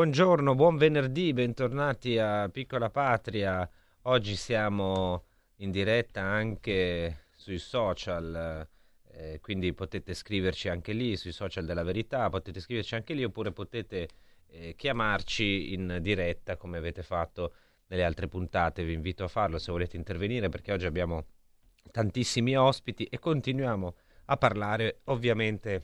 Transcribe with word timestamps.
Buongiorno, 0.00 0.54
buon 0.54 0.78
venerdì, 0.78 1.34
bentornati 1.34 2.16
a 2.16 2.48
Piccola 2.48 2.88
Patria. 2.88 3.68
Oggi 4.04 4.34
siamo 4.34 5.24
in 5.56 5.70
diretta 5.70 6.22
anche 6.22 7.24
sui 7.36 7.58
social, 7.58 8.66
eh, 9.10 9.40
quindi 9.42 9.74
potete 9.74 10.14
scriverci 10.14 10.70
anche 10.70 10.94
lì, 10.94 11.18
sui 11.18 11.32
social 11.32 11.66
della 11.66 11.82
verità, 11.82 12.30
potete 12.30 12.60
scriverci 12.60 12.94
anche 12.94 13.12
lì 13.12 13.24
oppure 13.24 13.52
potete 13.52 14.08
eh, 14.46 14.74
chiamarci 14.74 15.74
in 15.74 15.98
diretta 16.00 16.56
come 16.56 16.78
avete 16.78 17.02
fatto 17.02 17.52
nelle 17.88 18.02
altre 18.02 18.26
puntate. 18.26 18.82
Vi 18.84 18.94
invito 18.94 19.24
a 19.24 19.28
farlo 19.28 19.58
se 19.58 19.70
volete 19.70 19.98
intervenire 19.98 20.48
perché 20.48 20.72
oggi 20.72 20.86
abbiamo 20.86 21.26
tantissimi 21.90 22.56
ospiti 22.56 23.04
e 23.04 23.18
continuiamo 23.18 23.94
a 24.24 24.36
parlare 24.38 25.00
ovviamente 25.04 25.82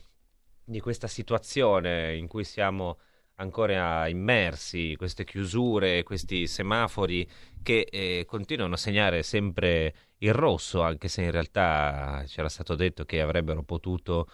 di 0.63 0.79
questa 0.79 1.05
situazione 1.05 2.15
in 2.15 2.25
cui 2.25 2.43
siamo 2.43 2.97
ancora 3.39 4.07
immersi, 4.07 4.95
queste 4.95 5.23
chiusure, 5.23 6.03
questi 6.03 6.47
semafori 6.47 7.27
che 7.61 7.87
eh, 7.91 8.25
continuano 8.27 8.73
a 8.75 8.77
segnare 8.77 9.23
sempre 9.23 9.93
il 10.19 10.33
rosso, 10.33 10.81
anche 10.81 11.07
se 11.07 11.21
in 11.23 11.31
realtà 11.31 12.23
c'era 12.27 12.49
stato 12.49 12.75
detto 12.75 13.05
che 13.05 13.21
avrebbero 13.21 13.63
potuto 13.63 14.27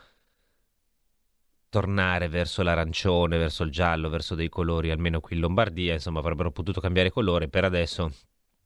tornare 1.69 2.27
verso 2.29 2.61
l'arancione, 2.61 3.37
verso 3.37 3.63
il 3.63 3.71
giallo, 3.71 4.09
verso 4.09 4.35
dei 4.35 4.47
colori, 4.49 4.91
almeno 4.91 5.19
qui 5.19 5.35
in 5.35 5.41
Lombardia, 5.41 5.93
insomma 5.93 6.19
avrebbero 6.19 6.51
potuto 6.51 6.79
cambiare 6.79 7.09
colore, 7.09 7.49
per 7.49 7.65
adesso 7.65 8.11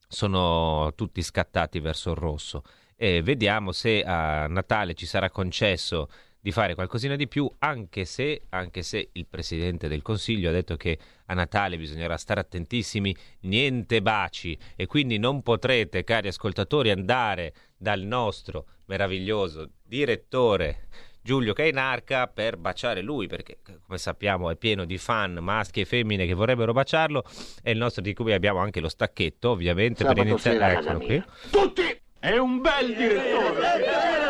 sono 0.07 0.93
tutti 0.95 1.21
scattati 1.21 1.79
verso 1.79 2.11
il 2.11 2.17
rosso. 2.17 2.63
E 2.95 3.21
vediamo 3.21 3.71
se 3.71 4.03
a 4.03 4.47
Natale 4.47 4.93
ci 4.93 5.05
sarà 5.05 5.29
concesso 5.29 6.09
di 6.47 6.53
fare 6.53 6.75
qualcosina 6.75 7.17
di 7.17 7.27
più, 7.27 7.51
anche 7.59 8.05
se, 8.05 8.43
anche 8.51 8.81
se 8.81 9.09
il 9.11 9.25
Presidente 9.27 9.89
del 9.89 10.01
Consiglio 10.01 10.47
ha 10.47 10.53
detto 10.53 10.77
che 10.77 10.97
a 11.25 11.33
Natale 11.33 11.75
bisognerà 11.75 12.15
stare 12.15 12.39
attentissimi, 12.39 13.13
niente 13.41 14.01
baci 14.01 14.57
e 14.77 14.85
quindi 14.85 15.17
non 15.17 15.41
potrete, 15.41 16.05
cari 16.05 16.29
ascoltatori, 16.29 16.89
andare 16.89 17.53
dal 17.75 17.99
nostro 17.99 18.65
meraviglioso 18.85 19.71
direttore 19.83 20.87
Giulio 21.21 21.51
Cainarca 21.51 22.27
per 22.27 22.55
baciare 22.55 23.01
lui, 23.01 23.27
perché 23.27 23.57
come 23.85 23.97
sappiamo 23.97 24.49
è 24.49 24.55
pieno 24.55 24.85
di 24.85 24.97
fan 24.97 25.39
maschi 25.41 25.81
e 25.81 25.85
femmine 25.85 26.25
che 26.25 26.33
vorrebbero 26.33 26.71
baciarlo, 26.71 27.25
e 27.61 27.71
il 27.71 27.77
nostro 27.77 28.01
di 28.01 28.13
cui 28.13 28.31
abbiamo 28.31 28.59
anche 28.59 28.79
lo 28.79 28.87
stacchetto, 28.87 29.49
ovviamente, 29.49 30.05
Sabato 30.05 30.21
per 30.21 30.27
iniziare. 30.27 30.77
Eccolo 30.77 30.99
qui. 30.99 31.23
Tutti! 31.51 32.01
È 32.19 32.37
un 32.37 32.61
bel 32.61 32.95
direttore! 32.95 34.26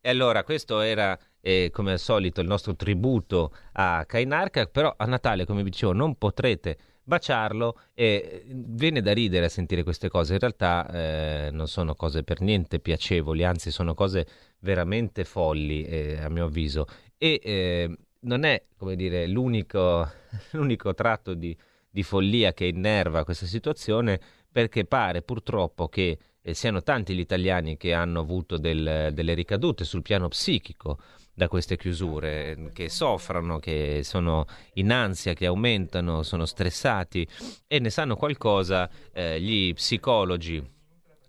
E 0.00 0.08
allora, 0.08 0.44
questo 0.44 0.80
era 0.80 1.18
eh, 1.40 1.70
come 1.72 1.92
al 1.92 1.98
solito 1.98 2.40
il 2.40 2.46
nostro 2.46 2.76
tributo 2.76 3.52
a 3.72 4.04
Kainarka, 4.06 4.66
però 4.66 4.94
a 4.96 5.04
Natale, 5.04 5.44
come 5.44 5.62
vi 5.62 5.70
dicevo, 5.70 5.92
non 5.92 6.16
potrete 6.16 6.78
baciarlo 7.02 7.78
e 7.94 8.44
viene 8.46 9.00
da 9.00 9.12
ridere 9.12 9.46
a 9.46 9.48
sentire 9.48 9.82
queste 9.82 10.08
cose. 10.08 10.34
In 10.34 10.40
realtà 10.40 10.88
eh, 10.88 11.50
non 11.52 11.68
sono 11.68 11.94
cose 11.94 12.24
per 12.24 12.40
niente 12.40 12.80
piacevoli, 12.80 13.44
anzi 13.44 13.70
sono 13.70 13.94
cose 13.94 14.26
veramente 14.60 15.24
folli, 15.24 15.84
eh, 15.84 16.20
a 16.20 16.28
mio 16.28 16.46
avviso. 16.46 16.86
E 17.16 17.40
eh, 17.42 17.96
non 18.20 18.44
è, 18.44 18.62
come 18.76 18.96
dire, 18.96 19.26
l'unico, 19.26 20.08
l'unico 20.52 20.94
tratto 20.94 21.34
di, 21.34 21.56
di 21.88 22.02
follia 22.02 22.52
che 22.52 22.66
innerva 22.66 23.24
questa 23.24 23.46
situazione, 23.46 24.20
perché 24.56 24.86
pare 24.86 25.20
purtroppo 25.20 25.86
che 25.86 26.18
eh, 26.40 26.54
siano 26.54 26.82
tanti 26.82 27.14
gli 27.14 27.18
italiani 27.18 27.76
che 27.76 27.92
hanno 27.92 28.20
avuto 28.20 28.56
del, 28.56 29.10
delle 29.12 29.34
ricadute 29.34 29.84
sul 29.84 30.00
piano 30.00 30.28
psichico 30.28 30.98
da 31.34 31.46
queste 31.46 31.76
chiusure, 31.76 32.70
che 32.72 32.88
soffrono, 32.88 33.58
che 33.58 34.00
sono 34.02 34.46
in 34.76 34.92
ansia, 34.92 35.34
che 35.34 35.44
aumentano, 35.44 36.22
sono 36.22 36.46
stressati 36.46 37.28
e 37.66 37.78
ne 37.80 37.90
sanno 37.90 38.16
qualcosa 38.16 38.88
eh, 39.12 39.38
gli 39.42 39.74
psicologi 39.74 40.66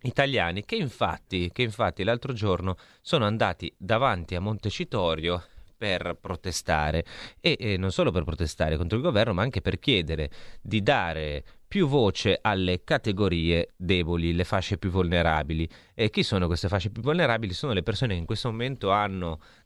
italiani 0.03 0.63
che 0.63 0.77
infatti, 0.77 1.49
che 1.51 1.63
infatti 1.63 2.05
l'altro 2.05 2.31
giorno 2.31 2.77
sono 3.01 3.25
andati 3.25 3.69
davanti 3.77 4.35
a 4.35 4.39
Montecitorio 4.39 5.43
per 5.77 6.17
protestare 6.19 7.05
e, 7.39 7.55
e, 7.59 7.77
non 7.77 7.91
solo 7.91 8.11
per 8.11 8.23
protestare 8.23 8.77
contro 8.77 8.97
il 8.97 9.03
governo 9.03 9.33
ma 9.33 9.43
anche 9.43 9.61
per 9.61 9.79
chiedere 9.79 10.29
di 10.61 10.81
dare 10.81 11.43
più 11.67 11.87
voce 11.87 12.39
alle 12.41 12.83
categorie 12.83 13.73
deboli, 13.75 14.33
le 14.33 14.45
fasce 14.45 14.77
più 14.77 14.89
vulnerabili. 14.89 15.67
E 15.93 16.09
chi 16.09 16.23
sono 16.23 16.47
queste 16.47 16.69
fasce 16.69 16.89
più 16.89 17.01
vulnerabili? 17.01 17.51
Sono 17.51 17.73
le 17.73 17.83
persone 17.83 18.13
che 18.13 18.19
in 18.19 18.25
questo 18.25 18.49
momento 18.49 18.89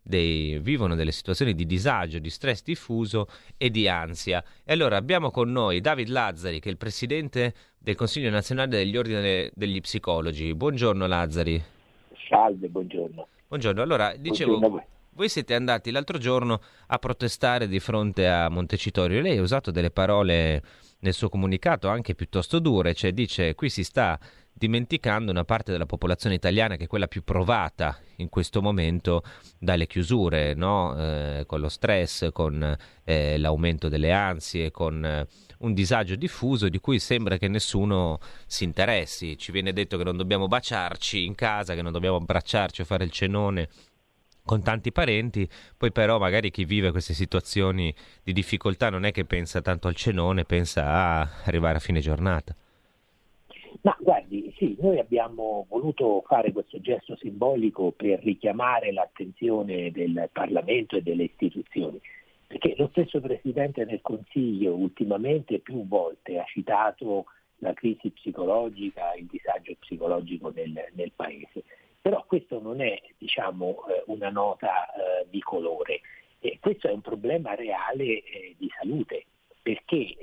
dei, 0.01 0.57
vivono 0.59 0.95
delle 0.95 1.11
situazioni 1.11 1.53
di 1.53 1.65
disagio, 1.65 2.17
di 2.17 2.29
stress 2.31 2.63
diffuso 2.63 3.27
e 3.55 3.69
di 3.69 3.87
ansia. 3.87 4.43
E 4.63 4.73
allora 4.73 4.97
abbiamo 4.97 5.29
con 5.29 5.51
noi 5.51 5.79
David 5.79 6.07
Lazzari, 6.07 6.59
che 6.59 6.69
è 6.69 6.71
il 6.71 6.77
presidente 6.77 7.53
del 7.77 7.95
Consiglio 7.95 8.31
nazionale 8.31 8.69
degli 8.69 8.97
ordini 8.97 9.49
degli 9.53 9.79
psicologi. 9.79 10.55
Buongiorno 10.55 11.05
Lazzari. 11.05 11.61
Salve, 12.27 12.67
buongiorno. 12.67 13.27
Buongiorno, 13.47 13.81
allora 13.81 14.15
dicevo... 14.17 14.57
Buongiorno 14.57 14.99
voi 15.21 15.29
siete 15.29 15.53
andati 15.53 15.91
l'altro 15.91 16.17
giorno 16.17 16.59
a 16.87 16.97
protestare 16.97 17.67
di 17.67 17.79
fronte 17.79 18.27
a 18.27 18.49
Montecitorio. 18.49 19.21
Lei 19.21 19.37
ha 19.37 19.41
usato 19.43 19.69
delle 19.69 19.91
parole 19.91 20.63
nel 21.01 21.13
suo 21.13 21.29
comunicato 21.29 21.89
anche 21.89 22.15
piuttosto 22.15 22.57
dure, 22.57 22.95
cioè 22.95 23.11
dice 23.11 23.53
qui 23.53 23.69
si 23.69 23.83
sta 23.83 24.19
dimenticando 24.51 25.29
una 25.29 25.43
parte 25.43 25.71
della 25.71 25.85
popolazione 25.85 26.33
italiana 26.33 26.75
che 26.75 26.85
è 26.85 26.87
quella 26.87 27.07
più 27.07 27.23
provata 27.23 27.99
in 28.15 28.29
questo 28.29 28.63
momento 28.63 29.21
dalle 29.59 29.85
chiusure, 29.85 30.55
no? 30.55 30.95
eh, 30.97 31.43
con 31.45 31.59
lo 31.59 31.69
stress, 31.69 32.31
con 32.31 32.75
eh, 33.03 33.37
l'aumento 33.37 33.89
delle 33.89 34.11
ansie, 34.11 34.71
con 34.71 35.05
eh, 35.05 35.27
un 35.59 35.73
disagio 35.75 36.15
diffuso 36.15 36.67
di 36.67 36.79
cui 36.79 36.97
sembra 36.97 37.37
che 37.37 37.47
nessuno 37.47 38.19
si 38.47 38.63
interessi. 38.63 39.37
Ci 39.37 39.51
viene 39.51 39.71
detto 39.71 39.97
che 39.97 40.03
non 40.03 40.17
dobbiamo 40.17 40.47
baciarci 40.47 41.25
in 41.25 41.35
casa, 41.35 41.75
che 41.75 41.83
non 41.83 41.91
dobbiamo 41.91 42.17
abbracciarci 42.17 42.81
o 42.81 42.85
fare 42.85 43.03
il 43.03 43.11
cenone 43.11 43.69
con 44.43 44.63
tanti 44.63 44.91
parenti, 44.91 45.47
poi 45.77 45.91
però 45.91 46.19
magari 46.19 46.51
chi 46.51 46.65
vive 46.65 46.91
queste 46.91 47.13
situazioni 47.13 47.93
di 48.23 48.33
difficoltà 48.33 48.89
non 48.89 49.05
è 49.05 49.11
che 49.11 49.25
pensa 49.25 49.61
tanto 49.61 49.87
al 49.87 49.95
cenone, 49.95 50.45
pensa 50.45 50.85
a 50.85 51.29
arrivare 51.45 51.77
a 51.77 51.81
fine 51.81 51.99
giornata. 51.99 52.55
Ma 53.83 53.95
guardi, 53.99 54.53
sì, 54.57 54.75
noi 54.79 54.99
abbiamo 54.99 55.65
voluto 55.69 56.23
fare 56.27 56.51
questo 56.51 56.79
gesto 56.81 57.15
simbolico 57.15 57.91
per 57.91 58.19
richiamare 58.21 58.91
l'attenzione 58.91 59.91
del 59.91 60.29
Parlamento 60.31 60.97
e 60.97 61.01
delle 61.01 61.23
istituzioni, 61.23 61.99
perché 62.45 62.75
lo 62.77 62.89
stesso 62.91 63.19
Presidente 63.21 63.85
del 63.85 64.01
Consiglio 64.01 64.75
ultimamente 64.75 65.59
più 65.59 65.87
volte 65.87 66.37
ha 66.37 66.43
citato 66.45 67.25
la 67.57 67.73
crisi 67.73 68.09
psicologica, 68.09 69.13
il 69.13 69.27
disagio 69.27 69.73
psicologico 69.79 70.51
nel, 70.53 70.89
nel 70.93 71.11
Paese. 71.15 71.63
Però 72.01 72.25
questo 72.25 72.59
non 72.59 72.81
è 72.81 72.99
diciamo, 73.17 73.85
eh, 73.87 74.03
una 74.07 74.29
nota 74.29 74.91
eh, 74.91 75.27
di 75.29 75.39
colore, 75.39 76.01
questo 76.59 76.87
è 76.87 76.91
un 76.91 77.01
problema 77.01 77.53
reale 77.53 78.03
eh, 78.03 78.55
di 78.57 78.67
salute, 78.75 79.25
perché 79.61 80.15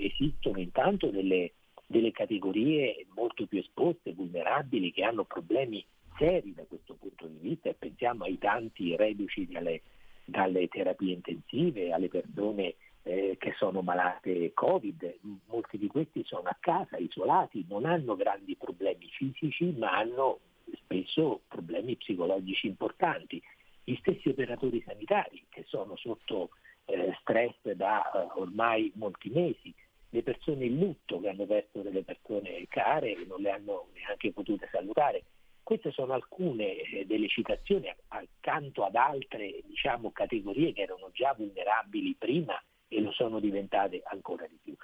esistono 0.00 0.58
intanto 0.58 1.08
delle, 1.08 1.52
delle 1.86 2.12
categorie 2.12 3.04
molto 3.14 3.46
più 3.46 3.58
esposte, 3.58 4.14
vulnerabili, 4.14 4.90
che 4.90 5.04
hanno 5.04 5.24
problemi 5.24 5.84
seri 6.16 6.54
da 6.54 6.64
questo 6.64 6.94
punto 6.98 7.26
di 7.26 7.36
vista. 7.46 7.68
E 7.68 7.74
pensiamo 7.74 8.24
ai 8.24 8.38
tanti 8.38 8.96
reduci 8.96 9.46
dalle, 9.46 9.82
dalle 10.24 10.66
terapie 10.68 11.12
intensive, 11.12 11.92
alle 11.92 12.08
persone 12.08 12.76
eh, 13.02 13.36
che 13.38 13.52
sono 13.58 13.82
malate 13.82 14.52
Covid, 14.54 15.18
molti 15.48 15.76
di 15.76 15.88
questi 15.88 16.24
sono 16.24 16.48
a 16.48 16.56
casa, 16.58 16.96
isolati, 16.96 17.66
non 17.68 17.84
hanno 17.84 18.16
grandi 18.16 18.56
problemi 18.56 19.08
fisici 19.10 19.74
ma 19.76 19.96
hanno 19.96 20.40
spesso 20.74 21.42
problemi 21.48 21.96
psicologici 21.96 22.66
importanti. 22.66 23.42
Gli 23.84 23.96
stessi 23.96 24.28
operatori 24.28 24.82
sanitari 24.84 25.44
che 25.48 25.64
sono 25.66 25.96
sotto 25.96 26.50
eh, 26.86 27.16
stress 27.20 27.70
da 27.72 28.10
eh, 28.10 28.28
ormai 28.40 28.90
molti 28.94 29.30
mesi, 29.30 29.72
le 30.10 30.22
persone 30.22 30.64
in 30.64 30.78
lutto 30.78 31.20
che 31.20 31.28
hanno 31.28 31.46
perso 31.46 31.82
delle 31.82 32.02
persone 32.02 32.64
care 32.68 33.12
e 33.12 33.24
non 33.26 33.40
le 33.40 33.50
hanno 33.50 33.88
neanche 33.94 34.32
potute 34.32 34.68
salutare. 34.70 35.24
queste 35.62 35.90
sono 35.90 36.12
alcune 36.12 36.76
eh, 36.76 37.06
delle 37.06 37.28
citazioni 37.28 37.92
accanto 38.08 38.84
ad 38.84 38.94
altre 38.94 39.62
diciamo, 39.66 40.12
categorie 40.12 40.72
che 40.72 40.82
erano 40.82 41.10
già 41.12 41.34
vulnerabili 41.34 42.14
prima 42.16 42.60
e 42.88 43.00
lo 43.00 43.10
sono 43.10 43.40
diventate 43.40 44.00
ancora 44.04 44.46
di 44.46 44.58
più. 44.62 44.76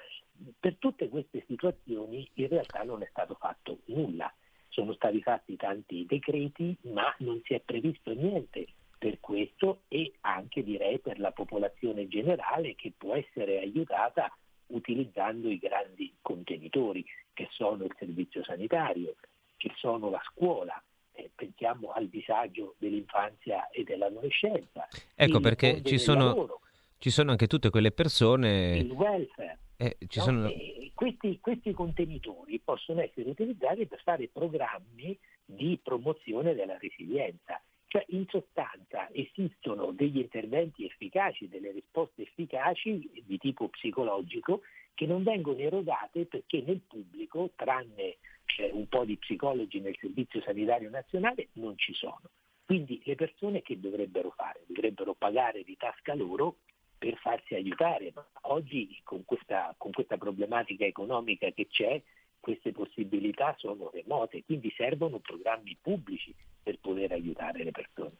Per 0.58 0.76
tutte 0.78 1.08
queste 1.08 1.44
situazioni 1.46 2.28
in 2.34 2.48
realtà 2.48 2.82
non 2.82 3.02
è 3.02 3.06
stato 3.10 3.34
fatto 3.34 3.78
nulla, 3.86 4.32
sono 4.72 4.94
stati 4.94 5.20
fatti 5.20 5.56
tanti 5.56 6.06
decreti 6.06 6.76
ma 6.92 7.14
non 7.18 7.40
si 7.44 7.54
è 7.54 7.60
previsto 7.60 8.12
niente 8.14 8.66
per 8.98 9.20
questo 9.20 9.82
e 9.88 10.12
anche 10.20 10.62
direi 10.62 10.98
per 10.98 11.18
la 11.18 11.32
popolazione 11.32 12.08
generale 12.08 12.74
che 12.74 12.92
può 12.96 13.14
essere 13.14 13.58
aiutata 13.58 14.34
utilizzando 14.68 15.50
i 15.50 15.58
grandi 15.58 16.14
contenitori 16.22 17.04
che 17.34 17.48
sono 17.50 17.84
il 17.84 17.94
servizio 17.98 18.42
sanitario, 18.44 19.16
che 19.56 19.72
sono 19.76 20.08
la 20.08 20.22
scuola, 20.24 20.80
eh, 21.12 21.30
pensiamo 21.34 21.90
al 21.92 22.08
disagio 22.08 22.74
dell'infanzia 22.78 23.68
e 23.70 23.84
dell'adolescenza. 23.84 24.88
Ecco 25.14 25.40
perché 25.40 25.82
ci 25.82 25.98
sono, 25.98 26.26
lavoro, 26.26 26.60
ci 27.02 27.10
sono, 27.10 27.32
anche 27.32 27.48
tutte 27.48 27.68
quelle 27.68 27.90
persone... 27.90 28.76
Il 28.76 28.92
welfare. 28.92 29.58
Eh, 29.76 29.96
no? 29.98 30.22
sono... 30.22 30.52
questi, 30.94 31.40
questi 31.40 31.72
contenitori 31.72 32.60
possono 32.60 33.00
essere 33.00 33.28
utilizzati 33.28 33.86
per 33.86 34.00
fare 34.04 34.28
programmi 34.28 35.18
di 35.44 35.80
promozione 35.82 36.54
della 36.54 36.78
resilienza 36.78 37.60
cioè 37.88 38.06
in 38.10 38.24
sostanza 38.28 39.12
esistono 39.12 39.90
degli 39.90 40.16
interventi 40.16 40.86
efficaci, 40.86 41.48
delle 41.48 41.72
risposte 41.72 42.22
efficaci 42.22 43.22
di 43.26 43.36
tipo 43.36 43.68
psicologico 43.68 44.62
che 44.94 45.04
non 45.04 45.22
vengono 45.22 45.58
erogate 45.58 46.24
perché 46.24 46.62
nel 46.64 46.80
pubblico, 46.88 47.50
tranne 47.54 48.16
eh, 48.58 48.70
un 48.72 48.88
po' 48.88 49.04
di 49.04 49.18
psicologi 49.18 49.80
nel 49.80 49.94
Servizio 50.00 50.40
Sanitario 50.40 50.88
Nazionale, 50.88 51.48
non 51.54 51.76
ci 51.76 51.92
sono. 51.92 52.30
Quindi 52.64 53.02
le 53.04 53.14
persone 53.14 53.60
che 53.60 53.78
dovrebbero 53.78 54.30
fare? 54.30 54.62
Dovrebbero 54.68 55.12
pagare 55.12 55.62
di 55.62 55.76
tasca 55.76 56.14
loro 56.14 56.56
per 57.02 57.16
farsi 57.16 57.56
aiutare. 57.56 58.12
Ma 58.14 58.24
oggi 58.42 59.00
con 59.02 59.24
questa, 59.24 59.74
con 59.76 59.90
questa 59.90 60.16
problematica 60.16 60.84
economica 60.84 61.50
che 61.50 61.66
c'è, 61.68 62.00
queste 62.38 62.70
possibilità 62.70 63.56
sono 63.58 63.90
remote, 63.92 64.44
quindi 64.44 64.72
servono 64.76 65.18
programmi 65.18 65.76
pubblici 65.80 66.32
per 66.62 66.78
poter 66.80 67.10
aiutare 67.10 67.64
le 67.64 67.72
persone. 67.72 68.12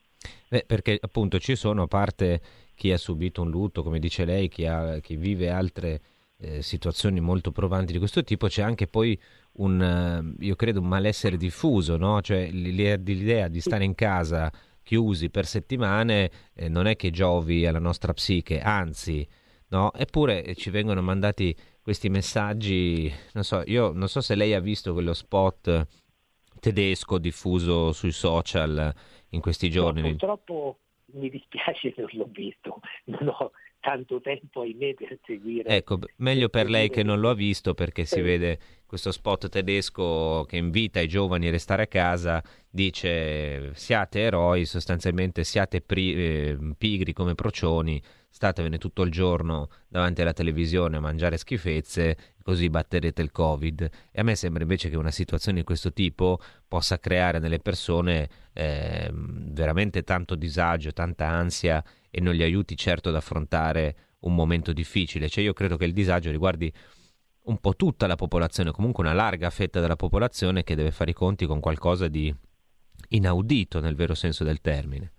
Beh, 0.49 0.65
perché 0.67 0.99
appunto 1.01 1.39
ci 1.39 1.55
sono, 1.55 1.83
a 1.83 1.87
parte 1.87 2.41
chi 2.75 2.91
ha 2.91 2.99
subito 2.99 3.43
un 3.43 3.51
lutto, 3.51 3.85
come 3.85 4.01
dice 4.01 4.25
lei, 4.25 4.49
chi, 4.49 4.67
ha, 4.67 4.99
chi 4.99 5.15
vive 5.15 5.49
altre 5.49 6.01
eh, 6.39 6.61
situazioni 6.61 7.21
molto 7.21 7.53
provanti 7.53 7.93
di 7.93 7.99
questo 7.99 8.25
tipo, 8.25 8.49
c'è 8.49 8.63
anche 8.63 8.89
poi 8.89 9.19
un, 9.55 10.35
io 10.41 10.57
credo, 10.57 10.81
un 10.81 10.89
malessere 10.89 11.37
diffuso, 11.37 11.97
no? 11.97 12.21
cioè 12.21 12.51
l'idea 12.51 13.47
di 13.47 13.61
stare 13.61 13.85
in 13.85 13.95
casa 13.95 14.51
chiusi 14.83 15.31
per 15.31 15.47
settimane 15.47 16.31
eh, 16.55 16.69
non 16.69 16.87
è 16.87 16.97
che 16.97 17.11
giovi 17.11 17.67
alla 17.67 17.79
nostra 17.79 18.13
psiche, 18.13 18.61
anzi, 18.61 19.27
no? 19.69 19.93
eppure 19.95 20.55
ci 20.55 20.71
vengono 20.71 21.03
mandati 21.03 21.55
questi 21.83 22.09
messaggi, 22.09 23.13
non 23.33 23.43
so, 23.43 23.63
io 23.67 23.93
non 23.93 24.09
so 24.09 24.21
se 24.21 24.35
lei 24.35 24.55
ha 24.55 24.61
visto 24.61 24.93
quello 24.93 25.15
spot 25.15 25.87
tedesco 26.61 27.19
diffuso 27.19 27.93
sui 27.93 28.13
social 28.13 28.95
in 29.31 29.41
questi 29.41 29.69
giorni. 29.69 30.03
No, 30.03 30.09
purtroppo 30.09 30.79
mi 31.15 31.29
dispiace 31.29 31.93
che 31.93 32.01
non 32.07 32.11
l'ho 32.13 32.29
visto, 32.31 32.81
non 33.05 33.29
ho 33.29 33.51
tanto 33.83 34.21
tempo 34.21 34.61
ahimè 34.61 34.95
per 34.95 35.19
seguire. 35.27 35.69
Ecco, 35.69 35.99
meglio 36.19 36.49
per 36.49 36.71
lei 36.71 36.89
che 36.89 37.03
non 37.03 37.19
lo 37.19 37.31
ha 37.31 37.35
visto 37.35 37.75
perché 37.75 38.05
si 38.05 38.21
vede 38.21 38.59
questo 38.87 39.11
spot 39.11 39.49
tedesco 39.49 40.45
che 40.49 40.57
invita 40.57 41.01
i 41.01 41.09
giovani 41.09 41.49
a 41.49 41.51
restare 41.51 41.83
a 41.83 41.87
casa, 41.89 42.43
dice 42.71 43.75
siate 43.75 44.21
eroi, 44.21 44.65
sostanzialmente 44.65 45.43
siate 45.43 45.81
pri- 45.81 46.15
eh, 46.15 46.59
pigri 46.79 47.13
come 47.13 47.35
procioni, 47.35 48.01
statevene 48.33 48.79
tutto 48.79 49.03
il 49.03 49.11
giorno 49.11 49.69
davanti 49.89 50.23
alla 50.23 50.33
televisione 50.33 50.97
a 50.97 51.01
mangiare 51.01 51.37
schifezze, 51.37 52.17
così 52.43 52.71
batterete 52.71 53.21
il 53.21 53.31
Covid. 53.31 53.91
E 54.11 54.21
a 54.21 54.25
me 54.25 54.35
sembra 54.35 54.63
invece 54.63 54.89
che 54.89 54.97
una 54.97 55.11
situazione 55.11 55.59
di 55.59 55.65
questo 55.65 55.93
tipo 55.93 56.41
possa 56.67 56.99
creare 56.99 57.39
nelle 57.39 57.59
persone 57.59 58.29
eh, 58.55 59.11
veramente 59.13 60.03
tanto 60.03 60.35
disagio, 60.35 60.95
tanta 60.95 61.29
ansia 61.29 61.85
e 62.11 62.21
non 62.23 62.35
li 62.35 62.43
aiuti 62.43 62.75
certo 62.75 63.11
ad 63.11 63.17
affrontare 63.17 63.97
un 64.21 64.35
momento 64.35 64.73
difficile. 64.73 65.29
Cioè 65.29 65.45
io 65.45 65.53
credo 65.53 65.77
che 65.77 65.85
il 65.85 65.93
disagio 65.93 66.31
riguardi 66.31 66.73
un 67.45 67.59
po' 67.59 67.77
tutta 67.77 68.07
la 68.07 68.17
popolazione, 68.17 68.71
comunque 68.71 69.05
una 69.05 69.13
larga 69.13 69.51
fetta 69.51 69.79
della 69.79 69.97
popolazione 69.97 70.65
che 70.65 70.75
deve 70.75 70.91
fare 70.91 71.11
i 71.11 71.15
conti 71.15 71.45
con 71.45 71.61
qualcosa 71.61 72.09
di 72.09 72.35
inaudito 73.09 73.79
nel 73.81 73.95
vero 73.95 74.15
senso 74.15 74.43
del 74.43 74.63
termine. 74.63 75.13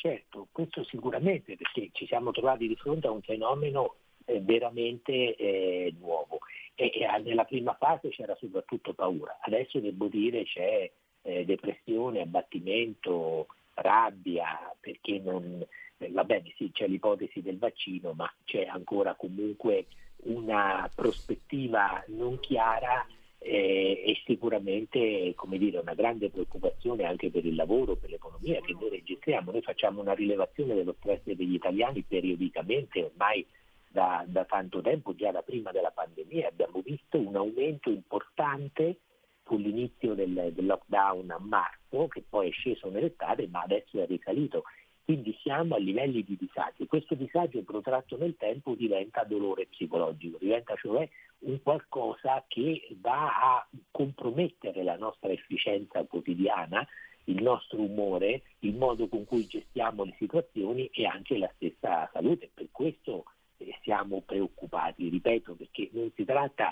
Certo, 0.00 0.46
questo 0.52 0.84
sicuramente 0.84 1.56
perché 1.56 1.90
ci 1.90 2.06
siamo 2.06 2.30
trovati 2.30 2.68
di 2.68 2.76
fronte 2.76 3.08
a 3.08 3.10
un 3.10 3.20
fenomeno 3.20 3.96
eh, 4.26 4.40
veramente 4.40 5.34
eh, 5.34 5.92
nuovo. 5.98 6.38
E, 6.76 6.92
e, 6.94 7.18
nella 7.24 7.44
prima 7.44 7.74
fase 7.74 8.10
c'era 8.10 8.36
soprattutto 8.36 8.94
paura, 8.94 9.38
adesso 9.40 9.80
devo 9.80 10.06
dire 10.06 10.44
c'è 10.44 10.88
eh, 11.22 11.44
depressione, 11.44 12.20
abbattimento, 12.20 13.48
rabbia 13.74 14.72
perché 14.78 15.18
non, 15.18 15.66
eh, 15.96 16.10
va 16.12 16.22
bene 16.22 16.52
sì 16.56 16.70
c'è 16.70 16.86
l'ipotesi 16.86 17.42
del 17.42 17.58
vaccino 17.58 18.12
ma 18.12 18.32
c'è 18.44 18.66
ancora 18.66 19.14
comunque 19.16 19.86
una 20.24 20.88
prospettiva 20.94 22.04
non 22.08 22.38
chiara 22.38 23.04
eh, 23.38 24.02
è 24.04 24.12
sicuramente 24.24 25.34
dire, 25.58 25.78
una 25.78 25.94
grande 25.94 26.30
preoccupazione 26.30 27.04
anche 27.04 27.30
per 27.30 27.44
il 27.44 27.54
lavoro, 27.54 27.96
per 27.96 28.10
l'economia 28.10 28.60
che 28.60 28.72
noi 28.72 28.90
registriamo. 28.90 29.52
Noi 29.52 29.62
facciamo 29.62 30.00
una 30.00 30.14
rilevazione 30.14 30.74
dello 30.74 30.94
stress 30.98 31.22
degli 31.24 31.54
italiani 31.54 32.02
periodicamente, 32.02 33.04
ormai 33.04 33.46
da, 33.88 34.24
da 34.26 34.44
tanto 34.44 34.80
tempo, 34.80 35.14
già 35.14 35.30
da 35.30 35.42
prima 35.42 35.70
della 35.70 35.90
pandemia. 35.90 36.48
Abbiamo 36.48 36.80
visto 36.84 37.18
un 37.18 37.36
aumento 37.36 37.90
importante 37.90 38.98
sull'inizio 39.46 40.14
del, 40.14 40.52
del 40.52 40.66
lockdown 40.66 41.30
a 41.30 41.38
marzo, 41.38 42.08
che 42.08 42.22
poi 42.28 42.48
è 42.48 42.52
sceso 42.52 42.90
nell'estate, 42.90 43.48
ma 43.48 43.62
adesso 43.62 44.00
è 44.00 44.06
risalito. 44.06 44.64
Quindi 45.08 45.34
siamo 45.40 45.74
a 45.74 45.78
livelli 45.78 46.22
di 46.22 46.36
disagio. 46.38 46.84
Questo 46.84 47.14
disagio 47.14 47.62
protratto 47.62 48.18
nel 48.18 48.36
tempo 48.36 48.74
diventa 48.74 49.24
dolore 49.24 49.64
psicologico, 49.64 50.36
diventa 50.38 50.74
cioè 50.76 51.08
un 51.46 51.62
qualcosa 51.62 52.44
che 52.46 52.86
va 53.00 53.54
a 53.54 53.68
compromettere 53.90 54.82
la 54.82 54.98
nostra 54.98 55.30
efficienza 55.30 56.04
quotidiana, 56.04 56.86
il 57.24 57.42
nostro 57.42 57.80
umore, 57.80 58.42
il 58.58 58.74
modo 58.74 59.08
con 59.08 59.24
cui 59.24 59.46
gestiamo 59.46 60.04
le 60.04 60.14
situazioni 60.18 60.90
e 60.92 61.06
anche 61.06 61.38
la 61.38 61.50
stessa 61.54 62.10
salute. 62.12 62.50
Per 62.52 62.68
questo 62.70 63.24
eh, 63.56 63.74
siamo 63.84 64.20
preoccupati, 64.20 65.08
ripeto, 65.08 65.54
perché 65.54 65.88
non 65.92 66.12
si 66.14 66.26
tratta 66.26 66.70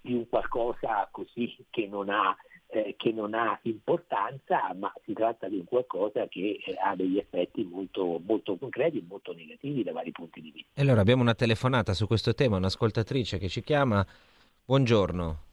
di 0.00 0.14
un 0.14 0.28
qualcosa 0.28 1.08
così 1.10 1.52
che 1.70 1.88
non 1.88 2.10
ha 2.10 2.36
eh, 2.68 2.94
che 2.96 3.12
non 3.12 3.34
ha 3.34 3.58
importanza, 3.62 4.74
ma 4.74 4.92
si 5.04 5.12
tratta 5.12 5.48
di 5.48 5.58
un 5.58 5.64
qualcosa 5.64 6.26
che 6.28 6.58
eh, 6.64 6.76
ha 6.82 6.94
degli 6.96 7.18
effetti 7.18 7.64
molto, 7.64 8.20
molto 8.24 8.56
concreti 8.56 8.98
e 8.98 9.04
molto 9.06 9.32
negativi 9.32 9.82
da 9.82 9.92
vari 9.92 10.12
punti 10.12 10.40
di 10.40 10.50
vista. 10.50 10.70
E 10.74 10.82
allora 10.82 11.00
abbiamo 11.00 11.22
una 11.22 11.34
telefonata 11.34 11.94
su 11.94 12.06
questo 12.06 12.34
tema, 12.34 12.56
un'ascoltatrice 12.56 13.38
che 13.38 13.48
ci 13.48 13.62
chiama. 13.62 14.04
Buongiorno. 14.64 15.44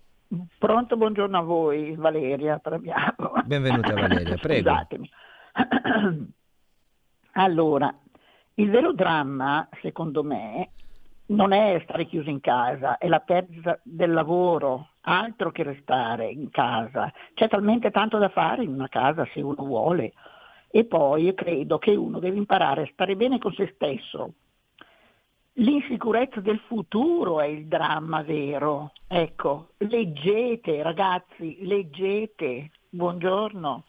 Pronto, 0.58 0.98
buongiorno 0.98 1.38
a 1.38 1.42
voi, 1.42 1.96
Valeria 1.96 2.58
Traviamo. 2.58 3.34
Benvenuta 3.46 3.94
Valeria, 3.94 4.36
prego. 4.42 4.70
Scusatemi. 4.70 5.12
Allora, 7.36 7.92
il 8.56 8.70
vero 8.70 8.94
dramma, 8.94 9.68
secondo 9.82 10.24
me, 10.24 10.70
non 11.28 11.52
è 11.52 11.80
stare 11.84 12.06
chiuso 12.06 12.30
in 12.30 12.42
casa, 12.42 12.98
è 12.98 13.08
la 13.08 13.22
perdita 13.22 13.80
del 13.82 14.12
lavoro, 14.12 14.90
altro 15.04 15.52
che 15.52 15.64
restare 15.64 16.30
in 16.30 16.50
casa. 16.50 17.12
C'è 17.34 17.48
talmente 17.48 17.92
tanto 17.92 18.18
da 18.18 18.30
fare 18.30 18.64
in 18.64 18.74
una 18.74 18.90
casa 18.90 19.28
se 19.34 19.42
uno 19.42 19.64
vuole. 19.64 20.14
E 20.70 20.86
poi 20.86 21.34
credo 21.34 21.78
che 21.78 21.96
uno 21.96 22.20
deve 22.20 22.38
imparare 22.38 22.84
a 22.84 22.90
stare 22.92 23.16
bene 23.16 23.38
con 23.38 23.54
se 23.54 23.72
stesso. 23.76 24.34
L'insicurezza 25.58 26.40
del 26.40 26.60
futuro 26.68 27.40
è 27.40 27.46
il 27.46 27.68
dramma 27.68 28.24
vero. 28.24 28.92
Ecco, 29.08 29.74
leggete 29.78 30.82
ragazzi, 30.82 31.58
leggete. 31.62 32.72
Buongiorno. 32.90 33.84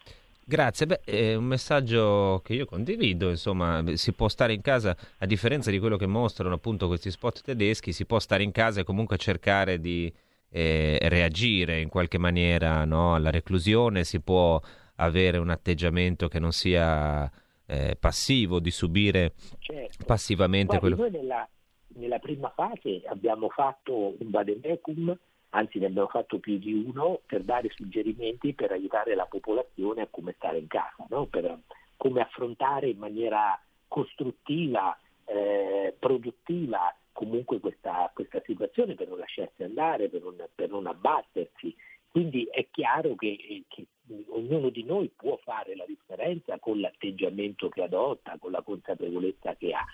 Grazie, 0.46 0.84
Beh, 0.84 1.00
è 1.04 1.34
un 1.36 1.44
messaggio 1.44 2.42
che 2.44 2.52
io 2.52 2.66
condivido, 2.66 3.30
insomma, 3.30 3.82
si 3.94 4.12
può 4.12 4.28
stare 4.28 4.52
in 4.52 4.60
casa, 4.60 4.94
a 5.18 5.24
differenza 5.24 5.70
di 5.70 5.78
quello 5.78 5.96
che 5.96 6.06
mostrano 6.06 6.54
appunto 6.54 6.86
questi 6.86 7.10
spot 7.10 7.40
tedeschi, 7.40 7.92
si 7.92 8.04
può 8.04 8.18
stare 8.18 8.42
in 8.42 8.52
casa 8.52 8.80
e 8.80 8.84
comunque 8.84 9.16
cercare 9.16 9.80
di 9.80 10.12
eh, 10.56 10.98
reagire 11.02 11.80
in 11.80 11.88
qualche 11.88 12.16
maniera 12.16 12.84
no? 12.84 13.12
alla 13.12 13.30
reclusione, 13.30 14.04
si 14.04 14.20
può 14.20 14.60
avere 14.96 15.38
un 15.38 15.50
atteggiamento 15.50 16.28
che 16.28 16.38
non 16.38 16.52
sia 16.52 17.28
eh, 17.66 17.96
passivo, 17.98 18.60
di 18.60 18.70
subire 18.70 19.32
certo. 19.58 20.04
passivamente 20.06 20.78
Guardi, 20.78 20.94
quello... 20.96 21.10
Noi 21.10 21.20
nella, 21.20 21.48
nella, 21.96 22.18
prima 22.20 22.52
fase 22.54 23.02
abbiamo 23.06 23.48
fatto 23.48 24.14
un 24.16 24.30
vademecum 24.30 25.18
anzi 25.50 25.78
ne 25.78 25.86
abbiamo 25.86 26.08
fatto 26.08 26.38
più 26.38 26.58
di 26.58 26.72
uno 26.72 27.20
per 27.26 27.42
dare 27.42 27.70
suggerimenti 27.72 28.54
per 28.54 28.70
aiutare 28.70 29.14
la 29.16 29.26
popolazione 29.26 30.02
a 30.02 30.08
come 30.08 30.34
stare 30.36 30.58
in 30.58 30.68
casa, 30.68 31.04
no? 31.08 31.26
per 31.26 31.58
come 31.96 32.20
affrontare 32.20 32.88
in 32.90 32.98
maniera 32.98 33.60
costruttiva, 33.88 34.96
eh, 35.24 35.94
produttiva 35.98 36.94
comunque 37.14 37.60
questa, 37.60 38.10
questa, 38.12 38.42
situazione 38.44 38.94
per 38.94 39.08
non 39.08 39.18
lasciarsi 39.18 39.62
andare, 39.62 40.10
per 40.10 40.20
non, 40.20 40.36
per 40.54 40.68
non 40.68 40.86
abbattersi. 40.86 41.74
Quindi 42.10 42.46
è 42.50 42.66
chiaro 42.70 43.14
che, 43.14 43.64
che, 43.68 43.86
ognuno 44.28 44.68
di 44.68 44.82
noi 44.82 45.10
può 45.14 45.38
fare 45.42 45.74
la 45.74 45.84
differenza 45.86 46.58
con 46.58 46.80
l'atteggiamento 46.80 47.68
che 47.68 47.82
adotta, 47.82 48.36
con 48.38 48.50
la 48.50 48.62
consapevolezza 48.62 49.54
che 49.54 49.72
ha. 49.72 49.84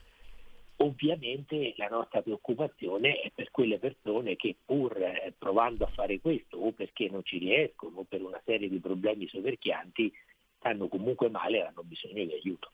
Ovviamente 0.76 1.74
la 1.76 1.88
nostra 1.88 2.22
preoccupazione 2.22 3.20
è 3.20 3.30
per 3.34 3.50
quelle 3.50 3.78
persone 3.78 4.36
che 4.36 4.56
pur 4.64 4.96
eh, 4.96 5.34
provando 5.36 5.84
a 5.84 5.88
fare 5.88 6.20
questo 6.20 6.56
o 6.56 6.72
perché 6.72 7.10
non 7.10 7.22
ci 7.22 7.36
riescono 7.36 8.00
o 8.00 8.06
per 8.08 8.22
una 8.22 8.40
serie 8.46 8.68
di 8.68 8.78
problemi 8.78 9.28
soverchianti 9.28 10.10
stanno 10.56 10.88
comunque 10.88 11.28
male 11.28 11.58
e 11.58 11.62
hanno 11.62 11.82
bisogno 11.82 12.24
di 12.24 12.32
aiuto. 12.32 12.70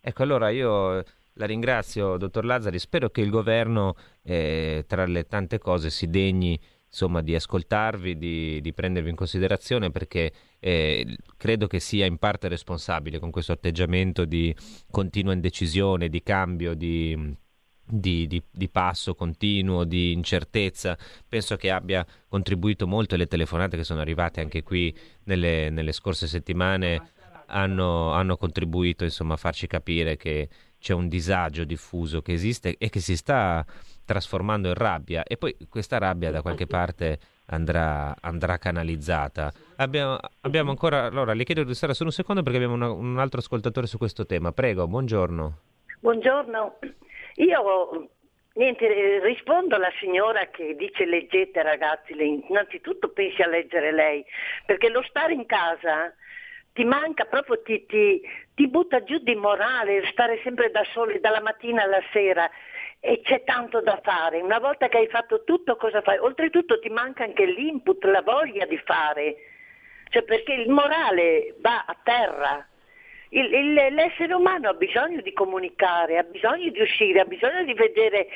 Ecco, 0.00 0.22
allora 0.22 0.48
io 0.48 1.04
la 1.36 1.46
ringrazio, 1.46 2.16
dottor 2.16 2.44
Lazzari. 2.44 2.78
Spero 2.78 3.10
che 3.10 3.20
il 3.20 3.30
governo, 3.30 3.94
eh, 4.22 4.84
tra 4.86 5.06
le 5.06 5.26
tante 5.26 5.58
cose, 5.58 5.90
si 5.90 6.08
degni 6.08 6.58
insomma, 6.88 7.20
di 7.20 7.34
ascoltarvi, 7.34 8.16
di, 8.16 8.60
di, 8.60 8.72
prendervi 8.72 9.10
in 9.10 9.16
considerazione 9.16 9.90
perché 9.90 10.32
eh, 10.58 11.16
credo 11.36 11.66
che 11.66 11.78
sia 11.78 12.06
in 12.06 12.16
parte 12.16 12.48
responsabile 12.48 13.18
con 13.18 13.30
questo 13.30 13.52
atteggiamento 13.52 14.24
di 14.24 14.54
continua 14.90 15.34
indecisione, 15.34 16.08
di 16.08 16.22
cambio, 16.22 16.74
di, 16.74 17.36
di, 17.84 18.26
di, 18.26 18.42
di, 18.50 18.68
passo 18.70 19.14
continuo, 19.14 19.84
di 19.84 20.12
incertezza. 20.12 20.96
Penso 21.28 21.56
che 21.56 21.70
abbia 21.70 22.06
contribuito 22.28 22.86
molto 22.86 23.16
le 23.16 23.26
telefonate 23.26 23.76
che 23.76 23.84
sono 23.84 24.00
arrivate 24.00 24.40
anche 24.40 24.62
qui 24.62 24.96
nelle, 25.24 25.68
nelle 25.68 25.92
scorse 25.92 26.26
settimane. 26.26 27.10
Hanno, 27.48 28.10
hanno 28.10 28.36
contribuito 28.36 29.04
insomma, 29.04 29.34
a 29.34 29.36
farci 29.36 29.68
capire 29.68 30.16
che 30.16 30.48
c'è 30.86 30.94
un 30.94 31.08
disagio 31.08 31.64
diffuso 31.64 32.22
che 32.22 32.32
esiste 32.32 32.76
e 32.78 32.90
che 32.90 33.00
si 33.00 33.16
sta 33.16 33.64
trasformando 34.04 34.68
in 34.68 34.74
rabbia 34.74 35.24
e 35.24 35.36
poi 35.36 35.56
questa 35.68 35.98
rabbia 35.98 36.30
da 36.30 36.42
qualche 36.42 36.68
parte 36.68 37.18
andrà, 37.46 38.14
andrà 38.20 38.56
canalizzata. 38.58 39.50
Abbiamo, 39.78 40.16
abbiamo, 40.42 40.70
ancora, 40.70 41.06
allora 41.06 41.34
le 41.34 41.42
chiedo 41.42 41.64
di 41.64 41.74
stare 41.74 41.92
solo 41.92 42.10
un 42.10 42.14
secondo 42.14 42.44
perché 42.44 42.58
abbiamo 42.58 42.76
una, 42.76 42.88
un 42.88 43.18
altro 43.18 43.40
ascoltatore 43.40 43.88
su 43.88 43.98
questo 43.98 44.26
tema. 44.26 44.52
Prego, 44.52 44.86
buongiorno. 44.86 45.58
Buongiorno, 45.98 46.78
io 47.34 48.08
niente, 48.52 49.18
rispondo 49.24 49.74
alla 49.74 49.92
signora 49.98 50.50
che 50.50 50.76
dice 50.76 51.04
leggete 51.04 51.64
ragazzi, 51.64 52.14
innanzitutto 52.48 53.08
pensi 53.08 53.42
a 53.42 53.48
leggere 53.48 53.90
lei, 53.90 54.24
perché 54.64 54.88
lo 54.88 55.02
stare 55.02 55.32
in 55.32 55.46
casa 55.46 56.14
ti 56.74 56.84
manca 56.84 57.24
proprio, 57.24 57.60
ti, 57.62 57.86
ti, 57.86 58.20
ti 58.56 58.68
butta 58.68 59.04
giù 59.04 59.18
di 59.18 59.34
morale, 59.34 60.06
stare 60.10 60.40
sempre 60.42 60.70
da 60.70 60.82
soli 60.92 61.20
dalla 61.20 61.42
mattina 61.42 61.82
alla 61.82 62.02
sera 62.10 62.50
e 63.00 63.20
c'è 63.22 63.44
tanto 63.44 63.82
da 63.82 64.00
fare. 64.02 64.40
Una 64.40 64.58
volta 64.58 64.88
che 64.88 64.96
hai 64.96 65.08
fatto 65.08 65.44
tutto, 65.44 65.76
cosa 65.76 66.00
fai? 66.00 66.16
Oltretutto 66.16 66.80
ti 66.80 66.88
manca 66.88 67.24
anche 67.24 67.44
l'input, 67.44 68.02
la 68.04 68.22
voglia 68.22 68.64
di 68.64 68.78
fare, 68.78 69.36
cioè 70.08 70.22
perché 70.22 70.54
il 70.54 70.70
morale 70.70 71.54
va 71.60 71.84
a 71.86 71.96
terra. 72.02 72.66
Il, 73.28 73.52
il, 73.52 73.74
l'essere 73.74 74.32
umano 74.32 74.70
ha 74.70 74.74
bisogno 74.74 75.20
di 75.20 75.34
comunicare, 75.34 76.16
ha 76.16 76.22
bisogno 76.22 76.70
di 76.70 76.80
uscire, 76.80 77.20
ha 77.20 77.26
bisogno 77.26 77.62
di 77.62 77.74
vedere 77.74 78.26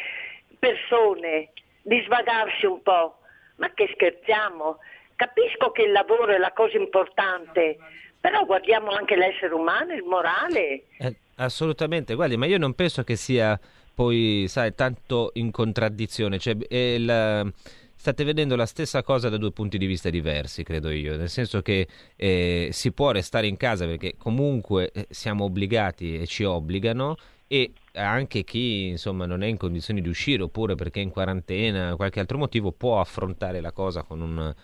persone, 0.58 1.52
di 1.80 1.98
svagarsi 2.04 2.66
un 2.66 2.82
po'. 2.82 3.20
Ma 3.56 3.72
che 3.72 3.88
scherziamo? 3.94 4.80
Capisco 5.16 5.70
che 5.70 5.82
il 5.82 5.92
lavoro 5.92 6.32
è 6.32 6.38
la 6.38 6.52
cosa 6.52 6.76
importante, 6.76 7.78
però 8.20 8.44
guardiamo 8.44 8.90
anche 8.90 9.16
l'essere 9.16 9.54
umano, 9.54 9.94
il 9.94 10.04
morale. 10.04 10.84
Eh, 10.98 11.16
assolutamente, 11.36 12.14
guardi, 12.14 12.36
ma 12.36 12.46
io 12.46 12.58
non 12.58 12.74
penso 12.74 13.02
che 13.02 13.16
sia 13.16 13.58
poi, 13.94 14.46
sai, 14.48 14.74
tanto 14.74 15.30
in 15.34 15.50
contraddizione. 15.50 16.38
Cioè, 16.38 16.56
il, 16.68 17.52
state 18.00 18.24
vedendo 18.24 18.56
la 18.56 18.64
stessa 18.64 19.02
cosa 19.02 19.28
da 19.28 19.36
due 19.36 19.52
punti 19.52 19.76
di 19.76 19.84
vista 19.84 20.08
diversi, 20.08 20.62
credo 20.62 20.88
io, 20.90 21.16
nel 21.16 21.28
senso 21.28 21.60
che 21.60 21.86
eh, 22.16 22.70
si 22.72 22.92
può 22.92 23.10
restare 23.10 23.46
in 23.46 23.58
casa 23.58 23.84
perché 23.84 24.14
comunque 24.16 24.90
eh, 24.90 25.06
siamo 25.10 25.44
obbligati 25.44 26.18
e 26.18 26.26
ci 26.26 26.44
obbligano 26.44 27.16
e 27.46 27.72
anche 27.92 28.42
chi 28.42 28.86
insomma 28.86 29.26
non 29.26 29.42
è 29.42 29.48
in 29.48 29.58
condizioni 29.58 30.00
di 30.00 30.08
uscire 30.08 30.44
oppure 30.44 30.76
perché 30.76 31.00
è 31.00 31.02
in 31.02 31.10
quarantena 31.10 31.92
o 31.92 31.96
qualche 31.96 32.20
altro 32.20 32.38
motivo 32.38 32.72
può 32.72 33.00
affrontare 33.00 33.60
la 33.60 33.72
cosa 33.72 34.02
con 34.02 34.22
un 34.22 34.54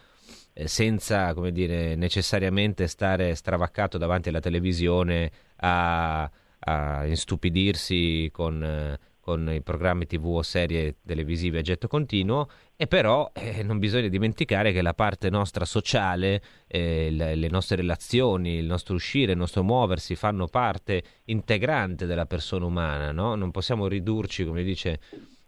senza 0.65 1.35
come 1.35 1.53
dire 1.53 1.95
necessariamente 1.95 2.87
stare 2.87 3.35
stravaccato 3.35 3.99
davanti 3.99 4.31
alla 4.31 4.41
televisione 4.41 5.31
a, 5.57 6.31
a 6.59 7.07
instupidirsi 7.07 8.31
con 8.33 8.63
eh, 8.63 8.99
con 9.27 9.53
i 9.53 9.61
programmi 9.61 10.07
tv 10.07 10.37
o 10.37 10.43
serie 10.43 10.99
televisive 11.05 11.59
a 11.59 11.63
getto 11.63 11.89
continuo 11.89 12.49
e 12.77 12.87
però 12.87 13.29
eh, 13.35 13.65
non 13.65 13.81
bisogna 13.81 14.07
dimenticare 14.07 14.71
che 14.71 14.83
la 14.83 14.95
parte 14.95 15.31
nostra 15.31 15.65
sociale, 15.65 16.41
eh, 16.69 17.09
le, 17.11 17.35
le, 17.35 17.49
nostre 17.49 17.75
relazioni, 17.75 18.55
il 18.55 18.67
nostro 18.67 18.95
uscire, 18.95 19.33
il 19.33 19.39
nostro 19.39 19.65
muoversi 19.65 20.15
fanno 20.15 20.47
parte 20.47 21.03
integrante 21.25 22.07
della 22.07 22.27
persona 22.27 22.67
umana, 22.67 23.11
no? 23.11 23.35
non 23.35 23.51
possiamo 23.51 23.89
ridurci, 23.89 24.45
come 24.45 24.63
dice 24.63 25.01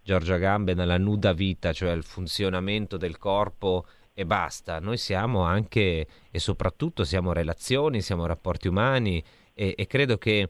Giorgio 0.03 0.35
Agamben, 0.35 0.81
alla 0.81 0.99
nuda 0.99 1.33
vita, 1.33 1.73
cioè 1.73 1.91
al 1.91 2.03
funzionamento 2.03 2.97
del 2.97 3.17
corpo 3.17 3.87
e 4.19 4.27
basta, 4.27 4.81
noi 4.81 4.97
siamo 4.97 5.43
anche 5.43 6.05
e 6.29 6.39
soprattutto 6.41 7.05
siamo 7.05 7.33
relazioni, 7.33 8.01
siamo 8.01 8.27
rapporti 8.27 8.67
umani 8.67 9.23
e, 9.55 9.75
e 9.79 9.87
credo 9.87 10.19
che 10.19 10.49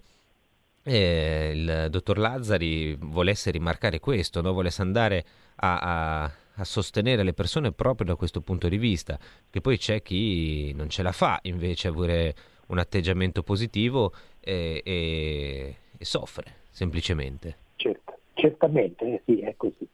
eh, 0.82 1.52
il 1.54 1.88
dottor 1.90 2.16
Lazzari 2.16 2.96
volesse 2.98 3.50
rimarcare 3.50 4.00
questo, 4.00 4.40
no? 4.40 4.54
volesse 4.54 4.80
andare 4.80 5.22
a, 5.56 5.80
a, 5.80 6.32
a, 6.54 6.64
sostenere 6.64 7.22
le 7.22 7.34
persone 7.34 7.70
proprio 7.72 8.06
da 8.06 8.14
questo 8.14 8.40
punto 8.40 8.68
di 8.68 8.78
vista, 8.78 9.18
che 9.50 9.60
poi 9.60 9.76
c'è 9.76 10.00
chi 10.00 10.72
non 10.72 10.88
ce 10.88 11.02
la 11.02 11.12
fa 11.12 11.38
invece 11.42 11.88
avere 11.88 12.34
un 12.68 12.78
atteggiamento 12.78 13.42
positivo 13.42 14.14
e, 14.40 14.80
e, 14.82 15.76
e 15.94 16.04
soffre 16.06 16.60
semplicemente. 16.70 17.56
Certo, 17.76 18.18
certamente, 18.32 19.20
sì, 19.26 19.40
è 19.40 19.54
così. 19.58 19.86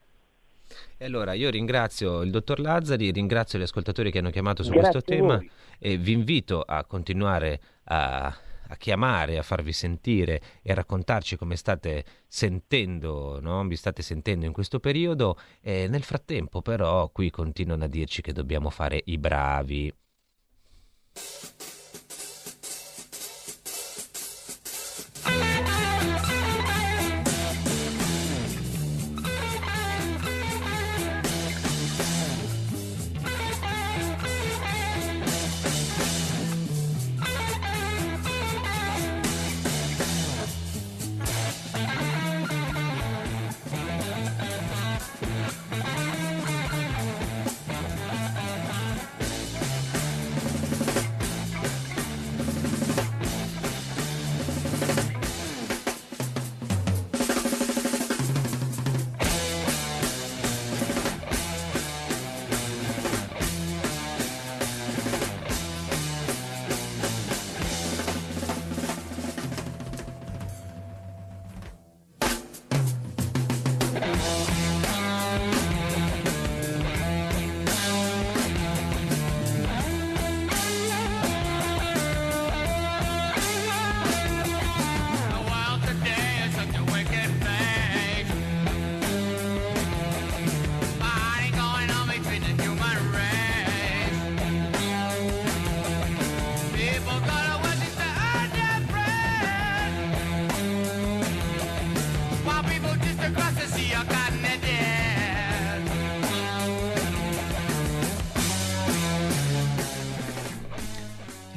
E 0.97 1.04
allora 1.04 1.33
io 1.33 1.50
ringrazio 1.50 2.23
il 2.23 2.31
dottor 2.31 2.61
Lazzari, 2.61 3.11
ringrazio 3.11 3.59
gli 3.59 3.62
ascoltatori 3.62 4.11
che 4.11 4.19
hanno 4.19 4.31
chiamato 4.31 4.62
su 4.62 4.71
Grazie 4.71 4.90
questo 4.90 5.11
tema 5.11 5.43
e 5.78 5.97
vi 5.97 6.12
invito 6.12 6.61
a 6.61 6.85
continuare 6.85 7.61
a 7.85 8.37
a 8.69 8.76
chiamare, 8.76 9.38
a 9.38 9.43
farvi 9.43 9.73
sentire 9.73 10.40
e 10.62 10.73
a 10.73 10.75
raccontarci 10.75 11.37
come 11.37 11.57
state 11.57 12.04
sentendo, 12.26 13.40
no? 13.40 13.66
vi 13.66 13.76
state 13.76 14.02
sentendo 14.02 14.47
in 14.47 14.52
questo 14.52 14.81
periodo 14.81 15.38
e 15.61 15.87
nel 15.88 16.02
frattempo 16.02 16.62
però 16.62 17.09
qui 17.11 17.31
continuano 17.31 17.85
a 17.85 17.88
dirci 17.88 18.23
che 18.23 18.33
dobbiamo 18.33 18.71
fare 18.71 19.02
i 19.07 19.19
bravi. 19.19 19.95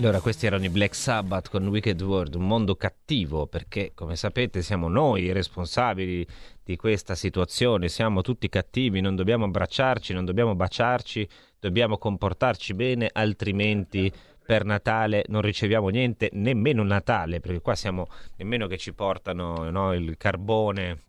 Allora, 0.08 0.22
questi 0.22 0.46
erano 0.46 0.64
i 0.64 0.70
Black 0.70 0.96
Sabbath 0.96 1.50
con 1.50 1.68
Wicked 1.68 2.02
World, 2.02 2.36
un 2.36 2.48
mondo 2.48 2.78
cattivo, 2.78 3.46
perché 3.46 3.92
come 3.94 4.16
sapete 4.16 4.62
siamo 4.62 4.88
noi 4.88 5.24
i 5.24 5.34
responsabili 5.34 6.26
di 6.64 6.78
questa 6.78 7.14
situazione, 7.14 7.90
siamo 7.90 8.22
tutti 8.22 8.48
cattivi, 8.48 9.02
non 9.02 9.18
dobbiamo 9.18 9.44
abbracciarci, 9.44 10.14
non 10.14 10.24
dobbiamo 10.24 10.56
baciarci, 10.56 11.28
dobbiamo 11.60 11.98
comportarci 11.98 12.74
bene, 12.74 13.10
altrimenti 13.12 14.10
per 14.46 14.64
Natale 14.64 15.26
non 15.28 15.42
riceviamo 15.42 15.90
niente, 15.90 16.30
nemmeno 16.32 16.84
Natale, 16.84 17.42
perché 17.42 17.60
qua 17.60 17.76
siamo 17.76 18.08
nemmeno 18.38 18.68
che 18.68 18.78
ci 18.78 18.94
portano 18.94 19.70
no, 19.70 19.94
il 19.94 20.16
carbone 20.16 21.02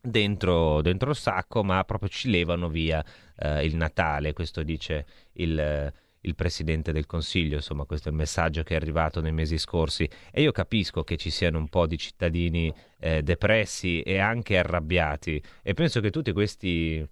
dentro, 0.00 0.82
dentro, 0.82 1.10
il 1.10 1.16
sacco, 1.16 1.64
ma 1.64 1.82
proprio 1.82 2.08
ci 2.08 2.30
levano 2.30 2.68
via 2.68 3.04
eh, 3.38 3.64
il 3.64 3.74
Natale, 3.74 4.32
questo 4.32 4.62
dice 4.62 5.04
il 5.32 5.92
il 6.26 6.34
Presidente 6.34 6.92
del 6.92 7.06
Consiglio, 7.06 7.56
insomma 7.56 7.84
questo 7.84 8.08
è 8.08 8.10
il 8.10 8.16
messaggio 8.16 8.62
che 8.62 8.74
è 8.74 8.76
arrivato 8.76 9.20
nei 9.20 9.32
mesi 9.32 9.58
scorsi. 9.58 10.08
E 10.30 10.42
io 10.42 10.52
capisco 10.52 11.02
che 11.02 11.16
ci 11.16 11.30
siano 11.30 11.58
un 11.58 11.68
po' 11.68 11.86
di 11.86 11.96
cittadini 11.96 12.72
eh, 12.98 13.22
depressi 13.22 14.02
e 14.02 14.18
anche 14.18 14.58
arrabbiati. 14.58 15.42
E 15.62 15.74
penso 15.74 16.00
che 16.00 16.10
tutti 16.10 16.32
questi 16.32 17.06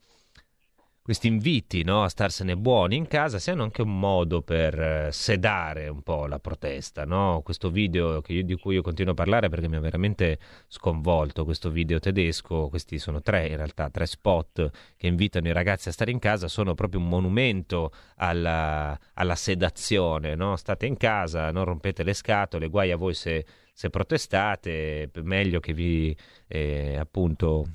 questi 1.04 1.26
inviti 1.26 1.82
no, 1.84 2.02
a 2.02 2.08
starsene 2.08 2.56
buoni 2.56 2.96
in 2.96 3.06
casa 3.06 3.38
siano 3.38 3.62
anche 3.62 3.82
un 3.82 3.98
modo 3.98 4.40
per 4.40 4.80
eh, 4.80 5.08
sedare 5.12 5.88
un 5.88 6.00
po' 6.00 6.26
la 6.26 6.38
protesta. 6.38 7.04
No? 7.04 7.42
Questo 7.44 7.68
video 7.68 8.22
io, 8.28 8.42
di 8.42 8.56
cui 8.56 8.76
io 8.76 8.80
continuo 8.80 9.12
a 9.12 9.14
parlare 9.14 9.50
perché 9.50 9.68
mi 9.68 9.76
ha 9.76 9.80
veramente 9.80 10.38
sconvolto, 10.66 11.44
questo 11.44 11.68
video 11.68 11.98
tedesco, 11.98 12.68
questi 12.70 12.98
sono 12.98 13.20
tre 13.20 13.48
in 13.48 13.56
realtà, 13.56 13.90
tre 13.90 14.06
spot 14.06 14.70
che 14.96 15.06
invitano 15.06 15.46
i 15.48 15.52
ragazzi 15.52 15.90
a 15.90 15.92
stare 15.92 16.10
in 16.10 16.18
casa, 16.18 16.48
sono 16.48 16.72
proprio 16.72 17.00
un 17.00 17.08
monumento 17.08 17.92
alla, 18.16 18.98
alla 19.12 19.34
sedazione. 19.34 20.34
No? 20.34 20.56
State 20.56 20.86
in 20.86 20.96
casa, 20.96 21.50
non 21.50 21.66
rompete 21.66 22.02
le 22.02 22.14
scatole, 22.14 22.68
guai 22.68 22.92
a 22.92 22.96
voi 22.96 23.12
se, 23.12 23.44
se 23.74 23.90
protestate, 23.90 25.10
meglio 25.22 25.60
che 25.60 25.74
vi 25.74 26.16
eh, 26.46 26.96
appunto 26.96 27.66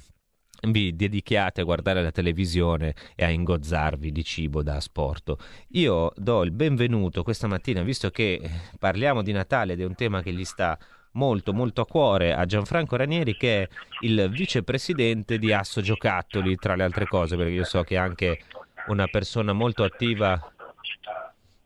vi 0.67 0.95
dedichiate 0.95 1.61
a 1.61 1.63
guardare 1.63 2.01
la 2.01 2.11
televisione 2.11 2.93
e 3.15 3.23
a 3.23 3.29
ingozzarvi 3.29 4.11
di 4.11 4.23
cibo 4.23 4.61
da 4.61 4.75
asporto. 4.75 5.37
Io 5.69 6.11
do 6.15 6.43
il 6.43 6.51
benvenuto 6.51 7.23
questa 7.23 7.47
mattina, 7.47 7.81
visto 7.81 8.09
che 8.09 8.41
parliamo 8.77 9.21
di 9.21 9.31
Natale 9.31 9.73
ed 9.73 9.81
è 9.81 9.85
un 9.85 9.95
tema 9.95 10.21
che 10.21 10.33
gli 10.33 10.45
sta 10.45 10.77
molto 11.13 11.53
molto 11.53 11.81
a 11.81 11.87
cuore 11.87 12.33
a 12.33 12.45
Gianfranco 12.45 12.95
Ranieri 12.95 13.35
che 13.35 13.63
è 13.63 13.67
il 14.01 14.29
vicepresidente 14.29 15.39
di 15.39 15.51
Asso 15.51 15.81
Giocattoli 15.81 16.55
tra 16.55 16.75
le 16.75 16.83
altre 16.83 17.05
cose 17.07 17.35
perché 17.35 17.51
io 17.51 17.63
so 17.63 17.81
che 17.81 17.95
è 17.95 17.97
anche 17.97 18.41
una 18.87 19.07
persona 19.07 19.51
molto 19.51 19.83
attiva 19.83 20.39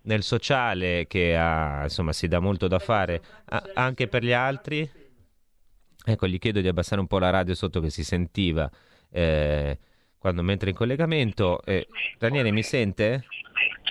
nel 0.04 0.24
sociale 0.24 1.08
che 1.08 1.36
ha, 1.36 1.84
insomma 1.84 2.14
si 2.14 2.28
dà 2.28 2.40
molto 2.40 2.68
da 2.68 2.80
fare 2.80 3.22
anche 3.74 4.08
per 4.08 4.24
gli 4.24 4.32
altri 4.32 4.90
Ecco, 6.06 6.28
gli 6.28 6.40
chiedo 6.40 6.60
di 6.62 6.68
abbassare 6.68 7.00
un 7.00 7.08
po' 7.08 7.20
la 7.20 7.30
radio 7.30 7.54
sotto 7.56 7.80
che 7.80 7.90
si 7.90 8.04
sentiva 8.04 8.70
eh, 9.10 9.78
quando 10.18 10.42
mentre 10.42 10.70
in 10.70 10.76
collegamento. 10.76 11.62
Eh, 11.64 11.88
Daniele, 12.18 12.52
mi 12.52 12.64
sente? 12.64 13.26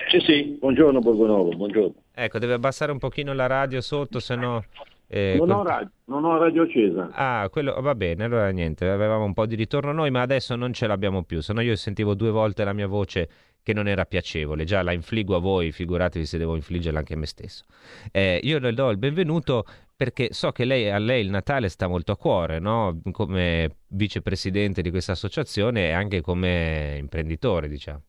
Sì, 0.09 0.19
sì, 0.19 0.57
buongiorno 0.59 0.99
Borgonovo, 0.99 1.55
buongiorno. 1.55 1.95
Ecco, 2.13 2.37
deve 2.37 2.53
abbassare 2.53 2.91
un 2.91 2.99
pochino 2.99 3.33
la 3.33 3.47
radio 3.47 3.81
sotto, 3.81 4.19
se 4.19 4.35
no... 4.35 4.63
Eh, 5.07 5.35
non, 5.37 5.51
ho 5.51 5.63
radio, 5.63 5.91
non 6.05 6.25
ho 6.25 6.37
radio 6.37 6.63
accesa. 6.63 7.09
Ah, 7.13 7.47
quello 7.49 7.79
va 7.81 7.93
bene, 7.93 8.23
allora 8.23 8.49
niente, 8.49 8.87
avevamo 8.89 9.25
un 9.25 9.33
po' 9.33 9.45
di 9.45 9.55
ritorno 9.55 9.91
noi, 9.91 10.09
ma 10.09 10.21
adesso 10.21 10.55
non 10.55 10.73
ce 10.73 10.87
l'abbiamo 10.87 11.23
più, 11.23 11.39
se 11.41 11.53
no 11.53 11.61
io 11.61 11.75
sentivo 11.75 12.15
due 12.15 12.31
volte 12.31 12.63
la 12.63 12.73
mia 12.73 12.87
voce 12.87 13.29
che 13.61 13.73
non 13.73 13.87
era 13.87 14.05
piacevole, 14.05 14.65
già 14.65 14.81
la 14.81 14.91
infliggo 14.91 15.35
a 15.35 15.39
voi, 15.39 15.71
figuratevi 15.71 16.25
se 16.25 16.37
devo 16.37 16.55
infliggerla 16.55 16.99
anche 16.99 17.13
a 17.13 17.17
me 17.17 17.25
stesso. 17.25 17.63
Eh, 18.11 18.39
io 18.43 18.59
le 18.59 18.73
do 18.73 18.89
il 18.89 18.97
benvenuto 18.97 19.65
perché 19.95 20.29
so 20.31 20.51
che 20.51 20.65
lei, 20.65 20.89
a 20.89 20.97
lei 20.97 21.23
il 21.23 21.29
Natale 21.29 21.69
sta 21.69 21.87
molto 21.87 22.11
a 22.11 22.17
cuore, 22.17 22.59
no? 22.59 23.01
come 23.11 23.77
vicepresidente 23.87 24.81
di 24.81 24.89
questa 24.89 25.13
associazione 25.13 25.87
e 25.87 25.91
anche 25.91 26.21
come 26.21 26.97
imprenditore, 26.99 27.67
diciamo. 27.67 28.01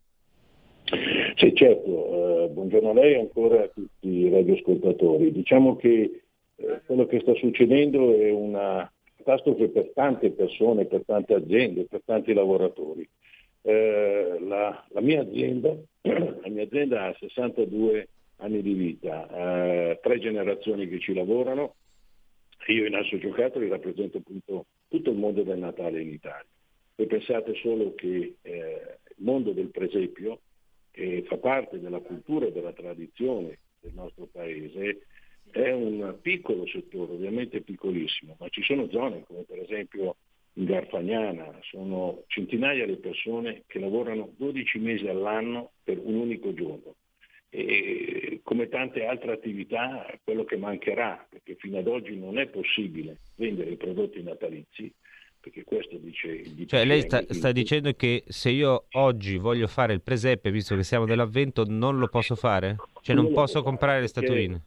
Sì, 1.37 1.55
certo, 1.55 2.45
eh, 2.45 2.49
buongiorno 2.49 2.91
a 2.91 2.95
lei 2.95 3.15
e 3.15 3.19
ancora 3.19 3.63
a 3.63 3.69
tutti 3.69 4.09
i 4.09 4.31
radioascoltatori. 4.31 5.33
Diciamo 5.33 5.77
che 5.77 6.23
eh, 6.57 6.81
quello 6.87 7.07
che 7.07 7.21
sta 7.21 7.35
succedendo 7.35 8.15
è 8.15 8.31
una 8.31 8.91
catastrofe 9.17 9.69
per 9.69 9.91
tante 9.95 10.31
persone, 10.31 10.85
per 10.85 11.03
tante 11.05 11.35
aziende, 11.35 11.87
per 11.87 12.03
tanti 12.05 12.33
lavoratori. 12.33 13.09
Eh, 13.63 14.39
la, 14.47 14.87
la, 14.91 15.01
mia 15.01 15.23
azienda, 15.23 15.75
la, 16.03 16.49
mia 16.49 16.65
azienda, 16.65 17.07
ha 17.07 17.17
62 17.19 18.09
anni 18.37 18.63
di 18.63 18.73
vita, 18.75 19.29
eh, 19.29 20.01
tre 20.03 20.19
generazioni 20.19 20.89
che 20.89 20.99
ci 20.99 21.15
lavorano, 21.15 21.75
io 22.67 22.87
in 22.87 22.95
Asso 22.95 23.19
Giocattoli 23.19 23.69
rappresento 23.69 24.19
appunto 24.19 24.67
tutto 24.89 25.11
il 25.11 25.17
mondo 25.17 25.43
del 25.43 25.59
Natale 25.59 26.01
in 26.01 26.11
Italia. 26.11 26.47
Voi 26.97 27.07
pensate 27.07 27.55
solo 27.57 27.95
che 27.95 28.37
eh, 28.41 28.99
il 29.09 29.25
mondo 29.25 29.53
del 29.53 29.69
presepio, 29.69 30.41
che 30.91 31.25
fa 31.27 31.37
parte 31.39 31.81
della 31.81 32.01
cultura 32.01 32.47
e 32.47 32.53
della 32.53 32.73
tradizione 32.73 33.59
del 33.81 33.93
nostro 33.95 34.29
paese, 34.31 35.07
è 35.51 35.71
un 35.71 36.19
piccolo 36.21 36.67
settore, 36.67 37.13
ovviamente 37.13 37.61
piccolissimo, 37.61 38.37
ma 38.39 38.49
ci 38.49 38.63
sono 38.63 38.89
zone 38.91 39.25
come 39.27 39.43
per 39.43 39.59
esempio 39.59 40.17
in 40.55 40.65
Garfagnana, 40.65 41.59
sono 41.63 42.23
centinaia 42.29 42.87
le 42.87 42.97
persone 42.97 43.65
che 43.67 43.79
lavorano 43.79 44.33
12 44.37 44.79
mesi 44.79 45.07
all'anno 45.09 45.73
per 45.83 45.99
un 45.99 46.15
unico 46.15 46.55
giorno 46.55 46.95
e 47.57 48.41
come 48.43 48.69
tante 48.69 49.07
altre 49.07 49.33
attività 49.33 50.05
quello 50.25 50.43
che 50.45 50.57
mancherà, 50.57 51.25
perché 51.29 51.55
fino 51.55 51.79
ad 51.79 51.87
oggi 51.87 52.17
non 52.17 52.37
è 52.37 52.47
possibile 52.47 53.19
vendere 53.37 53.71
i 53.71 53.77
prodotti 53.77 54.21
natalizi, 54.25 54.93
perché 55.39 55.63
questo 55.63 55.97
dice 55.99 56.29
il 56.33 56.67
Cioè 56.67 56.85
lei 56.85 57.03
sta, 57.03 57.23
sta, 57.29 57.53
dicendo 57.53 57.93
che 57.93 58.25
se 58.27 58.51
io 58.51 58.87
oggi 58.95 59.37
voglio 59.37 59.69
fare 59.69 59.93
il 59.93 60.03
presepe, 60.03 60.51
visto 60.51 60.75
che 60.75 60.83
siamo 60.83 61.05
nell'avvento, 61.05 61.65
non 61.65 61.99
lo 61.99 62.09
posso 62.09 62.35
fare? 62.35 62.75
Cioè 63.01 63.15
non, 63.15 63.27
non 63.27 63.35
posso 63.35 63.63
comprare 63.63 64.01
le 64.01 64.09
statuine? 64.09 64.63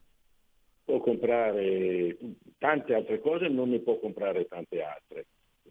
Può 0.86 1.00
comprare 1.02 2.16
tante 2.58 2.94
altre 2.94 3.20
cose, 3.20 3.50
non 3.50 3.70
ne 3.70 3.80
può 3.80 4.00
comprare 4.00 4.48
tante 4.48 4.82
altre 4.82 5.26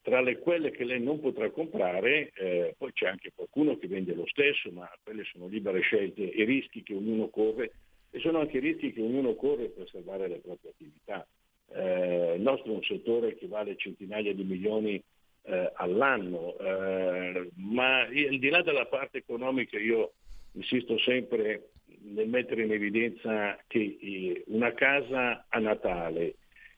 tra 0.06 0.20
le 0.20 0.38
quelle 0.38 0.70
che 0.70 0.84
lei 0.84 1.02
non 1.02 1.18
potrà 1.18 1.50
comprare, 1.50 2.30
eh, 2.36 2.76
poi 2.78 2.92
c'è 2.92 3.08
anche 3.08 3.32
qualcuno 3.34 3.76
che 3.76 3.88
vende 3.88 4.14
lo 4.14 4.24
stesso, 4.28 4.70
ma 4.70 4.88
quelle 5.02 5.24
sono 5.24 5.48
libere 5.48 5.80
scelte 5.80 6.30
e 6.30 6.44
rischi 6.44 6.84
che 6.84 6.94
ognuno 6.94 7.26
corre 7.26 7.72
e 8.12 8.20
sono 8.20 8.38
anche 8.38 8.60
rischi 8.60 8.92
che 8.92 9.00
ognuno 9.00 9.34
corre 9.34 9.66
per 9.66 9.88
salvare 9.88 10.28
le 10.28 10.38
proprie 10.38 10.70
attività. 10.70 11.26
Eh, 11.72 12.34
il 12.36 12.40
nostro 12.40 12.70
è 12.70 12.76
un 12.76 12.84
settore 12.84 13.34
che 13.34 13.48
vale 13.48 13.74
centinaia 13.74 14.32
di 14.32 14.44
milioni 14.44 15.02
eh, 15.42 15.72
all'anno, 15.74 16.56
eh, 16.56 17.50
ma 17.56 18.02
al 18.02 18.38
di 18.38 18.48
là 18.48 18.62
della 18.62 18.86
parte 18.86 19.18
economica 19.18 19.76
io 19.76 20.12
insisto 20.52 20.98
sempre 20.98 21.70
nel 22.02 22.28
mettere 22.28 22.62
in 22.62 22.70
evidenza 22.70 23.58
che 23.66 23.98
eh, 24.00 24.44
una 24.46 24.72
casa 24.72 25.46
a 25.48 25.58
Natale 25.58 26.36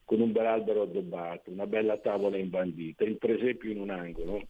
con 0.08 0.22
un 0.22 0.32
bel 0.32 0.46
albero 0.46 0.84
addobbato, 0.84 1.50
una 1.50 1.66
bella 1.66 1.98
tavola 1.98 2.38
imbandita, 2.38 3.04
il 3.04 3.18
presepio 3.18 3.70
in 3.70 3.78
un 3.78 3.90
angolo, 3.90 4.42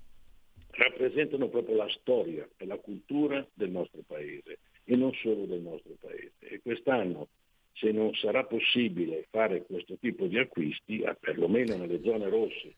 rappresentano 0.70 1.48
proprio 1.48 1.74
la 1.74 1.88
storia 1.98 2.48
e 2.56 2.64
la 2.64 2.76
cultura 2.76 3.44
del 3.54 3.70
nostro 3.70 4.02
paese 4.06 4.60
e 4.84 4.94
non 4.94 5.12
solo 5.14 5.46
del 5.46 5.62
nostro 5.62 5.96
paese. 5.98 6.34
E 6.38 6.60
quest'anno, 6.62 7.26
se 7.72 7.90
non 7.90 8.14
sarà 8.14 8.44
possibile 8.44 9.26
fare 9.30 9.64
questo 9.64 9.96
tipo 9.96 10.26
di 10.26 10.38
acquisti, 10.38 11.04
perlomeno 11.18 11.76
nelle 11.76 12.02
zone 12.04 12.28
rosse, 12.28 12.74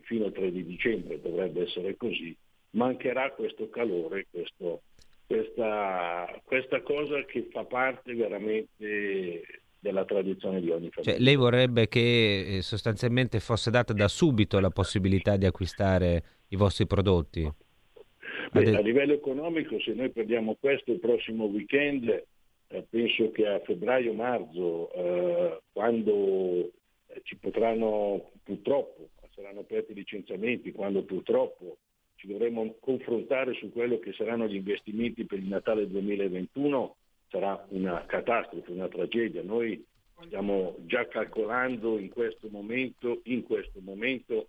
fino 0.00 0.24
al 0.24 0.32
3 0.32 0.52
di 0.52 0.64
dicembre 0.64 1.20
dovrebbe 1.20 1.64
essere 1.64 1.98
così, 1.98 2.34
mancherà 2.70 3.32
questo 3.32 3.68
calore, 3.68 4.26
questo, 4.30 4.84
questa, 5.26 6.40
questa 6.44 6.80
cosa 6.80 7.22
che 7.26 7.48
fa 7.50 7.64
parte 7.64 8.14
veramente 8.14 9.61
della 9.82 10.04
tradizione 10.04 10.60
di 10.60 10.70
ogni 10.70 10.90
famiglia. 10.90 11.14
Cioè, 11.14 11.20
lei 11.20 11.34
vorrebbe 11.34 11.88
che 11.88 12.56
eh, 12.56 12.62
sostanzialmente 12.62 13.40
fosse 13.40 13.70
data 13.72 13.92
da 13.92 14.06
subito 14.06 14.60
la 14.60 14.70
possibilità 14.70 15.36
di 15.36 15.44
acquistare 15.44 16.22
i 16.48 16.56
vostri 16.56 16.86
prodotti? 16.86 17.50
Beh, 18.52 18.76
a 18.76 18.80
livello 18.80 19.12
economico, 19.12 19.80
se 19.80 19.92
noi 19.92 20.10
prendiamo 20.10 20.56
questo 20.60 20.92
il 20.92 21.00
prossimo 21.00 21.46
weekend, 21.46 22.08
eh, 22.68 22.86
penso 22.88 23.32
che 23.32 23.46
a 23.46 23.58
febbraio-marzo, 23.58 24.92
eh, 24.92 25.60
quando 25.72 26.70
eh, 27.08 27.20
ci 27.24 27.36
potranno 27.36 28.30
purtroppo, 28.44 29.08
saranno 29.34 29.60
aperti 29.60 29.92
i 29.92 29.96
licenziamenti, 29.96 30.70
quando 30.70 31.02
purtroppo 31.02 31.78
ci 32.14 32.28
dovremo 32.28 32.76
confrontare 32.78 33.54
su 33.54 33.72
quello 33.72 33.98
che 33.98 34.12
saranno 34.12 34.46
gli 34.46 34.54
investimenti 34.54 35.24
per 35.24 35.40
il 35.40 35.48
Natale 35.48 35.88
2021, 35.88 36.96
sarà 37.32 37.64
una 37.70 38.04
catastrofe, 38.04 38.70
una 38.70 38.88
tragedia. 38.88 39.42
Noi 39.42 39.82
stiamo 40.26 40.76
già 40.80 41.08
calcolando 41.08 41.98
in 41.98 42.10
questo 42.10 42.48
momento, 42.50 43.22
in 43.24 43.42
questo 43.42 43.80
momento 43.80 44.48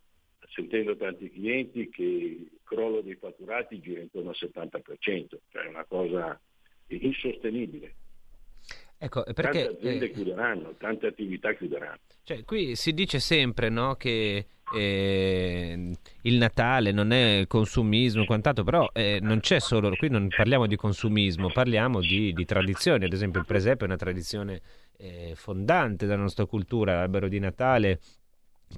sentendo 0.50 0.96
tanti 0.98 1.32
clienti 1.32 1.90
che 1.90 2.04
il 2.04 2.60
crollo 2.64 3.02
dei 3.02 3.16
fatturati 3.16 3.80
gira 3.80 4.02
intorno 4.02 4.30
al 4.30 4.36
70%, 4.38 5.38
cioè 5.50 5.64
è 5.64 5.68
una 5.68 5.86
cosa 5.86 6.40
insostenibile. 6.88 7.96
Ecco, 8.98 9.24
perché, 9.24 9.64
tante 9.64 9.78
aziende 9.78 10.06
eh, 10.06 10.12
chiuderanno, 10.12 10.76
tante 10.78 11.08
attività 11.08 11.54
chiuderanno. 11.54 12.00
Cioè, 12.24 12.44
qui 12.44 12.76
si 12.76 12.94
dice 12.94 13.20
sempre 13.20 13.70
no, 13.70 13.96
che 13.96 14.46
eh, 14.74 15.92
il 16.22 16.38
Natale 16.38 16.92
non 16.92 17.12
è 17.12 17.46
consumismo, 17.48 18.26
quant'altro, 18.26 18.64
però 18.64 18.90
eh, 18.94 19.20
non 19.22 19.40
c'è 19.40 19.60
solo, 19.60 19.96
qui 19.96 20.10
non 20.10 20.28
parliamo 20.36 20.68
di 20.68 20.76
consumismo, 20.76 21.50
parliamo 21.52 22.00
di, 22.00 22.34
di 22.34 22.46
tradizione, 22.46 23.06
ad 23.06 23.14
esempio 23.14 23.40
il 23.40 23.46
presepe 23.46 23.84
è 23.84 23.88
una 23.88 23.98
tradizione 23.98 24.62
eh, 24.98 25.34
fondante 25.36 26.06
della 26.06 26.22
nostra 26.22 26.46
cultura, 26.46 26.96
l'albero 26.96 27.28
di 27.28 27.40
Natale 27.40 28.00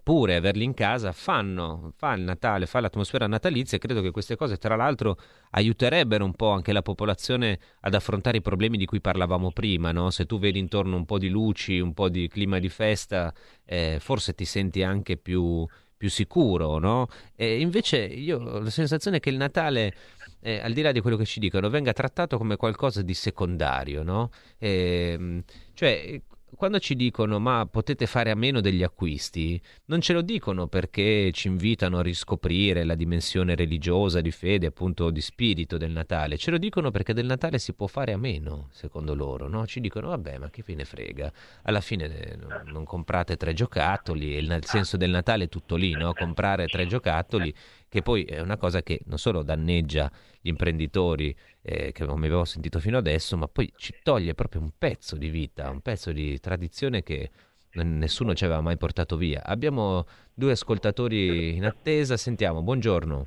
pure 0.04 0.36
averli 0.36 0.64
in 0.64 0.74
casa 0.74 1.12
fanno, 1.12 1.94
fa 1.96 2.14
il 2.14 2.22
Natale, 2.22 2.66
fa 2.66 2.80
l'atmosfera 2.80 3.28
natalizia 3.28 3.78
e 3.78 3.80
credo 3.80 4.02
che 4.02 4.12
queste 4.12 4.36
cose 4.36 4.58
tra 4.58 4.76
l'altro 4.76 5.18
aiuterebbero 5.52 6.26
un 6.26 6.34
po' 6.34 6.50
anche 6.50 6.74
la 6.74 6.82
popolazione 6.82 7.60
ad 7.82 7.94
affrontare 7.94 8.38
i 8.38 8.42
problemi 8.42 8.78
di 8.78 8.86
cui 8.86 9.02
parlavamo 9.02 9.52
prima, 9.52 9.92
no? 9.92 10.10
se 10.10 10.26
tu 10.26 10.40
vedi 10.40 10.60
intorno 10.60 10.96
un 10.96 11.06
po' 11.06 11.18
di 11.18 11.30
luci, 11.30 11.80
un 11.80 11.94
po' 11.94 12.10
di 12.10 12.28
clima 12.28 12.60
di 12.60 12.70
festa, 12.70 13.34
eh, 13.66 13.98
forse 14.00 14.34
ti 14.34 14.46
senti 14.46 14.84
anche 14.84 15.18
più, 15.18 15.66
più 15.98 16.10
sicuro, 16.10 16.78
no? 16.78 17.08
E 17.36 17.60
invece 17.60 17.98
io 18.06 18.40
ho 18.40 18.60
la 18.60 18.70
sensazione 18.70 19.20
che 19.20 19.30
il 19.30 19.38
Natale 19.38 19.94
eh, 20.42 20.60
al 20.60 20.74
di 20.74 20.82
là 20.82 20.92
di 20.92 21.02
quello 21.02 21.18
che 21.18 21.26
ci 21.26 21.40
dicono, 21.40 21.70
venga 21.70 21.92
trattato 21.92 22.38
come 22.38 22.56
qualcosa 22.56 23.02
di 23.02 23.14
secondario, 23.16 24.04
no? 24.04 24.30
Eh, 24.60 25.44
cioè, 25.74 26.22
quando 26.56 26.80
ci 26.80 26.96
dicono 26.96 27.40
ma 27.40 27.68
potete 27.70 28.06
fare 28.06 28.32
a 28.32 28.36
meno 28.36 28.62
degli 28.62 28.84
acquisti, 28.84 29.62
non 29.86 30.02
ce 30.02 30.14
lo 30.14 30.22
dicono 30.22 30.68
perché 30.68 31.32
ci 31.32 31.48
invitano 31.48 32.00
a 32.00 32.02
riscoprire 32.02 32.84
la 32.84 32.96
dimensione 32.96 33.56
religiosa, 33.56 34.22
di 34.22 34.32
fede, 34.32 34.68
appunto 34.68 35.10
di 35.10 35.22
spirito 35.22 35.78
del 35.78 35.92
Natale, 35.92 36.38
ce 36.38 36.52
lo 36.52 36.58
dicono 36.58 36.92
perché 36.92 37.14
del 37.14 37.26
Natale 37.26 37.60
si 37.60 37.74
può 37.74 37.88
fare 37.88 38.14
a 38.14 38.18
meno, 38.18 38.70
secondo 38.72 39.14
loro, 39.14 39.48
no? 39.48 39.66
Ci 39.66 39.80
dicono 39.80 40.10
vabbè 40.10 40.38
ma 40.38 40.50
che 40.50 40.62
fine 40.62 40.86
frega, 40.86 41.32
alla 41.64 41.82
fine 41.82 42.06
eh, 42.06 42.38
non 42.66 42.84
comprate 42.84 43.38
tre 43.38 43.54
giocattoli, 43.54 44.34
il 44.34 44.60
senso 44.64 44.98
del 44.98 45.12
Natale 45.12 45.46
è 45.46 45.50
tutto 45.50 45.76
lì, 45.76 45.92
no? 45.92 46.14
Comprare 46.14 46.68
tre 46.68 46.88
giocattoli 46.88 47.54
che 47.96 48.02
poi 48.02 48.26
è 48.26 48.42
una 48.42 48.58
cosa 48.58 48.84
che 48.84 49.00
non 49.06 49.18
solo 49.18 49.42
danneggia 49.42 50.12
gli 50.42 50.50
imprenditori 50.50 51.34
eh, 51.62 51.94
che 51.94 52.06
come 52.06 52.26
avevo 52.26 52.44
sentito 52.44 52.78
fino 52.80 52.98
adesso, 52.98 53.38
ma 53.38 53.48
poi 53.48 53.72
ci 53.78 53.94
toglie 54.04 54.34
proprio 54.34 54.60
un 54.60 54.72
pezzo 54.78 55.16
di 55.16 55.30
vita, 55.30 55.70
un 55.70 55.80
pezzo 55.80 56.12
di 56.12 56.38
tradizione 56.42 57.04
che 57.04 57.30
nessuno 57.76 58.34
ci 58.34 58.44
aveva 58.44 58.60
mai 58.60 58.76
portato 58.76 59.16
via. 59.16 59.44
Abbiamo 59.46 60.04
due 60.34 60.52
ascoltatori 60.52 61.56
in 61.56 61.64
attesa, 61.64 62.18
sentiamo, 62.18 62.62
buongiorno. 62.62 63.26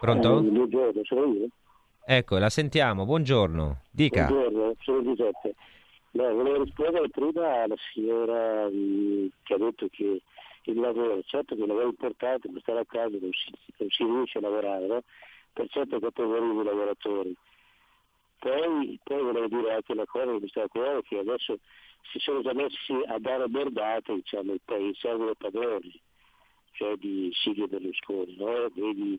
Pronto? 0.00 0.40
Buongiorno, 0.40 1.04
sono 1.04 1.24
io. 1.34 1.48
Ecco, 2.06 2.38
la 2.38 2.48
sentiamo, 2.48 3.04
buongiorno, 3.04 3.82
dica. 3.90 4.24
Buongiorno, 4.24 4.74
sono 4.80 5.02
Giuseppe. 5.02 5.54
No, 6.12 6.32
volevo 6.32 6.62
rispondere 6.62 7.10
prima 7.10 7.64
alla 7.64 7.74
signora 7.92 8.68
mm, 8.70 9.26
che 9.42 9.54
ha 9.54 9.58
detto 9.58 9.88
che 9.90 10.22
il 10.70 10.80
lavoro, 10.80 11.22
certo 11.24 11.54
che 11.54 11.62
il 11.62 11.66
lavoro 11.66 11.86
è 11.86 11.90
importante, 11.90 12.50
per 12.50 12.60
stare 12.62 12.80
a 12.80 12.86
casa 12.86 13.16
non 13.20 13.30
si, 13.32 13.52
non 13.78 13.88
si 13.90 14.04
riesce 14.04 14.38
a 14.38 14.40
lavorare, 14.40 14.86
no? 14.86 15.02
per 15.52 15.68
certe 15.70 16.00
categorie 16.00 16.50
di 16.50 16.62
lavoratori. 16.64 17.36
Poi, 18.38 18.98
poi 19.02 19.22
volevo 19.22 19.46
dire 19.46 19.74
anche 19.74 19.92
una 19.92 20.06
cosa 20.06 20.32
che 20.32 20.40
mi 20.40 20.48
sta 20.48 20.62
a 20.64 20.68
cuore, 20.68 21.02
che 21.02 21.18
adesso 21.18 21.58
si 22.10 22.18
sono 22.18 22.42
già 22.42 22.52
messi 22.52 22.92
a 23.06 23.18
dare 23.18 23.48
bordate 23.48 24.14
diciamo, 24.14 24.52
i 24.52 24.94
servono 24.98 25.34
padroni, 25.34 25.98
cioè 26.72 26.96
di 26.96 27.30
Silvio 27.32 27.68
Berlusconi, 27.68 28.36
no? 28.36 28.68
vedi, 28.74 29.18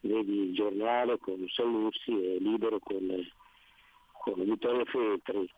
vedi, 0.00 0.48
il 0.48 0.54
giornale 0.54 1.18
con 1.18 1.46
Sallussi 1.48 2.10
e 2.10 2.38
Libero 2.38 2.78
con, 2.78 3.30
con 4.22 4.44
Vittorio 4.44 4.84
Feltri 4.86 5.50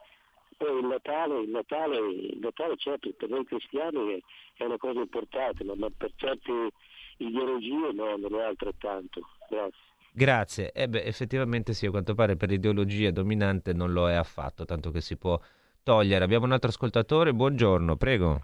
poi 0.57 0.79
il 0.79 0.87
Natale, 0.87 1.40
il 1.40 1.49
Natale, 1.51 1.99
il 1.99 2.38
Natale 2.40 2.77
certo 2.77 3.11
per 3.16 3.29
noi 3.29 3.45
cristiani 3.45 4.23
è 4.55 4.64
una 4.64 4.79
cosa 4.79 5.01
importante, 5.01 5.64
ma, 5.64 5.88
per 5.97 6.12
certe 6.16 6.71
ideologie 7.19 7.92
no, 7.92 8.16
non 8.16 8.35
è 8.40 8.42
altrettanto. 8.42 9.21
Grazie. 9.49 9.85
Grazie. 10.12 10.73
Eh 10.73 10.88
beh, 10.88 11.03
effettivamente 11.05 11.75
sì, 11.75 11.87
a 11.87 11.90
quanto 11.90 12.14
pare 12.14 12.37
per 12.37 12.49
l'ideologia 12.49 13.11
dominante 13.11 13.75
non 13.75 13.92
lo 13.92 14.09
è 14.09 14.14
affatto, 14.14 14.64
tanto 14.64 14.90
che 14.90 15.03
si 15.03 15.19
può 15.19 15.38
togliere. 15.83 16.25
Abbiamo 16.25 16.47
un 16.47 16.53
altro 16.53 16.71
ascoltatore, 16.71 17.35
buongiorno, 17.35 17.97
prego. 17.97 18.40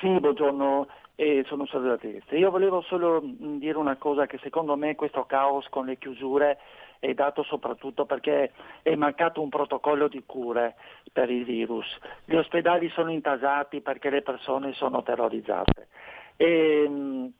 Sì, 0.00 0.08
buongiorno, 0.20 0.86
eh, 1.16 1.42
sono 1.46 1.66
Salvatore 1.66 1.98
Trieste. 1.98 2.36
Io 2.38 2.50
volevo 2.50 2.80
solo 2.82 3.20
dire 3.22 3.76
una 3.76 3.96
cosa 3.96 4.26
che 4.26 4.38
secondo 4.42 4.76
me 4.76 4.94
questo 4.94 5.24
caos 5.24 5.66
con 5.68 5.86
le 5.86 5.98
chiusure 5.98 6.58
è 6.98 7.14
dato 7.14 7.42
soprattutto 7.42 8.04
perché 8.04 8.52
è 8.82 8.94
mancato 8.94 9.42
un 9.42 9.48
protocollo 9.48 10.08
di 10.08 10.22
cure 10.24 10.74
per 11.12 11.30
il 11.30 11.44
virus. 11.44 11.86
Gli 12.24 12.34
ospedali 12.34 12.88
sono 12.90 13.10
intasati 13.10 13.80
perché 13.80 14.10
le 14.10 14.22
persone 14.22 14.72
sono 14.72 15.02
terrorizzate. 15.02 15.88
E, 16.36 17.30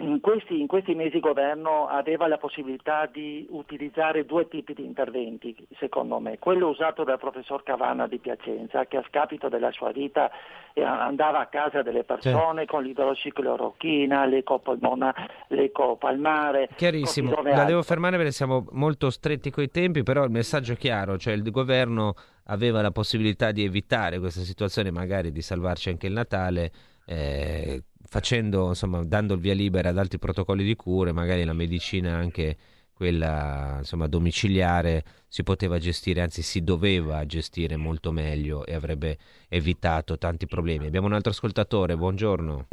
in 0.00 0.20
questi, 0.20 0.60
in 0.60 0.68
questi, 0.68 0.94
mesi 0.94 1.16
il 1.16 1.22
governo 1.22 1.88
aveva 1.88 2.28
la 2.28 2.38
possibilità 2.38 3.06
di 3.06 3.46
utilizzare 3.50 4.24
due 4.24 4.46
tipi 4.46 4.72
di 4.72 4.84
interventi, 4.84 5.56
secondo 5.76 6.20
me. 6.20 6.38
Quello 6.38 6.68
usato 6.68 7.02
dal 7.02 7.18
professor 7.18 7.64
Cavana 7.64 8.06
di 8.06 8.18
Piacenza, 8.18 8.86
che 8.86 8.98
a 8.98 9.04
scapito 9.08 9.48
della 9.48 9.72
sua 9.72 9.90
vita 9.90 10.30
eh, 10.72 10.84
andava 10.84 11.40
a 11.40 11.46
casa 11.46 11.82
delle 11.82 12.04
persone 12.04 12.60
sì. 12.60 12.66
con 12.66 12.84
l'idrociclorochina, 12.84 14.24
l'ecopolmona, 14.26 15.12
l'ecopalmare. 15.48 16.68
Chiarissimo, 16.76 17.42
la 17.42 17.64
devo 17.64 17.82
fermare 17.82 18.16
perché 18.16 18.32
siamo 18.32 18.66
molto 18.70 19.10
stretti 19.10 19.50
coi 19.50 19.68
tempi, 19.68 20.04
però 20.04 20.22
il 20.22 20.30
messaggio 20.30 20.74
è 20.74 20.76
chiaro, 20.76 21.18
cioè 21.18 21.34
il 21.34 21.50
governo 21.50 22.14
aveva 22.44 22.82
la 22.82 22.92
possibilità 22.92 23.50
di 23.50 23.64
evitare 23.64 24.20
questa 24.20 24.42
situazione, 24.42 24.92
magari 24.92 25.32
di 25.32 25.42
salvarci 25.42 25.88
anche 25.88 26.06
il 26.06 26.12
Natale. 26.12 26.70
Eh, 27.10 27.84
facendo, 28.04 28.68
insomma, 28.68 29.02
dando 29.02 29.32
il 29.32 29.40
via 29.40 29.54
libera 29.54 29.88
ad 29.88 29.96
altri 29.96 30.18
protocolli 30.18 30.62
di 30.62 30.76
cure, 30.76 31.12
magari 31.12 31.42
la 31.44 31.54
medicina 31.54 32.14
anche 32.14 32.56
quella 32.92 33.76
insomma, 33.78 34.08
domiciliare 34.08 35.04
si 35.28 35.42
poteva 35.42 35.78
gestire, 35.78 36.20
anzi 36.20 36.42
si 36.42 36.62
doveva 36.62 37.24
gestire 37.24 37.76
molto 37.76 38.10
meglio 38.12 38.66
e 38.66 38.74
avrebbe 38.74 39.16
evitato 39.48 40.18
tanti 40.18 40.46
problemi. 40.46 40.86
Abbiamo 40.86 41.06
un 41.06 41.12
altro 41.12 41.30
ascoltatore, 41.30 41.96
buongiorno. 41.96 42.66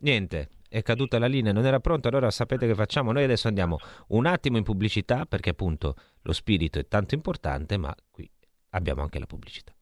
Niente, 0.00 0.48
è 0.68 0.82
caduta 0.82 1.18
la 1.18 1.26
linea, 1.26 1.52
non 1.52 1.64
era 1.64 1.80
pronto, 1.80 2.08
allora 2.08 2.30
sapete 2.30 2.66
che 2.66 2.74
facciamo? 2.74 3.12
Noi 3.12 3.24
adesso 3.24 3.48
andiamo 3.48 3.78
un 4.08 4.26
attimo 4.26 4.58
in 4.58 4.64
pubblicità 4.64 5.24
perché 5.24 5.50
appunto 5.50 5.94
lo 6.22 6.32
spirito 6.32 6.78
è 6.78 6.86
tanto 6.86 7.14
importante, 7.14 7.76
ma 7.78 7.94
qui 8.10 8.28
abbiamo 8.70 9.02
anche 9.02 9.18
la 9.18 9.26
pubblicità. 9.26 9.72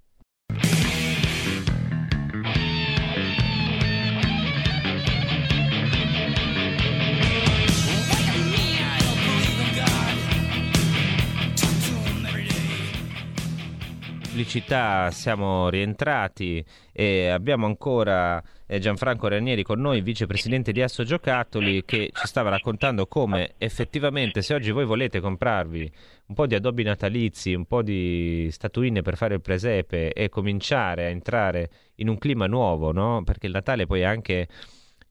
Pubblicità 14.37 15.11
siamo 15.13 15.71
rientrati 15.71 16.63
e 16.93 17.29
abbiamo 17.29 17.65
ancora 17.65 18.43
eh, 18.67 18.79
Gianfranco 18.79 19.29
Ranieri 19.29 19.63
con 19.63 19.81
noi, 19.81 20.03
vicepresidente 20.03 20.73
di 20.73 20.83
Asso 20.83 21.05
Giocattoli, 21.05 21.87
che 21.87 22.11
ci 22.13 22.27
stava 22.27 22.51
raccontando 22.51 23.07
come 23.07 23.55
effettivamente 23.57 24.43
se 24.43 24.53
oggi 24.53 24.73
voi 24.73 24.85
volete 24.85 25.21
comprarvi 25.21 25.91
un 26.27 26.35
po' 26.35 26.47
di 26.47 26.55
addobbi 26.55 26.83
natalizi, 26.83 27.55
un 27.55 27.65
po' 27.65 27.81
di 27.81 28.49
statuine 28.51 29.01
per 29.01 29.17
fare 29.17 29.37
il 29.37 29.41
presepe 29.41 30.13
e 30.13 30.29
cominciare 30.29 31.07
a 31.07 31.09
entrare 31.09 31.71
in 31.95 32.09
un 32.09 32.19
clima 32.19 32.47
nuovo, 32.47 32.93
no? 32.93 33.23
perché 33.25 33.47
il 33.47 33.53
Natale 33.53 33.87
poi 33.87 34.01
è 34.01 34.05
anche 34.05 34.49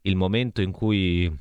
il 0.01 0.15
momento 0.15 0.61
in 0.61 0.71
cui 0.71 1.35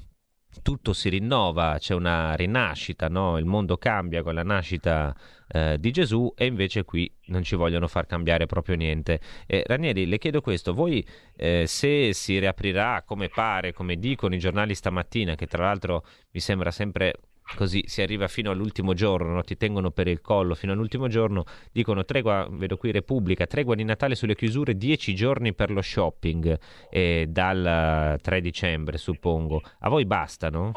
tutto 0.63 0.93
si 0.93 1.09
rinnova, 1.09 1.77
c'è 1.79 1.95
una 1.95 2.35
rinascita, 2.35 3.09
no? 3.09 3.39
il 3.39 3.45
mondo 3.45 3.77
cambia 3.77 4.23
con 4.23 4.35
la 4.35 4.43
nascita 4.43 5.15
eh, 5.49 5.77
di 5.79 5.91
Gesù 5.91 6.33
e 6.37 6.47
invece 6.47 6.85
qui 6.85 7.11
non 7.27 7.43
ci 7.43 7.57
vogliono 7.57 7.89
far 7.89 8.07
cambiare 8.07 8.47
proprio 8.47 8.77
niente. 8.77 9.21
Eh, 9.47 9.65
Ranieri, 9.67 10.07
le 10.07 10.19
chiedo 10.19 10.41
questo, 10.41 10.73
voi 10.73 11.07
eh, 11.37 11.67
se 11.67 12.13
si 12.13 12.39
riaprirà 12.39 13.03
come 13.07 13.29
pare, 13.29 13.73
come 13.73 13.97
dicono 13.97 14.35
i 14.35 14.39
giornali 14.39 14.75
stamattina, 14.75 15.35
che 15.35 15.47
tra 15.47 15.65
l'altro 15.65 16.05
mi 16.33 16.41
sembra 16.41 16.71
sempre 16.71 17.15
così 17.57 17.83
si 17.87 18.03
arriva 18.03 18.27
fino 18.29 18.51
all'ultimo 18.51 18.95
giorno, 18.95 19.35
no? 19.35 19.43
ti 19.43 19.57
tengono 19.57 19.91
per 19.91 20.09
il 20.09 20.21
collo 20.21 20.55
fino 20.55 20.73
all'ultimo 20.73 21.09
giorno, 21.09 21.45
dicono 21.73 22.05
tregua, 22.05 22.49
vedo 22.51 22.77
qui 22.77 22.91
Repubblica, 22.91 23.47
tregua 23.47 23.75
di 23.75 23.85
Natale 23.85 24.15
sulle 24.15 24.35
chiusure, 24.35 24.77
10 24.77 25.15
giorni 25.15 25.55
per 25.55 25.71
lo 25.71 25.83
shopping 25.83 26.59
eh, 26.91 27.27
dal 27.29 28.19
3 28.21 28.41
dicembre 28.41 28.97
suppongo. 28.97 29.61
A 29.81 29.89
voi 29.89 30.05
bastano? 30.05 30.73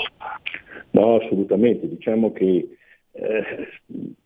No, 0.91 1.15
assolutamente, 1.15 1.87
diciamo 1.87 2.31
che 2.31 2.77
eh, 3.11 3.43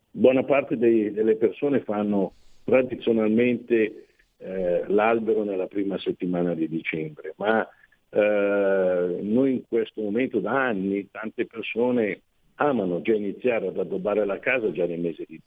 buona 0.10 0.44
parte 0.44 0.78
dei, 0.78 1.12
delle 1.12 1.36
persone 1.36 1.82
fanno 1.82 2.34
tradizionalmente 2.64 4.06
eh, 4.38 4.84
l'albero 4.88 5.44
nella 5.44 5.68
prima 5.68 5.98
settimana 6.00 6.54
di 6.54 6.68
dicembre, 6.68 7.34
ma 7.38 7.68
eh, 8.10 9.20
noi 9.22 9.54
in 9.54 9.62
questo 9.68 10.02
momento 10.02 10.40
da 10.40 10.68
anni 10.68 11.08
tante 11.10 11.46
persone 11.46 12.22
amano 12.62 13.02
già 13.02 13.14
iniziare 13.14 13.68
ad 13.68 13.78
addobbare 13.78 14.26
la 14.26 14.40
casa 14.40 14.72
già 14.72 14.86
nel 14.86 15.00
mese 15.00 15.26
di, 15.28 15.42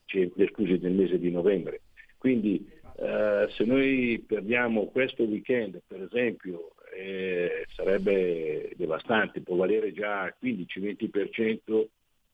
scusi, 0.50 0.79
nel 0.81 0.92
mese 0.92 1.18
di 1.18 1.31
novembre. 1.31 1.83
Quindi 2.18 2.68
eh, 2.96 3.46
se 3.50 3.64
noi 3.64 4.22
perdiamo 4.27 4.87
questo 4.87 5.22
weekend, 5.22 5.81
per 5.87 6.03
esempio, 6.03 6.72
eh, 6.96 7.66
sarebbe 7.74 8.72
devastante, 8.77 9.42
può 9.42 9.57
valere 9.57 9.92
già 9.92 10.35
15-20% 10.40 11.87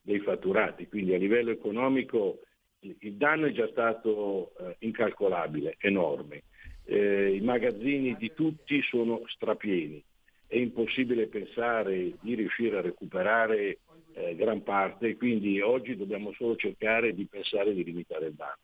dei 0.02 0.20
fatturati, 0.20 0.88
quindi 0.88 1.14
a 1.14 1.18
livello 1.18 1.50
economico 1.50 2.40
il 2.80 3.14
danno 3.14 3.46
è 3.46 3.52
già 3.52 3.68
stato 3.68 4.52
eh, 4.58 4.76
incalcolabile, 4.80 5.76
enorme. 5.78 6.44
Eh, 6.84 7.34
I 7.34 7.40
magazzini 7.40 8.16
di 8.18 8.32
tutti 8.34 8.80
sono 8.82 9.22
strapieni, 9.26 10.02
è 10.46 10.56
impossibile 10.56 11.26
pensare 11.26 12.12
di 12.20 12.34
riuscire 12.34 12.78
a 12.78 12.80
recuperare 12.80 13.78
eh, 14.14 14.34
gran 14.34 14.62
parte, 14.62 15.16
quindi 15.16 15.60
oggi 15.60 15.96
dobbiamo 15.96 16.32
solo 16.32 16.56
cercare 16.56 17.14
di 17.14 17.26
pensare 17.26 17.74
di 17.74 17.84
limitare 17.84 18.26
il 18.26 18.34
danno. 18.34 18.58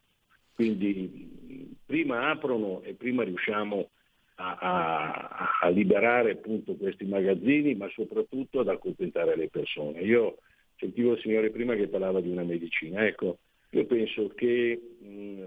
Quindi 0.54 1.76
prima 1.84 2.30
aprono 2.30 2.82
e 2.82 2.94
prima 2.94 3.22
riusciamo 3.22 3.90
a, 4.36 4.56
a, 4.58 5.58
a 5.62 5.68
liberare 5.68 6.32
appunto 6.32 6.74
questi 6.76 7.04
magazzini, 7.04 7.74
ma 7.74 7.88
soprattutto 7.90 8.60
ad 8.60 8.68
accontentare 8.68 9.36
le 9.36 9.48
persone. 9.48 10.00
Io 10.00 10.38
sentivo 10.76 11.12
il 11.12 11.20
signore 11.20 11.50
prima 11.50 11.74
che 11.74 11.88
parlava 11.88 12.20
di 12.20 12.30
una 12.30 12.42
medicina, 12.42 13.06
ecco, 13.06 13.38
io 13.70 13.84
penso 13.84 14.28
che 14.28 14.80
mh, 14.98 15.46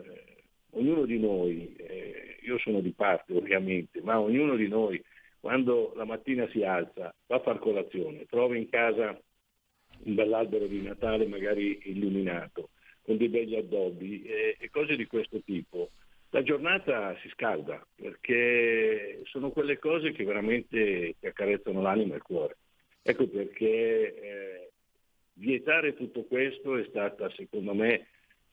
ognuno 0.72 1.06
di 1.06 1.20
noi, 1.20 1.76
eh, 1.76 2.38
io 2.42 2.58
sono 2.60 2.80
di 2.80 2.92
parte 2.92 3.34
ovviamente, 3.34 4.02
ma 4.02 4.20
ognuno 4.20 4.56
di 4.56 4.68
noi 4.68 5.02
quando 5.40 5.94
la 5.96 6.06
mattina 6.06 6.48
si 6.50 6.64
alza, 6.64 7.14
va 7.28 7.36
a 7.36 7.40
far 7.40 7.60
colazione, 7.60 8.26
trova 8.26 8.58
in 8.58 8.68
casa 8.70 9.18
un 10.04 10.16
bell'albero 10.16 10.66
di 10.68 10.82
Natale 10.82 11.28
magari 11.28 11.80
illuminato, 11.84 12.70
con 13.02 13.18
dei 13.18 13.30
begli 13.30 13.56
addobbi 13.56 14.24
e, 14.24 14.58
e 14.60 14.70
cose 14.70 14.96
di 14.96 15.06
questo 15.06 15.42
tipo, 15.42 15.90
la 16.32 16.44
giornata 16.44 17.18
si 17.22 17.30
scalda 17.30 17.84
perché 17.96 19.22
sono 19.26 19.50
quelle 19.50 19.80
cose 19.80 20.12
che 20.12 20.24
veramente 20.24 21.16
ti 21.20 21.26
accarezzano 21.26 21.82
l'anima 21.82 22.14
e 22.14 22.18
il 22.18 22.24
cuore. 22.24 22.58
Ecco 23.02 23.28
perché 23.28 24.16
eh, 24.16 24.72
vietare 25.34 25.96
tutto 25.96 26.26
questo 26.26 26.78
è 26.78 26.86
stata, 26.90 27.30
secondo 27.32 27.74
me, 27.74 28.08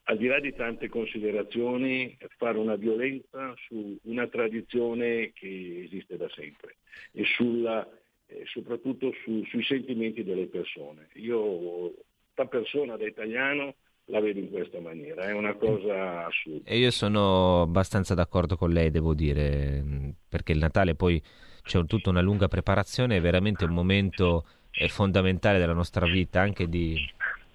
al 0.04 0.16
di 0.16 0.26
là 0.26 0.40
di 0.40 0.54
tante 0.54 0.88
considerazioni, 0.88 2.16
fare 2.36 2.58
una 2.58 2.76
violenza 2.76 3.54
su 3.66 3.98
una 4.04 4.26
tradizione 4.28 5.32
che 5.34 5.82
esiste 5.84 6.16
da 6.16 6.28
sempre 6.30 6.76
e 7.12 7.24
sulla, 7.24 7.86
eh, 8.26 8.42
soprattutto 8.46 9.12
su, 9.22 9.44
sui 9.44 9.64
sentimenti 9.64 10.24
delle 10.24 10.46
persone. 10.46 11.08
Io, 11.14 11.94
da 12.34 12.46
persona, 12.46 12.96
da 12.96 13.06
italiano, 13.06 13.74
la 14.06 14.20
vedo 14.20 14.38
in 14.38 14.50
questa 14.50 14.80
maniera, 14.80 15.24
è 15.24 15.32
una 15.32 15.54
cosa 15.54 16.26
assurda. 16.26 16.68
E 16.70 16.78
io 16.78 16.90
sono 16.90 17.62
abbastanza 17.62 18.14
d'accordo 18.14 18.56
con 18.56 18.70
lei, 18.70 18.90
devo 18.90 19.14
dire, 19.14 20.14
perché 20.28 20.52
il 20.52 20.58
Natale 20.58 20.94
poi 20.94 21.20
c'è 21.62 21.84
tutta 21.86 22.10
una 22.10 22.20
lunga 22.20 22.46
preparazione, 22.46 23.16
è 23.16 23.20
veramente 23.20 23.64
un 23.64 23.72
momento 23.72 24.46
eh, 24.70 24.88
fondamentale 24.88 25.58
della 25.58 25.72
nostra 25.72 26.06
vita, 26.06 26.40
anche 26.40 26.68
di, 26.68 26.96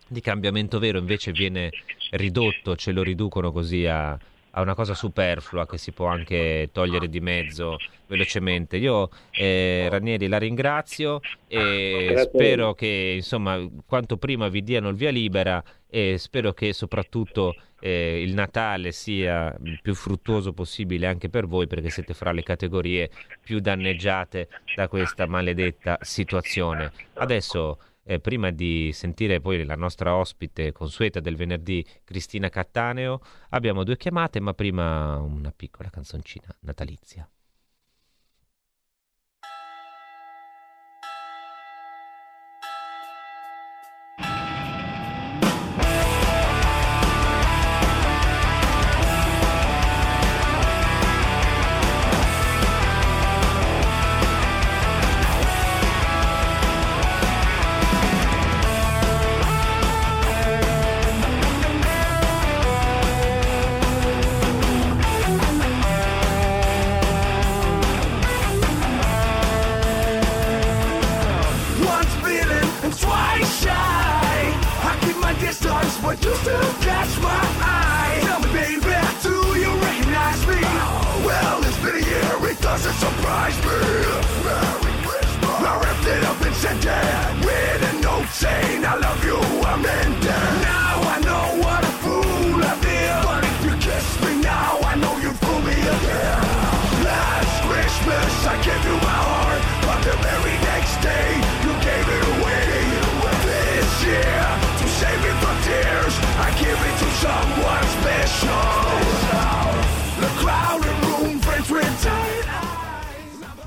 di 0.07 0.19
cambiamento 0.19 0.79
vero, 0.79 0.97
invece 0.97 1.31
viene 1.31 1.69
ridotto, 2.12 2.75
ce 2.75 2.91
lo 2.91 3.03
riducono 3.03 3.53
così 3.53 3.86
a, 3.86 4.17
a 4.52 4.62
una 4.62 4.76
cosa 4.76 4.94
superflua 4.94 5.66
che 5.66 5.78
si 5.78 5.92
può 5.92 6.08
anche 6.08 6.70
togliere 6.72 7.08
di 7.08 7.20
mezzo 7.20 7.78
velocemente. 8.08 8.78
Io 8.78 9.10
eh, 9.32 9.88
Ranieri 9.90 10.28
la 10.28 10.38
ringrazio 10.38 11.22
e 11.48 12.14
spero 12.18 12.74
che 12.74 13.14
insomma 13.16 13.60
quanto 13.86 14.18
prima 14.18 14.50
vi 14.50 14.64
diano 14.64 14.90
il 14.90 14.96
via 14.96 15.12
libera 15.12 15.64
e 15.90 16.18
spero 16.18 16.54
che 16.54 16.74
soprattutto 16.74 17.56
eh, 17.80 18.22
il 18.22 18.34
Natale 18.34 18.92
sia 18.92 19.56
il 19.64 19.80
più 19.82 19.96
fruttuoso 19.96 20.54
possibile 20.54 21.08
anche 21.08 21.30
per 21.30 21.48
voi 21.48 21.68
perché 21.68 21.90
siete 21.90 22.14
fra 22.14 22.32
le 22.32 22.44
categorie 22.44 23.10
più 23.42 23.60
danneggiate 23.60 24.50
da 24.76 24.88
questa 24.88 25.26
maledetta 25.26 25.98
situazione. 26.02 26.92
Adesso 27.14 27.78
eh, 28.04 28.20
prima 28.20 28.52
di 28.52 28.92
sentire 28.94 29.40
poi 29.40 29.64
la 29.64 29.76
nostra 29.76 30.16
ospite 30.16 30.72
consueta 30.72 31.20
del 31.20 31.36
venerdì, 31.36 31.86
Cristina 32.04 32.50
Cattaneo, 32.50 33.22
abbiamo 33.50 33.84
due 33.84 33.98
chiamate, 33.98 34.40
ma 34.40 34.54
prima 34.54 35.18
una 35.18 35.52
piccola 35.52 35.90
canzoncina 35.90 36.56
natalizia. 36.62 37.30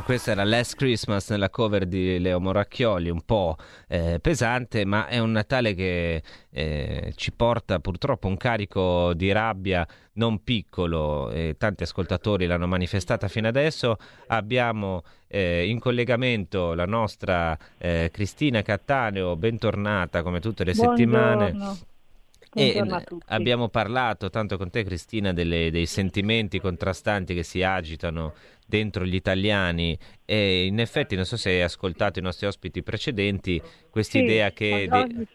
Questa 0.04 0.32
era 0.32 0.44
Last 0.44 0.76
Christmas 0.76 1.30
nella 1.30 1.48
cover 1.48 1.86
di 1.86 2.18
Leo 2.18 2.38
Moracchioli, 2.38 3.08
un 3.08 3.22
po' 3.22 3.56
eh, 3.88 4.18
pesante, 4.20 4.84
ma 4.84 5.06
è 5.06 5.18
un 5.18 5.32
Natale 5.32 5.74
che 5.74 6.22
eh, 6.50 7.12
ci 7.16 7.32
porta 7.32 7.80
purtroppo 7.80 8.28
un 8.28 8.36
carico 8.36 9.14
di 9.14 9.32
rabbia 9.32 9.86
non 10.14 10.44
piccolo, 10.44 11.30
e 11.30 11.56
tanti 11.58 11.84
ascoltatori 11.84 12.46
l'hanno 12.46 12.66
manifestata 12.66 13.28
fino 13.28 13.48
adesso. 13.48 13.96
Abbiamo 14.26 15.02
eh, 15.26 15.66
in 15.66 15.78
collegamento 15.78 16.74
la 16.74 16.86
nostra 16.86 17.56
eh, 17.78 18.10
Cristina 18.12 18.60
Cattaneo, 18.60 19.36
bentornata 19.36 20.22
come 20.22 20.40
tutte 20.40 20.64
le 20.64 20.72
Buongiorno. 20.74 21.46
settimane. 21.46 21.92
E 22.56 22.80
abbiamo 23.26 23.68
parlato 23.68 24.30
tanto 24.30 24.56
con 24.56 24.70
te 24.70 24.84
Cristina 24.84 25.32
delle, 25.32 25.72
dei 25.72 25.86
sentimenti 25.86 26.60
contrastanti 26.60 27.34
che 27.34 27.42
si 27.42 27.64
agitano 27.64 28.32
dentro 28.64 29.04
gli 29.04 29.14
italiani. 29.14 29.96
E 30.24 30.66
in 30.66 30.80
effetti 30.80 31.14
non 31.14 31.24
so 31.24 31.36
se 31.36 31.50
hai 31.50 31.62
ascoltato 31.62 32.18
i 32.18 32.22
nostri 32.22 32.46
ospiti 32.46 32.82
precedenti 32.82 33.60
questa 33.90 34.18
idea 34.18 34.48
sì, 34.48 34.54
che 34.54 34.88
di, 34.90 35.28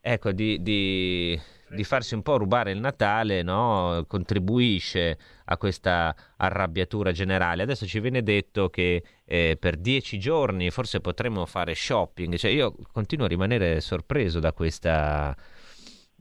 ecco, 0.00 0.32
di, 0.32 0.62
di, 0.62 1.40
di, 1.70 1.84
farsi 1.84 2.14
un 2.14 2.22
po' 2.22 2.36
rubare 2.36 2.72
il 2.72 2.78
Natale 2.78 3.42
no? 3.42 4.04
contribuisce 4.06 5.18
a 5.46 5.56
questa 5.56 6.14
arrabbiatura 6.36 7.10
generale. 7.12 7.62
Adesso 7.62 7.86
ci 7.86 8.00
viene 8.00 8.22
detto 8.22 8.68
che 8.68 9.02
eh, 9.24 9.56
per 9.58 9.76
dieci 9.76 10.18
giorni 10.18 10.70
forse 10.70 11.00
potremmo 11.00 11.46
fare 11.46 11.74
shopping. 11.74 12.36
Cioè 12.36 12.50
io 12.50 12.74
continuo 12.92 13.24
a 13.24 13.28
rimanere 13.28 13.80
sorpreso 13.80 14.40
da 14.40 14.52
questa 14.52 15.34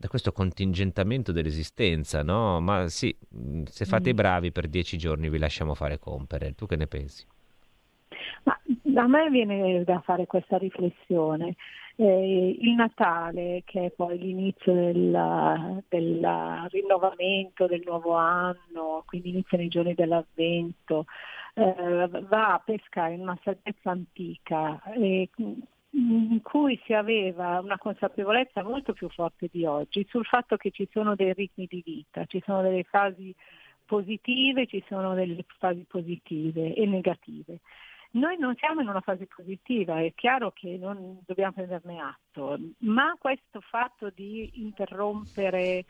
da 0.02 0.08
questo 0.08 0.32
contingentamento 0.32 1.32
dell'esistenza, 1.32 2.24
no? 2.24 2.60
Ma 2.60 2.88
sì, 2.88 3.16
se 3.66 3.86
fate 3.86 4.10
i 4.10 4.14
mm. 4.14 4.16
bravi 4.16 4.52
per 4.52 4.68
dieci 4.68 4.98
giorni 4.98 5.30
vi 5.30 5.38
lasciamo 5.38 5.76
fare 5.76 6.00
compere. 6.00 6.56
Tu 6.56 6.66
che 6.66 6.76
ne 6.76 6.88
pensi? 6.88 7.24
Ma 8.44 8.60
a 8.96 9.08
me 9.08 9.30
viene 9.30 9.84
da 9.84 10.00
fare 10.00 10.26
questa 10.26 10.58
riflessione. 10.58 11.56
Eh, 11.98 12.58
il 12.60 12.72
Natale, 12.72 13.62
che 13.64 13.86
è 13.86 13.92
poi 13.92 14.18
l'inizio 14.18 14.74
del, 14.74 15.84
del, 15.88 16.68
rinnovamento 16.72 17.68
del 17.68 17.84
nuovo 17.86 18.16
anno, 18.16 19.04
quindi 19.06 19.30
iniziano 19.30 19.64
i 19.64 19.68
giorni 19.68 19.94
dell'avvento, 19.94 21.06
eh, 21.54 22.10
va 22.28 22.54
a 22.54 22.62
pescare 22.66 23.14
in 23.14 23.22
una 23.22 23.38
salvezza 23.44 23.92
antica. 23.92 24.82
E, 24.96 25.30
in 25.94 26.40
cui 26.42 26.80
si 26.86 26.94
aveva 26.94 27.60
una 27.60 27.78
consapevolezza 27.78 28.64
molto 28.64 28.94
più 28.94 29.10
forte 29.10 29.50
di 29.52 29.66
oggi 29.66 30.06
sul 30.10 30.26
fatto 30.26 30.56
che 30.56 30.72
ci 30.72 30.88
sono 30.92 31.16
dei 31.16 31.34
ritmi 31.34 31.68
di 31.70 31.82
vita, 31.84 32.26
ci 32.26 32.42
sono 32.46 32.62
delle 32.62 32.84
fasi 32.84 33.36
positive, 33.86 34.68
ci 34.68 34.84
sono 34.88 35.14
delle 35.14 35.44
fasi 35.60 35.86
positive 35.88 36.74
e 36.74 36.86
negative. 36.86 37.60
Noi 38.12 38.38
non 38.38 38.56
siamo 38.56 38.82
in 38.82 38.90
una 38.90 39.00
fase 39.00 39.26
positiva, 39.26 40.02
è 40.02 40.14
chiaro 40.14 40.52
che 40.52 40.78
non 40.78 41.20
dobbiamo 41.26 41.54
prenderne 41.54 42.00
atto, 42.00 42.58
ma 42.80 43.16
questo 43.18 43.62
fatto 43.62 44.10
di 44.14 44.50
interrompere 44.62 45.86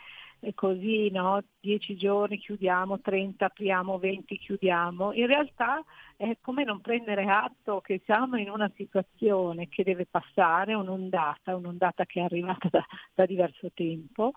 così, 0.56 1.10
no? 1.12 1.42
10 1.60 1.96
giorni 1.96 2.38
chiudiamo, 2.38 3.00
30 3.00 3.46
apriamo, 3.46 4.00
20 4.00 4.38
chiudiamo, 4.38 5.14
in 5.14 5.28
realtà 5.28 5.84
è 6.16 6.38
come 6.42 6.64
non 6.64 6.82
prendere 6.82 7.26
atto 7.26 7.80
che 7.82 8.02
siamo 8.06 8.38
in 8.38 8.50
una 8.50 8.72
situazione 8.76 9.70
che 9.70 9.84
deve 9.84 10.08
passare, 10.08 10.74
un'ondata, 10.74 11.56
un'ondata 11.56 12.06
che 12.06 12.22
è 12.22 12.24
arrivata 12.24 12.70
da, 12.70 12.86
da 13.14 13.26
diverso 13.26 13.70
tempo. 13.74 14.34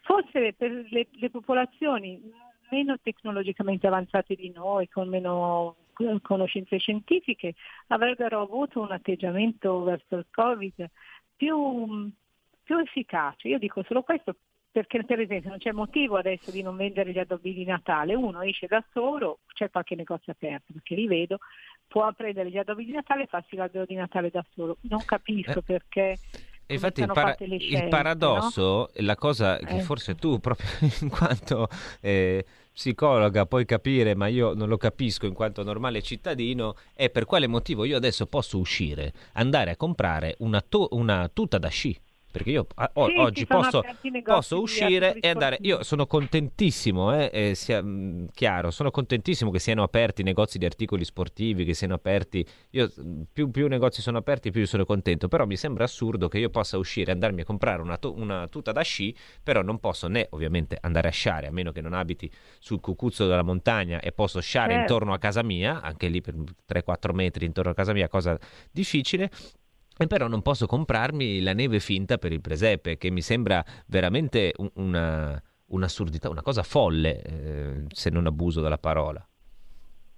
Forse 0.00 0.54
per 0.54 0.70
le, 0.90 1.08
le 1.10 1.30
popolazioni 1.30 2.20
meno 2.70 2.98
tecnologicamente 3.00 3.86
avanzate 3.86 4.34
di 4.34 4.50
noi, 4.50 4.88
con 4.88 5.08
meno 5.08 5.76
conoscenze 6.22 6.78
scientifiche, 6.78 7.54
avrebbero 7.88 8.40
avuto 8.40 8.80
un 8.80 8.90
atteggiamento 8.90 9.82
verso 9.82 10.16
il 10.16 10.26
Covid 10.30 10.90
più, 11.36 12.10
più 12.62 12.78
efficace. 12.78 13.48
Io 13.48 13.58
dico 13.58 13.82
solo 13.84 14.02
questo 14.02 14.34
perché 14.74 15.04
per 15.04 15.20
esempio 15.20 15.50
non 15.50 15.58
c'è 15.58 15.70
motivo 15.70 16.16
adesso 16.16 16.50
di 16.50 16.60
non 16.60 16.74
vendere 16.74 17.12
gli 17.12 17.18
addobbi 17.20 17.54
di 17.54 17.64
Natale, 17.64 18.16
uno 18.16 18.42
esce 18.42 18.66
da 18.66 18.84
solo, 18.92 19.38
c'è 19.54 19.70
qualche 19.70 19.94
negozio 19.94 20.32
aperto 20.32 20.72
perché 20.72 20.96
li 20.96 21.06
vedo, 21.06 21.38
può 21.86 22.12
prendere 22.12 22.50
gli 22.50 22.58
addobbi 22.58 22.84
di 22.84 22.90
Natale 22.90 23.22
e 23.22 23.26
farsi 23.26 23.54
l'albero 23.54 23.84
di 23.84 23.94
Natale 23.94 24.30
da 24.30 24.44
solo. 24.52 24.78
Non 24.80 25.04
capisco 25.04 25.60
eh. 25.60 25.62
perché 25.62 26.18
infatti 26.66 27.02
il, 27.02 27.06
para- 27.06 27.34
scelte, 27.34 27.54
il, 27.54 27.88
paradosso, 27.88 28.90
no? 28.92 29.04
la 29.04 29.14
cosa 29.14 29.58
che 29.58 29.76
eh. 29.76 29.82
forse 29.82 30.16
tu 30.16 30.40
proprio 30.40 30.66
in 31.02 31.08
quanto 31.08 31.68
eh, 32.00 32.44
psicologa 32.72 33.46
puoi 33.46 33.66
capire, 33.66 34.16
ma 34.16 34.26
io 34.26 34.54
non 34.54 34.66
lo 34.66 34.76
capisco 34.76 35.26
in 35.26 35.34
quanto 35.34 35.62
normale 35.62 36.02
cittadino, 36.02 36.74
è 36.96 37.10
per 37.10 37.26
quale 37.26 37.46
motivo 37.46 37.84
io 37.84 37.96
adesso 37.96 38.26
posso 38.26 38.58
uscire, 38.58 39.12
andare 39.34 39.70
a 39.70 39.76
comprare 39.76 40.34
una, 40.38 40.60
to- 40.60 40.88
una 40.90 41.30
tuta 41.32 41.58
da 41.58 41.68
sci 41.68 41.96
perché 42.34 42.50
io 42.50 42.66
o, 42.94 43.06
sì, 43.06 43.16
oggi 43.16 43.46
posso, 43.46 43.80
posso 44.24 44.60
uscire 44.60 45.20
e 45.20 45.28
andare. 45.28 45.56
Io 45.60 45.84
sono 45.84 46.08
contentissimo, 46.08 47.14
eh, 47.14 47.30
eh, 47.32 47.54
sia 47.54 47.80
mh, 47.80 47.86
mm, 47.86 48.24
chiaro, 48.32 48.72
sono 48.72 48.90
contentissimo 48.90 49.52
che 49.52 49.60
siano 49.60 49.84
aperti 49.84 50.22
i 50.22 50.24
negozi 50.24 50.58
di 50.58 50.64
articoli 50.64 51.04
sportivi, 51.04 51.64
che 51.64 51.74
siano 51.74 51.94
aperti. 51.94 52.44
Io 52.70 52.90
più, 53.32 53.52
più 53.52 53.68
negozi 53.68 54.02
sono 54.02 54.18
aperti, 54.18 54.50
più 54.50 54.66
sono 54.66 54.84
contento. 54.84 55.28
Però 55.28 55.46
mi 55.46 55.56
sembra 55.56 55.84
assurdo 55.84 56.26
che 56.26 56.38
io 56.38 56.50
possa 56.50 56.76
uscire 56.76 57.12
e 57.12 57.14
andarmi 57.14 57.42
a 57.42 57.44
comprare 57.44 57.80
una, 57.80 57.98
to- 57.98 58.12
una, 58.16 58.48
tuta 58.48 58.72
da 58.72 58.82
sci, 58.82 59.16
però 59.40 59.62
non 59.62 59.78
posso 59.78 60.08
né 60.08 60.26
ovviamente 60.30 60.76
andare 60.80 61.06
a 61.06 61.12
sciare, 61.12 61.46
a 61.46 61.52
meno 61.52 61.70
che 61.70 61.82
non 61.82 61.92
abiti 61.92 62.28
sul 62.58 62.80
cucuzzo 62.80 63.28
della 63.28 63.44
montagna 63.44 64.00
e 64.00 64.10
posso 64.10 64.40
sciare 64.40 64.74
eh. 64.74 64.78
intorno 64.80 65.12
a 65.12 65.18
casa 65.18 65.44
mia, 65.44 65.80
anche 65.82 66.08
lì 66.08 66.20
per 66.20 66.34
3-4 66.68 67.14
metri 67.14 67.46
intorno 67.46 67.70
a 67.70 67.74
casa 67.74 67.92
mia, 67.92 68.08
cosa 68.08 68.36
difficile 68.72 69.30
e 69.96 70.06
però 70.06 70.26
non 70.26 70.42
posso 70.42 70.66
comprarmi 70.66 71.40
la 71.40 71.52
neve 71.52 71.80
finta 71.80 72.18
per 72.18 72.32
il 72.32 72.40
presepe, 72.40 72.96
che 72.96 73.10
mi 73.10 73.20
sembra 73.20 73.64
veramente 73.86 74.52
una, 74.74 75.40
un'assurdità, 75.66 76.28
una 76.28 76.42
cosa 76.42 76.62
folle, 76.62 77.22
eh, 77.22 77.84
se 77.88 78.10
non 78.10 78.26
abuso 78.26 78.60
della 78.60 78.78
parola. 78.78 79.26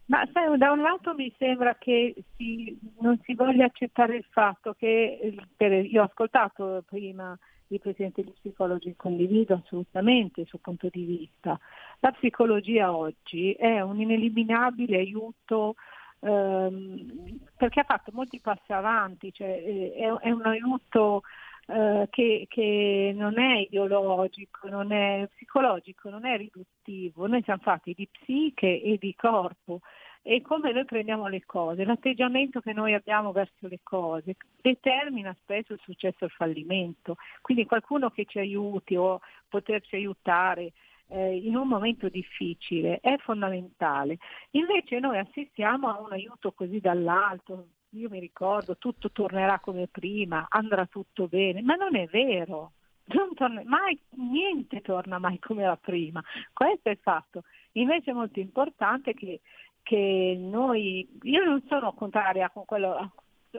Ma 0.06 0.26
sai, 0.32 0.56
da 0.56 0.70
un 0.70 0.82
lato 0.82 1.14
mi 1.14 1.32
sembra 1.36 1.76
che 1.78 2.14
si, 2.36 2.78
non 3.00 3.18
si 3.24 3.34
voglia 3.34 3.64
accettare 3.64 4.16
il 4.16 4.26
fatto 4.30 4.74
che, 4.78 5.34
per, 5.56 5.72
io 5.84 6.02
ho 6.02 6.04
ascoltato 6.04 6.84
prima 6.86 7.36
il 7.68 7.80
Presidente 7.80 8.22
degli 8.22 8.32
Psicologi, 8.34 8.94
condivido 8.96 9.54
assolutamente 9.54 10.42
il 10.42 10.46
suo 10.46 10.60
punto 10.60 10.88
di 10.90 11.04
vista. 11.04 11.58
La 11.98 12.12
psicologia 12.12 12.94
oggi 12.94 13.52
è 13.52 13.80
un 13.80 14.00
ineliminabile 14.00 14.98
aiuto 14.98 15.74
ehm, 16.20 17.38
perché 17.56 17.80
ha 17.80 17.84
fatto 17.84 18.10
molti 18.12 18.40
passi 18.40 18.72
avanti, 18.72 19.32
cioè, 19.32 19.48
eh, 19.48 19.92
è, 19.94 20.12
è, 20.26 20.30
un 20.30 20.46
aiuto 20.46 21.22
eh, 21.68 22.06
che, 22.10 22.46
che, 22.48 23.12
non 23.14 23.38
è 23.38 23.66
ideologico, 23.68 24.68
non 24.68 24.92
è 24.92 25.28
psicologico, 25.34 26.10
non 26.10 26.24
è 26.24 26.36
riduttivo, 26.36 27.26
noi 27.26 27.42
siamo 27.42 27.62
fatti 27.62 27.92
di 27.94 28.08
psiche 28.10 28.80
e 28.82 28.96
di 28.98 29.14
corpo. 29.14 29.80
E 30.28 30.42
come 30.42 30.72
noi 30.72 30.84
prendiamo 30.84 31.28
le 31.28 31.44
cose, 31.46 31.84
l'atteggiamento 31.84 32.60
che 32.60 32.72
noi 32.72 32.94
abbiamo 32.94 33.30
verso 33.30 33.68
le 33.68 33.78
cose 33.80 34.34
determina 34.60 35.32
spesso 35.40 35.72
il 35.72 35.80
successo 35.84 36.24
o 36.24 36.26
il 36.26 36.32
fallimento. 36.32 37.14
Quindi 37.40 37.64
qualcuno 37.64 38.10
che 38.10 38.24
ci 38.24 38.40
aiuti 38.40 38.96
o 38.96 39.20
poterci 39.48 39.94
aiutare 39.94 40.72
eh, 41.08 41.36
in 41.36 41.56
un 41.56 41.68
momento 41.68 42.08
difficile 42.08 43.00
è 43.00 43.16
fondamentale. 43.18 44.18
Invece 44.52 44.98
noi 44.98 45.18
assistiamo 45.18 45.88
a 45.88 46.00
un 46.00 46.12
aiuto 46.12 46.52
così 46.52 46.80
dall'alto, 46.80 47.68
io 47.90 48.08
mi 48.08 48.18
ricordo 48.18 48.76
tutto 48.76 49.10
tornerà 49.10 49.58
come 49.60 49.86
prima, 49.86 50.46
andrà 50.48 50.86
tutto 50.86 51.28
bene, 51.28 51.62
ma 51.62 51.74
non 51.74 51.96
è 51.96 52.06
vero. 52.06 52.72
Non 53.08 53.34
torna, 53.34 53.62
mai, 53.64 53.96
niente 54.16 54.80
torna 54.80 55.18
mai 55.18 55.38
come 55.38 55.62
era 55.62 55.76
prima, 55.76 56.20
questo 56.52 56.88
è 56.88 56.92
il 56.92 56.98
fatto. 57.00 57.42
Invece 57.72 58.10
è 58.10 58.14
molto 58.14 58.40
importante 58.40 59.14
che, 59.14 59.42
che 59.84 60.36
noi, 60.36 61.08
io 61.22 61.44
non 61.44 61.62
sono 61.68 61.92
contraria 61.92 62.50
con 62.50 62.64
quello, 62.64 63.12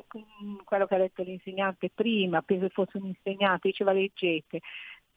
con 0.07 0.25
quello 0.65 0.85
che 0.85 0.95
ha 0.95 0.99
detto 0.99 1.23
l'insegnante 1.23 1.89
prima, 1.89 2.41
penso 2.41 2.67
fosse 2.67 2.97
un 2.97 3.05
insegnante, 3.05 3.69
diceva 3.69 3.93
leggete, 3.93 4.59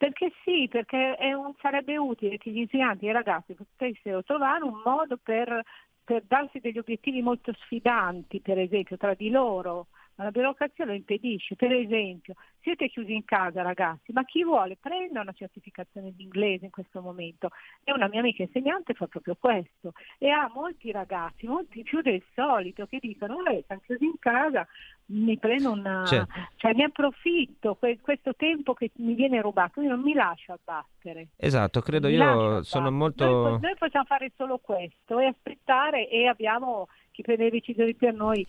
perché 0.01 0.33
sì, 0.45 0.67
perché 0.67 1.19
un, 1.35 1.53
sarebbe 1.61 1.99
utile 1.99 2.39
che 2.39 2.51
gli 2.51 2.61
insegnanti 2.61 3.05
e 3.05 3.11
i 3.11 3.13
ragazzi 3.13 3.53
potessero 3.53 4.23
trovare 4.23 4.65
un 4.65 4.81
modo 4.83 5.19
per, 5.23 5.63
per 6.03 6.23
darsi 6.27 6.59
degli 6.59 6.79
obiettivi 6.79 7.21
molto 7.21 7.53
sfidanti, 7.53 8.41
per 8.41 8.59
esempio, 8.59 8.97
tra 8.97 9.13
di 9.13 9.29
loro, 9.29 9.89
ma 10.21 10.25
la 10.25 10.31
burocrazia 10.31 10.85
lo 10.85 10.93
impedisce. 10.93 11.57
Per 11.57 11.73
esempio, 11.73 12.35
siete 12.61 12.89
chiusi 12.89 13.15
in 13.15 13.25
casa 13.25 13.63
ragazzi, 13.63 14.13
ma 14.13 14.23
chi 14.25 14.45
vuole 14.45 14.77
prenda 14.79 15.23
una 15.23 15.33
certificazione 15.33 16.13
di 16.15 16.25
inglese 16.25 16.67
in 16.67 16.71
questo 16.71 17.01
momento. 17.01 17.49
E 17.83 17.93
una 17.93 18.07
mia 18.07 18.21
amica 18.21 18.43
insegnante 18.43 18.93
fa 18.93 19.07
proprio 19.07 19.35
questo 19.41 19.93
e 20.19 20.29
ha 20.29 20.51
molti 20.53 20.93
ragazzi, 20.93 21.47
molti 21.47 21.83
più 21.83 22.03
del 22.03 22.23
solito, 22.35 22.85
che 22.85 22.99
dicono, 23.01 23.43
eh, 23.47 23.65
siamo 23.65 23.81
chiusi 23.87 24.05
in 24.05 24.19
casa, 24.19 24.67
mi 25.07 25.39
prendo 25.39 25.73
una... 25.73 26.05
Certo. 26.05 26.33
cioè 26.57 26.75
ne 26.75 26.85
approfitto, 26.85 27.79
questo 28.03 28.35
tempo 28.35 28.75
che 28.75 28.91
mi 28.97 29.15
viene 29.15 29.41
rubato, 29.41 29.81
io 29.81 29.89
non 29.89 30.01
mi 30.01 30.13
lascio 30.13 30.53
abbattere. 30.53 31.29
Esatto, 31.37 31.81
credo 31.81 32.09
mi 32.09 32.15
io 32.15 32.63
sono 32.63 32.91
molto... 32.91 33.25
Noi, 33.25 33.61
noi 33.61 33.75
possiamo 33.79 34.05
fare 34.05 34.31
solo 34.37 34.59
questo 34.59 35.19
e 35.19 35.27
aspettare 35.27 36.11
e 36.11 36.27
abbiamo 36.27 36.89
chi 37.11 37.23
prende 37.23 37.45
le 37.45 37.51
decisioni 37.51 37.95
per 37.95 38.13
noi 38.13 38.47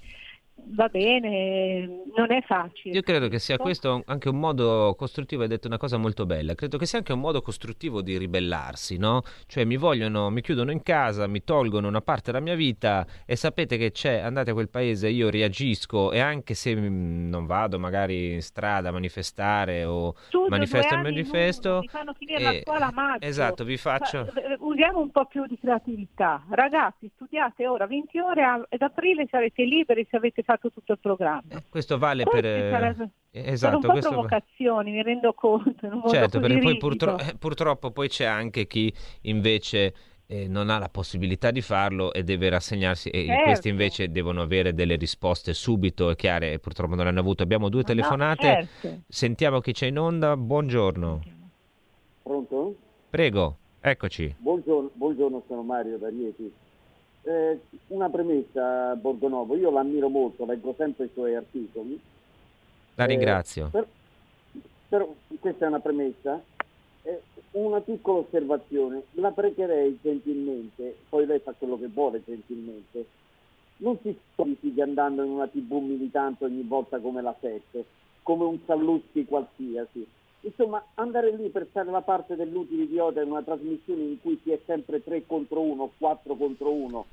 va 0.74 0.88
bene, 0.88 2.04
non 2.16 2.32
è 2.32 2.42
facile. 2.42 2.96
Io 2.96 3.02
credo 3.02 3.28
che 3.28 3.40
sia 3.40 3.58
questo 3.58 4.04
anche 4.06 4.30
un 4.30 4.40
modo 4.40 4.96
costruttivo, 4.98 5.42
hai 5.42 5.48
detto 5.48 5.68
una 5.68 5.78
cosa 5.78 5.98
molto 5.98 6.26
bella, 6.26 6.56
credo 6.56 6.78
che 6.78 6.86
sia 6.86 7.00
anche 7.00 7.14
un 7.14 7.20
modo 7.20 7.42
costruttivo 7.42 8.02
di 8.02 8.18
ribellarsi, 8.18 8.98
no? 8.98 9.22
Cioè 9.48 9.66
mi 9.66 9.78
vogliono, 9.78 10.30
mi 10.30 10.42
chiudono 10.42 10.72
in 10.72 10.82
casa, 10.82 11.28
mi 11.28 11.44
tolgono 11.44 11.88
una 11.88 12.02
parte 12.02 12.32
della 12.32 12.44
mia 12.44 12.56
vita 12.56 13.06
e 13.26 13.36
sapete 13.36 13.78
che 13.78 13.92
c'è, 13.92 14.20
andate 14.20 14.52
a 14.52 14.54
quel 14.54 14.70
paese, 14.70 15.10
io 15.10 15.30
reagisco 15.30 16.12
e 16.12 16.20
anche 16.20 16.54
se 16.54 16.74
non 16.74 17.46
vado 17.46 17.80
magari 17.80 18.34
in 18.34 18.42
strada 18.42 18.90
a 18.90 18.92
manifestare 18.92 19.84
o 19.86 20.14
Studio 20.28 20.50
manifesto 20.50 20.94
il 20.96 21.02
manifesto... 21.02 21.80
Mi 21.82 21.88
fanno 21.88 22.14
finire 22.14 22.40
e... 22.40 22.44
la 22.44 22.60
scuola 22.62 22.88
a 22.88 22.92
maggio. 22.94 23.26
Esatto, 23.26 23.64
vi 23.64 23.78
faccio... 23.78 24.28
Eh, 24.42 24.58
usiamo 24.60 25.00
un 25.00 25.12
po' 25.12 25.26
più 25.26 25.46
di 25.46 25.58
creatività. 25.60 26.44
Ragazzi, 26.50 27.10
studiate 27.16 27.68
ora 27.68 27.86
20 27.88 28.20
ore 28.20 28.44
ad 28.44 28.82
aprile 28.82 29.28
sarete 29.30 29.64
liberi 29.64 30.08
se 30.10 30.18
avete 30.18 30.44
fatto 30.44 30.51
tutto 30.58 30.92
il 30.94 31.00
programma. 31.00 31.44
Eh, 31.50 31.64
questo 31.70 31.98
vale 31.98 32.24
Poi 32.24 32.42
per... 32.42 32.70
Sarebbe... 32.72 33.10
Eh, 33.32 33.52
esatto, 33.52 33.80
sono 33.82 33.94
un 33.94 34.00
po' 34.00 34.10
provocazioni, 34.10 34.92
mi 34.92 35.04
rendo 35.04 35.34
conto. 35.34 36.04
certo, 36.10 36.40
perché 36.40 36.60
poi 36.60 36.78
purtro... 36.78 37.18
eh, 37.18 37.36
purtroppo 37.38 37.92
poi 37.92 38.10
c'è 38.10 38.26
anche 38.26 38.68
chi 38.68 38.94
invece 39.22 39.94
eh, 40.32 40.48
non 40.48 40.70
ha 40.70 40.80
la 40.80 40.88
possibilità 40.88 41.52
di 41.52 41.62
farlo 41.62 42.14
e 42.14 42.24
deve 42.24 42.48
rassegnarsi 42.48 43.10
e 43.10 43.26
certo. 43.26 43.44
questi 43.44 43.70
invece 43.70 44.12
devono 44.12 44.42
avere 44.42 44.74
delle 44.74 44.96
risposte 44.96 45.54
subito 45.54 46.10
e 46.10 46.16
chiare 46.16 46.54
e 46.54 46.60
purtroppo 46.60 46.96
non 46.96 47.06
hanno 47.06 47.20
avuto. 47.20 47.44
Abbiamo 47.44 47.68
due 47.68 47.84
telefonate, 47.84 48.48
no, 48.48 48.68
certo. 48.80 49.02
sentiamo 49.10 49.60
chi 49.60 49.74
c'è 49.74 49.88
in 49.88 50.00
onda, 50.00 50.38
buongiorno. 50.38 51.22
Pronto? 52.24 52.76
Prego, 53.10 53.58
eccoci. 53.82 54.34
Buongiorno, 54.38 54.92
buongiorno 54.94 55.44
sono 55.48 55.64
Mario 55.64 55.98
da 55.98 56.08
Rieti. 56.08 56.52
Eh, 57.24 57.60
una 57.88 58.10
premessa, 58.10 58.96
Borgonovo, 58.96 59.56
io 59.56 59.70
l'ammiro 59.70 60.10
molto, 60.10 60.46
leggo 60.46 60.74
sempre 60.78 61.06
i 61.06 61.10
suoi 61.14 61.36
articoli. 61.36 62.00
La 62.96 63.06
ringrazio. 63.06 63.68
Eh, 63.68 63.70
per, 63.70 63.88
però 64.90 65.14
questa 65.40 65.66
è 65.66 65.68
una 65.68 65.80
premessa. 65.80 66.42
Eh, 67.04 67.22
una 67.52 67.82
piccola 67.82 68.20
osservazione, 68.20 69.04
la 69.14 69.32
pregherei 69.32 69.98
gentilmente, 70.02 70.96
poi 71.10 71.26
lei 71.26 71.40
fa 71.40 71.54
quello 71.58 71.78
che 71.78 71.88
vuole 71.88 72.22
gentilmente, 72.24 73.06
non 73.78 73.98
si 74.02 74.18
stia 74.36 74.84
andando 74.84 75.24
in 75.24 75.32
una 75.32 75.48
tv 75.48 75.74
militante 75.74 76.46
ogni 76.46 76.62
volta 76.64 77.00
come 77.00 77.22
la 77.22 77.36
7, 77.40 77.84
come 78.24 78.46
un 78.46 78.60
Sallusti 78.66 79.26
qualsiasi. 79.26 80.08
Insomma, 80.42 80.84
andare 80.96 81.32
lì 81.36 81.50
per 81.50 81.68
stare 81.70 81.92
la 81.92 82.02
parte 82.02 82.36
dell'utile 82.36 82.84
idiota 82.84 83.22
in 83.22 83.30
una 83.30 83.44
trasmissione 83.44 84.02
in 84.02 84.20
cui 84.22 84.40
si 84.44 84.52
è 84.52 84.60
sempre 84.66 85.04
3 85.04 85.26
contro 85.28 85.62
1, 85.62 85.92
4 85.98 86.36
contro 86.36 86.72
1 86.72 87.06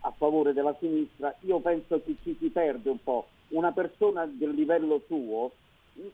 a 0.00 0.12
favore 0.16 0.54
della 0.54 0.74
sinistra, 0.78 1.34
io 1.40 1.60
penso 1.60 2.00
che 2.02 2.16
ci 2.22 2.34
si 2.40 2.48
perde 2.48 2.88
un 2.88 3.02
po'. 3.02 3.26
Una 3.48 3.72
persona 3.72 4.24
del 4.24 4.50
livello 4.50 5.02
suo 5.06 5.52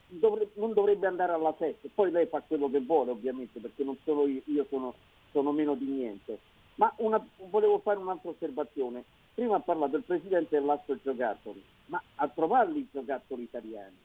dovre- 0.09 0.49
non 0.55 0.73
dovrebbe 0.73 1.07
andare 1.07 1.33
alla 1.33 1.55
7, 1.57 1.91
poi 1.95 2.11
lei 2.11 2.27
fa 2.27 2.43
quello 2.45 2.69
che 2.69 2.81
vuole 2.81 3.13
ovviamente 3.13 3.61
perché 3.61 3.85
non 3.85 3.97
sono 4.03 4.27
io, 4.27 4.41
io 4.47 4.67
sono, 4.69 4.95
sono 5.31 5.53
meno 5.53 5.75
di 5.75 5.85
niente. 5.85 6.39
Ma 6.77 6.93
una, 6.97 7.25
volevo 7.49 7.79
fare 7.79 7.99
un'altra 7.99 8.31
osservazione. 8.31 9.05
Prima 9.35 9.57
ha 9.57 9.61
parlato 9.61 9.93
del 9.93 10.03
presidente 10.03 10.59
dell'Asso 10.59 10.99
Giocattoli, 11.03 11.63
ma 11.87 12.03
a 12.17 12.29
trovarli 12.29 12.79
i 12.81 12.89
giocattoli 12.91 13.43
italiani, 13.43 13.97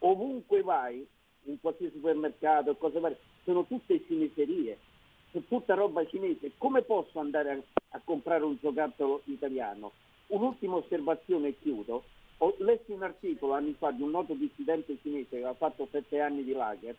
ovunque 0.00 0.62
vai, 0.62 1.06
in 1.44 1.60
qualsiasi 1.60 1.94
supermercato 1.96 2.74
cose 2.76 3.00
varie, 3.00 3.18
sono 3.44 3.64
tutte 3.64 4.02
cineserie, 4.06 4.78
sono 5.30 5.44
tutta 5.48 5.74
roba 5.74 6.06
cinese. 6.06 6.52
Come 6.58 6.82
posso 6.82 7.18
andare 7.18 7.50
a, 7.50 7.96
a 7.96 8.00
comprare 8.04 8.44
un 8.44 8.56
giocattolo 8.60 9.22
italiano? 9.24 9.92
Un'ultima 10.28 10.76
osservazione 10.76 11.48
e 11.48 11.56
chiudo. 11.60 12.04
Ho 12.38 12.54
letto 12.58 12.92
un 12.92 13.02
articolo 13.02 13.52
anni 13.52 13.74
fa 13.78 13.90
di 13.90 14.02
un 14.02 14.10
noto 14.10 14.34
dissidente 14.34 14.98
cinese 15.02 15.28
che 15.30 15.36
aveva 15.36 15.54
fatto 15.54 15.86
sette 15.90 16.20
anni 16.20 16.42
di 16.42 16.52
lager 16.52 16.96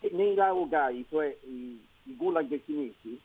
e 0.00 0.10
nei 0.12 0.34
laogai, 0.34 1.06
cioè 1.08 1.34
i, 1.44 1.80
i 2.04 2.16
gulag 2.16 2.60
cinesi, 2.64 3.18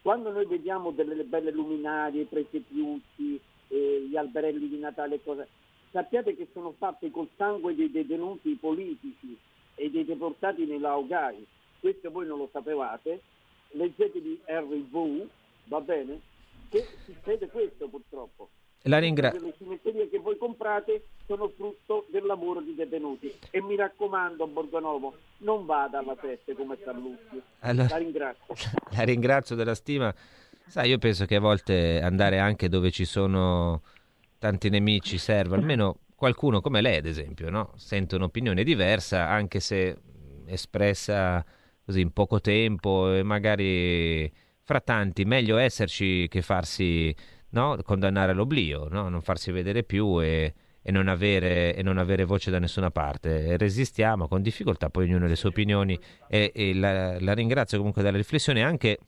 quando 0.00 0.30
noi 0.30 0.46
vediamo 0.46 0.92
delle 0.92 1.24
belle 1.24 1.50
luminarie, 1.50 2.22
i 2.22 2.26
presepiuti, 2.26 3.40
eh, 3.68 4.06
gli 4.08 4.16
alberelli 4.16 4.68
di 4.68 4.78
Natale 4.78 5.20
cose, 5.22 5.48
sappiate 5.90 6.36
che 6.36 6.46
sono 6.52 6.72
fatte 6.78 7.10
col 7.10 7.28
sangue 7.36 7.74
dei 7.74 7.90
detenuti 7.90 8.54
politici 8.54 9.36
e 9.74 9.90
dei 9.90 10.04
deportati 10.04 10.64
nei 10.64 10.78
laogai. 10.78 11.46
Questo 11.80 12.10
voi 12.10 12.26
non 12.26 12.38
lo 12.38 12.48
sapevate, 12.52 13.20
leggetevi 13.70 14.40
RV, 14.46 15.26
va 15.66 15.80
bene? 15.80 16.20
Che 16.68 16.84
succede 17.04 17.48
questo 17.48 17.88
purtroppo. 17.88 18.48
La 18.86 18.98
ringrazio. 18.98 19.40
Le 19.40 19.54
cimenterie 19.56 20.10
che 20.10 20.18
voi 20.18 20.36
comprate 20.36 21.04
sono 21.26 21.48
frutto 21.48 22.06
del 22.10 22.24
lavoro 22.24 22.60
di 22.60 22.74
detenuti. 22.74 23.32
E 23.50 23.62
mi 23.62 23.76
raccomando, 23.76 24.46
Borgonovo, 24.46 25.14
non 25.38 25.64
vada 25.64 26.00
alla 26.00 26.14
festa 26.16 26.52
come 26.54 26.76
Sallucci. 26.84 27.40
Allora- 27.60 27.88
La 27.88 27.96
ringrazio. 27.96 28.54
La 28.94 29.02
ringrazio 29.04 29.56
della 29.56 29.74
stima. 29.74 30.14
Sai, 30.66 30.90
io 30.90 30.98
penso 30.98 31.24
che 31.24 31.36
a 31.36 31.40
volte 31.40 32.00
andare 32.02 32.38
anche 32.38 32.68
dove 32.68 32.90
ci 32.90 33.04
sono 33.06 33.82
tanti 34.38 34.68
nemici 34.68 35.16
serve, 35.16 35.56
almeno 35.56 35.98
qualcuno 36.14 36.60
come 36.60 36.80
lei, 36.80 36.96
ad 36.98 37.06
esempio, 37.06 37.50
no? 37.50 37.72
Sente 37.76 38.16
un'opinione 38.16 38.62
diversa, 38.62 39.28
anche 39.28 39.60
se 39.60 39.96
espressa 40.46 41.44
così 41.84 42.00
in 42.00 42.12
poco 42.12 42.40
tempo 42.40 43.12
e 43.12 43.22
magari 43.22 44.32
fra 44.62 44.80
tanti, 44.80 45.24
meglio 45.24 45.58
esserci 45.58 46.26
che 46.28 46.40
farsi 46.40 47.14
no? 47.50 47.78
condannare 47.82 48.32
all'oblio, 48.32 48.88
no? 48.88 49.08
non 49.08 49.20
farsi 49.20 49.50
vedere 49.52 49.84
più 49.84 50.22
e, 50.22 50.54
e 50.82 50.92
non 50.92 51.08
avere, 51.08 51.74
e 51.74 51.82
non 51.82 51.98
avere 51.98 52.24
voce 52.24 52.50
da 52.50 52.58
nessuna 52.58 52.90
parte. 52.90 53.56
Resistiamo 53.56 54.26
con 54.28 54.42
difficoltà, 54.42 54.88
poi 54.90 55.04
ognuno 55.04 55.26
ha 55.26 55.28
le 55.28 55.36
sue 55.36 55.50
opinioni 55.50 55.98
e, 56.28 56.52
e 56.54 56.74
la, 56.74 57.20
la 57.20 57.32
ringrazio 57.34 57.78
comunque 57.78 58.02
della 58.02 58.16
riflessione 58.16 58.62
anche 58.62 58.98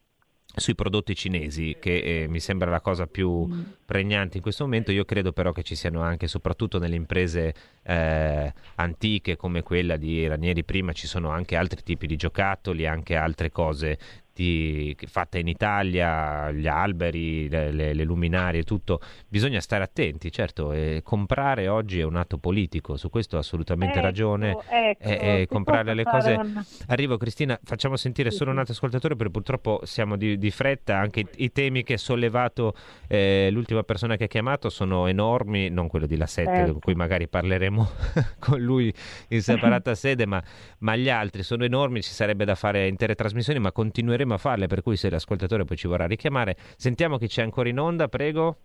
sui 0.55 0.75
prodotti 0.75 1.15
cinesi, 1.15 1.77
che 1.79 2.23
eh, 2.23 2.29
mi 2.29 2.41
sembra 2.41 2.71
la 2.71 2.81
cosa 2.81 3.07
più 3.07 3.47
pregnante 3.85 4.39
in 4.39 4.43
questo 4.43 4.65
momento. 4.65 4.91
Io 4.91 5.05
credo 5.05 5.33
però 5.33 5.53
che 5.53 5.63
ci 5.63 5.75
siano 5.75 6.01
anche, 6.01 6.29
soprattutto 6.29 6.79
nelle 6.79 6.97
imprese 6.97 7.55
eh, 7.83 8.53
antiche 8.77 9.37
come 9.37 9.63
quella 9.63 9.97
di 9.97 10.27
Ranieri 10.27 10.65
prima, 10.65 10.93
ci 10.93 11.07
sono 11.07 11.31
anche 11.31 11.57
altri 11.57 11.83
tipi 11.83 12.07
di 12.07 12.17
giocattoli, 12.17 12.87
anche 12.87 13.17
altre 13.17 13.51
cose 13.51 13.99
di- 14.37 14.95
fatte 15.07 15.39
in 15.39 15.49
Italia, 15.49 16.51
gli 16.53 16.67
alberi, 16.67 17.49
le, 17.49 17.73
le- 17.73 17.95
le 17.95 18.05
luminarie, 18.05 18.63
tutto. 18.65 19.01
Bisogna 19.27 19.61
stare 19.61 19.83
attenti, 19.83 20.31
certo. 20.31 20.73
e 20.73 21.01
comprare 21.03 21.69
oggi 21.69 22.01
è 22.01 22.05
un 22.05 22.17
atto 22.17 22.37
politico, 22.37 22.97
su 22.97 23.09
questo 23.09 23.37
ha 23.37 23.41
assolutamente 23.41 23.95
Ecco, 23.97 24.05
ragione. 24.07 24.51
ecco, 24.51 25.03
e- 25.09 25.19
e 25.21 25.37
si 25.41 25.47
comprare 25.47 25.95
le 25.95 26.05
cose. 26.05 26.33
un- 26.33 26.63
Arrivo 26.89 27.17
Cristina, 27.17 27.59
facciamo 27.65 27.97
sentire 27.97 28.31
solo 28.31 28.51
un 28.51 28.59
altro 28.59 28.75
ascoltatore 28.75 29.17
perché 29.17 29.33
purtroppo 29.33 29.81
siamo 29.85 30.17
di, 30.17 30.37
di 30.37 30.51
fretta, 30.51 30.99
anche 30.99 31.21
i, 31.21 31.27
i 31.45 31.53
temi 31.53 31.83
che 31.83 31.95
ha 31.95 31.99
sollevato 31.99 32.75
eh, 33.09 33.49
l'ultima 33.51 33.83
persona 33.85 34.17
che 34.17 34.25
ha 34.25 34.29
chiamato 34.29 34.69
sono 34.69 35.07
enormi, 35.07 35.71
non 35.71 35.89
quello 35.89 36.07
di 36.07 36.17
La 36.19 36.27
7 36.27 36.51
Certo. 36.57 36.73
con 36.73 36.81
cui 36.81 36.95
magari 36.95 37.27
parleremo 37.29 37.89
con 38.39 38.61
lui 38.61 38.93
in 39.29 39.41
separata 39.43 39.95
sede, 39.97 40.27
ma, 40.27 40.43
ma 40.81 40.95
gli 40.97 41.09
altri 41.09 41.43
sono 41.43 41.65
enormi, 41.65 42.03
ci 42.03 42.11
sarebbe 42.13 42.45
da 42.45 42.55
fare 42.55 42.87
intere 42.87 43.15
trasmissioni, 43.15 43.59
ma 43.59 43.73
continueremo 43.73 44.26
a 44.35 44.39
farle, 44.39 44.67
per 44.67 44.83
cui 44.83 44.97
se 44.97 45.11
l'ascoltatore 45.11 45.65
poi 45.65 45.77
ci 45.77 45.87
vorrà 45.87 46.07
richiamare, 46.07 46.57
sentiamo 46.77 47.19
chi 47.19 47.27
c'è 47.27 47.43
ancora 47.43 47.69
in 47.69 47.79
onda, 47.79 48.09
prego. 48.09 48.57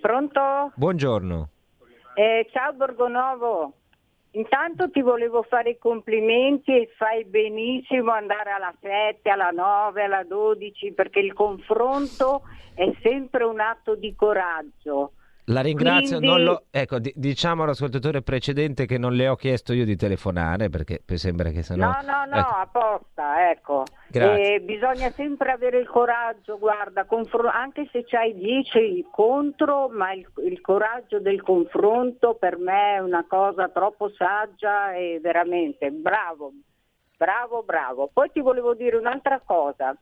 Pronto? 0.00 0.72
Buongiorno. 0.74 1.48
Eh, 2.14 2.48
ciao 2.52 2.72
Borgonovo. 2.72 3.74
Intanto 4.32 4.90
ti 4.90 5.00
volevo 5.00 5.42
fare 5.42 5.70
i 5.70 5.78
complimenti 5.78 6.70
e 6.70 6.90
fai 6.96 7.24
benissimo 7.24 8.12
andare 8.12 8.50
alla 8.50 8.72
7, 8.80 9.28
alla 9.28 9.50
9, 9.50 10.04
alla 10.04 10.22
12 10.22 10.92
perché 10.92 11.18
il 11.18 11.32
confronto 11.32 12.42
è 12.74 12.92
sempre 13.02 13.44
un 13.44 13.58
atto 13.58 13.96
di 13.96 14.14
coraggio. 14.14 15.12
La 15.46 15.62
ringrazio, 15.62 16.18
Quindi- 16.18 16.26
non 16.26 16.44
lo- 16.44 16.64
ecco, 16.70 16.98
di- 16.98 17.12
diciamo 17.16 17.62
all'ascoltatore 17.64 18.22
precedente 18.22 18.86
che 18.86 18.98
non 18.98 19.14
le 19.14 19.26
ho 19.28 19.34
chiesto 19.36 19.72
io 19.72 19.84
di 19.84 19.96
telefonare 19.96 20.68
perché 20.68 21.02
sembra 21.16 21.50
che 21.50 21.62
sennò... 21.62 21.86
No, 21.86 21.98
no, 22.04 22.24
no, 22.26 22.36
Ecco. 22.38 22.48
apposta, 22.54 23.50
ecco. 23.50 23.84
Grazie. 24.08 24.54
Eh, 24.54 24.60
bisogna 24.60 25.10
sempre 25.10 25.50
avere 25.50 25.78
il 25.78 25.88
coraggio, 25.88 26.58
guarda, 26.58 27.04
confro- 27.04 27.48
anche 27.48 27.88
se 27.90 28.04
c'hai 28.06 28.34
10 28.36 29.06
contro, 29.10 29.88
ma 29.88 30.12
il, 30.12 30.26
il 30.44 30.60
coraggio 30.60 31.18
del 31.20 31.42
confronto 31.42 32.34
per 32.34 32.56
me 32.58 32.94
è 32.96 32.98
una 33.00 33.24
cosa 33.28 33.68
troppo 33.68 34.10
saggia 34.10 34.92
e 34.94 35.18
veramente 35.22 35.90
bravo, 35.90 36.52
bravo, 37.16 37.62
bravo. 37.64 38.08
Poi 38.12 38.30
ti 38.30 38.40
volevo 38.40 38.74
dire 38.74 38.96
un'altra 38.96 39.40
cosa. 39.44 39.96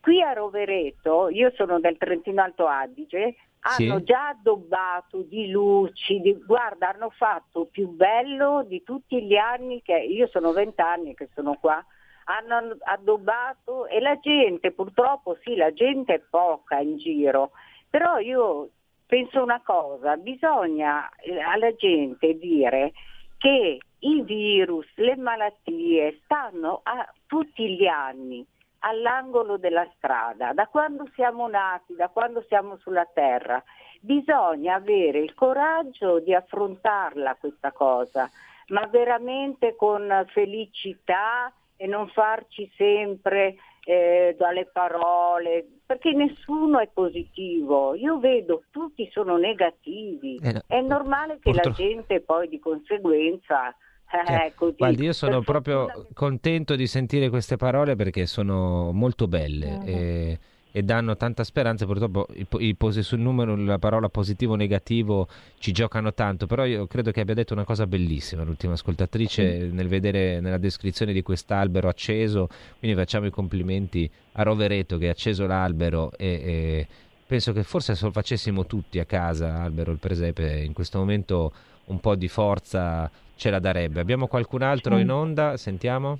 Qui 0.00 0.22
a 0.22 0.32
Rovereto, 0.32 1.28
io 1.30 1.50
sono 1.56 1.80
del 1.80 1.96
Trentino 1.98 2.40
Alto 2.42 2.66
Adige, 2.66 3.34
Sì. 3.68 3.88
hanno 3.88 4.02
già 4.02 4.28
addobbato 4.28 5.22
di 5.22 5.50
luci, 5.50 6.20
di- 6.20 6.38
guarda, 6.44 6.90
hanno 6.90 7.10
fatto 7.10 7.66
più 7.66 7.88
bello 7.88 8.62
di 8.64 8.82
tutti 8.82 9.22
gli 9.22 9.36
anni 9.36 9.82
che 9.82 9.96
io 9.98 10.28
sono 10.28 10.52
vent'anni 10.52 11.14
che 11.14 11.28
sono 11.34 11.56
qua, 11.60 11.84
hanno 12.24 12.76
addobbato 12.80 13.86
e 13.86 14.00
la 14.00 14.18
gente, 14.18 14.72
purtroppo 14.72 15.36
sì, 15.42 15.56
la 15.56 15.72
gente 15.72 16.14
è 16.14 16.20
poca 16.20 16.78
in 16.78 16.96
giro, 16.96 17.52
però 17.88 18.18
io 18.18 18.70
penso 19.06 19.42
una 19.42 19.60
cosa, 19.64 20.16
bisogna 20.16 21.08
eh, 21.16 21.40
alla 21.40 21.74
gente 21.74 22.36
dire 22.38 22.92
che 23.38 23.78
i 23.98 24.22
virus, 24.22 24.86
le 24.96 25.16
malattie 25.16 26.20
stanno 26.24 26.80
a 26.82 27.08
tutti 27.26 27.74
gli 27.76 27.86
anni 27.86 28.46
all'angolo 28.86 29.56
della 29.56 29.88
strada, 29.96 30.52
da 30.52 30.68
quando 30.68 31.08
siamo 31.14 31.48
nati, 31.48 31.94
da 31.96 32.08
quando 32.08 32.44
siamo 32.46 32.76
sulla 32.78 33.06
terra. 33.12 33.62
Bisogna 34.00 34.76
avere 34.76 35.18
il 35.18 35.34
coraggio 35.34 36.20
di 36.20 36.32
affrontarla 36.32 37.36
questa 37.40 37.72
cosa, 37.72 38.30
ma 38.68 38.86
veramente 38.86 39.74
con 39.74 40.24
felicità 40.28 41.52
e 41.76 41.86
non 41.86 42.08
farci 42.08 42.70
sempre 42.76 43.56
eh, 43.84 44.36
dalle 44.38 44.66
parole, 44.66 45.66
perché 45.84 46.12
nessuno 46.12 46.78
è 46.78 46.88
positivo. 46.92 47.94
Io 47.94 48.18
vedo 48.18 48.64
tutti 48.70 49.08
sono 49.10 49.36
negativi. 49.36 50.38
Eh, 50.42 50.52
no. 50.52 50.60
È 50.66 50.80
normale 50.80 51.34
che 51.34 51.50
Purtro- 51.50 51.70
la 51.70 51.76
gente 51.76 52.20
poi 52.20 52.48
di 52.48 52.60
conseguenza 52.60 53.74
eh, 54.10 54.52
così. 54.54 54.76
Guardi, 54.76 55.04
io 55.04 55.12
sono 55.12 55.40
proprio 55.42 56.06
contento 56.14 56.76
di 56.76 56.86
sentire 56.86 57.28
queste 57.28 57.56
parole 57.56 57.96
perché 57.96 58.26
sono 58.26 58.92
molto 58.92 59.26
belle 59.26 59.80
e, 59.84 60.38
e 60.70 60.82
danno 60.82 61.16
tanta 61.16 61.42
speranza. 61.42 61.86
Purtroppo 61.86 62.26
i, 62.34 62.46
i 62.58 62.74
posi 62.76 63.02
sul 63.02 63.18
numero, 63.18 63.56
la 63.56 63.78
parola 63.78 64.08
positivo 64.08 64.52
o 64.52 64.56
negativo 64.56 65.26
ci 65.58 65.72
giocano 65.72 66.14
tanto, 66.14 66.46
però 66.46 66.64
io 66.64 66.86
credo 66.86 67.10
che 67.10 67.20
abbia 67.20 67.34
detto 67.34 67.52
una 67.52 67.64
cosa 67.64 67.86
bellissima 67.86 68.44
l'ultima 68.44 68.74
ascoltatrice 68.74 69.68
nel 69.72 69.88
vedere 69.88 70.40
nella 70.40 70.58
descrizione 70.58 71.12
di 71.12 71.22
quest'albero 71.22 71.88
acceso, 71.88 72.48
quindi 72.78 72.96
facciamo 72.96 73.26
i 73.26 73.30
complimenti 73.30 74.08
a 74.32 74.42
Rovereto 74.44 74.98
che 74.98 75.08
ha 75.08 75.12
acceso 75.12 75.46
l'albero 75.46 76.12
e, 76.16 76.26
e 76.26 76.86
penso 77.26 77.52
che 77.52 77.64
forse 77.64 77.96
se 77.96 78.04
lo 78.04 78.12
facessimo 78.12 78.66
tutti 78.66 79.00
a 79.00 79.04
casa, 79.04 79.62
albero 79.62 79.90
il 79.90 79.98
presepe, 79.98 80.60
in 80.60 80.72
questo 80.72 80.98
momento 80.98 81.52
un 81.86 82.00
po' 82.00 82.14
di 82.14 82.28
forza 82.28 83.10
ce 83.36 83.50
la 83.50 83.58
darebbe. 83.60 84.00
Abbiamo 84.00 84.26
qualcun 84.26 84.62
altro 84.62 84.98
in 84.98 85.10
onda? 85.10 85.56
Sentiamo. 85.56 86.18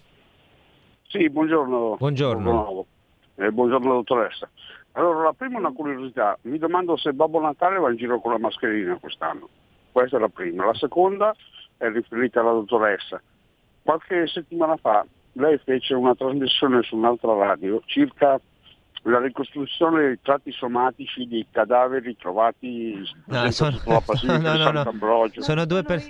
Sì, 1.09 1.29
buongiorno. 1.31 1.97
Buongiorno. 1.99 2.43
Buongiorno, 2.43 2.87
Eh, 3.37 3.51
buongiorno 3.51 3.93
dottoressa. 3.95 4.49
Allora, 4.93 5.25
la 5.25 5.33
prima 5.33 5.57
è 5.57 5.61
una 5.61 5.73
curiosità, 5.73 6.39
mi 6.43 6.59
domando 6.59 6.97
se 6.97 7.13
Babbo 7.13 7.41
Natale 7.41 7.79
va 7.79 7.91
in 7.91 7.97
giro 7.97 8.19
con 8.21 8.33
la 8.33 8.39
mascherina 8.39 8.97
quest'anno. 8.99 9.49
Questa 9.93 10.17
è 10.17 10.21
la 10.21 10.29
prima. 10.29 10.65
La 10.65 10.75
seconda 10.75 11.35
è 11.77 11.89
riferita 11.91 12.41
alla 12.41 12.53
dottoressa. 12.53 13.21
Qualche 13.83 14.27
settimana 14.27 14.77
fa 14.77 15.05
lei 15.33 15.59
fece 15.59 15.95
una 15.95 16.15
trasmissione 16.15 16.83
su 16.83 16.97
un'altra 16.97 17.35
radio 17.35 17.83
circa 17.85 18.41
la 19.03 19.21
ricostruzione 19.21 20.01
dei 20.03 20.19
tratti 20.21 20.51
somatici 20.53 21.27
di 21.27 21.47
cadaveri 21.51 22.17
trovati 22.17 22.95
No, 23.27 23.51
sono, 23.53 23.79
basilica 24.05 24.39
no, 24.57 24.57
di 24.57 24.63
no, 24.73 24.83
no. 24.83 25.31
Sono 25.39 25.65
due, 25.65 25.83
per- 25.85 26.03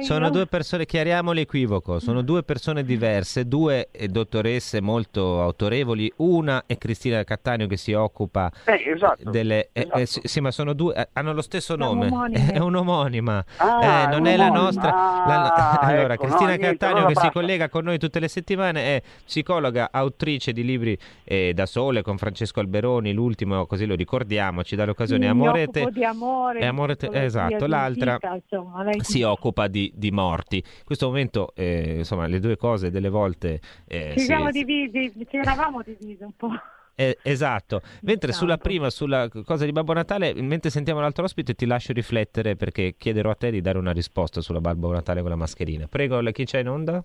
sono 0.00 0.28
due 0.30 0.46
persone, 0.46 0.84
chiariamo 0.84 1.32
l'equivoco, 1.32 1.98
sono 1.98 2.20
due 2.22 2.42
persone 2.42 2.84
diverse, 2.84 3.46
due 3.48 3.88
eh, 3.90 4.08
dottoresse 4.08 4.80
molto 4.82 5.40
autorevoli, 5.40 6.12
una 6.16 6.64
è 6.66 6.76
Cristina 6.76 7.24
Cattaneo 7.24 7.66
che 7.66 7.76
si 7.78 7.92
occupa 7.94 8.50
Eh, 8.64 8.82
esatto. 8.94 9.30
delle... 9.30 9.70
eh, 9.72 9.82
esatto. 9.82 9.98
eh, 9.98 10.06
sì, 10.28 10.40
ma 10.40 10.50
sono 10.50 10.72
due, 10.74 10.94
eh, 10.94 11.08
hanno 11.14 11.32
lo 11.32 11.42
stesso 11.42 11.76
nome, 11.76 12.08
è 12.52 12.58
un'omonima, 12.58 13.44
Ah, 13.56 14.02
Eh, 14.02 14.06
non 14.08 14.26
è 14.26 14.36
la 14.36 14.48
un'omonima. 14.50 14.62
nostra... 14.62 14.88
la- 14.90 15.46
Ah, 15.48 15.78
allora, 15.86 16.14
ecco, 16.14 16.24
no, 16.24 16.28
Cristina 16.28 16.54
niente, 16.56 16.66
Cattaneo 16.76 16.96
allora 17.06 17.12
che 17.14 17.20
si 17.20 17.30
collega 17.30 17.68
con 17.70 17.84
noi 17.84 17.98
tutte 17.98 18.20
le 18.20 18.28
settimane 18.28 18.80
è 18.96 19.02
psicologa, 19.24 19.88
autrice 19.92 20.52
di 20.52 20.62
libri 20.64 20.98
eh, 21.24 21.52
da 21.54 21.64
sole 21.66 22.02
con 22.02 22.16
Francesco 22.18 22.60
Alberoni, 22.60 23.12
l'ultimo, 23.12 23.64
così 23.66 23.86
lo 23.86 23.94
ricordiamo, 23.94 24.62
ci 24.62 24.76
dà 24.76 24.84
l'occasione, 24.84 25.24
Mi 25.24 25.30
Amorete... 25.30 25.80
occupo 25.80 25.94
di 25.98 26.04
amore, 26.04 26.66
Amore 26.66 26.96
te- 26.96 27.08
esatto, 27.12 27.66
l'altra 27.66 28.14
vita, 28.14 28.34
insomma, 28.34 28.82
lei- 28.82 29.02
si 29.02 29.22
occupa 29.22 29.66
di, 29.68 29.90
di 29.96 30.10
morti. 30.10 30.56
In 30.56 30.84
questo 30.84 31.06
momento, 31.06 31.52
eh, 31.54 31.94
insomma, 31.98 32.26
le 32.26 32.40
due 32.40 32.56
cose 32.56 32.90
delle 32.90 33.08
volte 33.08 33.60
eh, 33.86 34.10
Ci 34.12 34.18
si- 34.20 34.24
siamo 34.26 34.50
divisi, 34.50 35.12
ci 35.28 35.36
eravamo 35.36 35.82
divisi 35.82 36.22
un 36.22 36.32
po'. 36.36 36.50
eh, 36.94 37.16
esatto. 37.22 37.80
Mentre 38.02 38.32
sulla 38.32 38.54
Esatto. 38.54 38.68
prima, 38.68 38.90
sulla 38.90 39.28
cosa 39.44 39.64
di 39.64 39.70
Babbo 39.72 39.92
Natale, 39.92 40.34
mentre 40.34 40.68
sentiamo 40.70 41.00
l'altro 41.00 41.24
ospite, 41.24 41.54
ti 41.54 41.64
lascio 41.64 41.92
riflettere 41.92 42.56
perché 42.56 42.96
chiederò 42.98 43.30
a 43.30 43.34
te 43.36 43.50
di 43.52 43.60
dare 43.60 43.78
una 43.78 43.92
risposta 43.92 44.40
sulla 44.40 44.60
Babbo 44.60 44.90
Natale 44.92 45.20
con 45.20 45.30
la 45.30 45.36
mascherina. 45.36 45.86
Prego, 45.86 46.20
la- 46.20 46.32
chi 46.32 46.44
c'è 46.44 46.58
in 46.58 46.68
onda? 46.68 47.04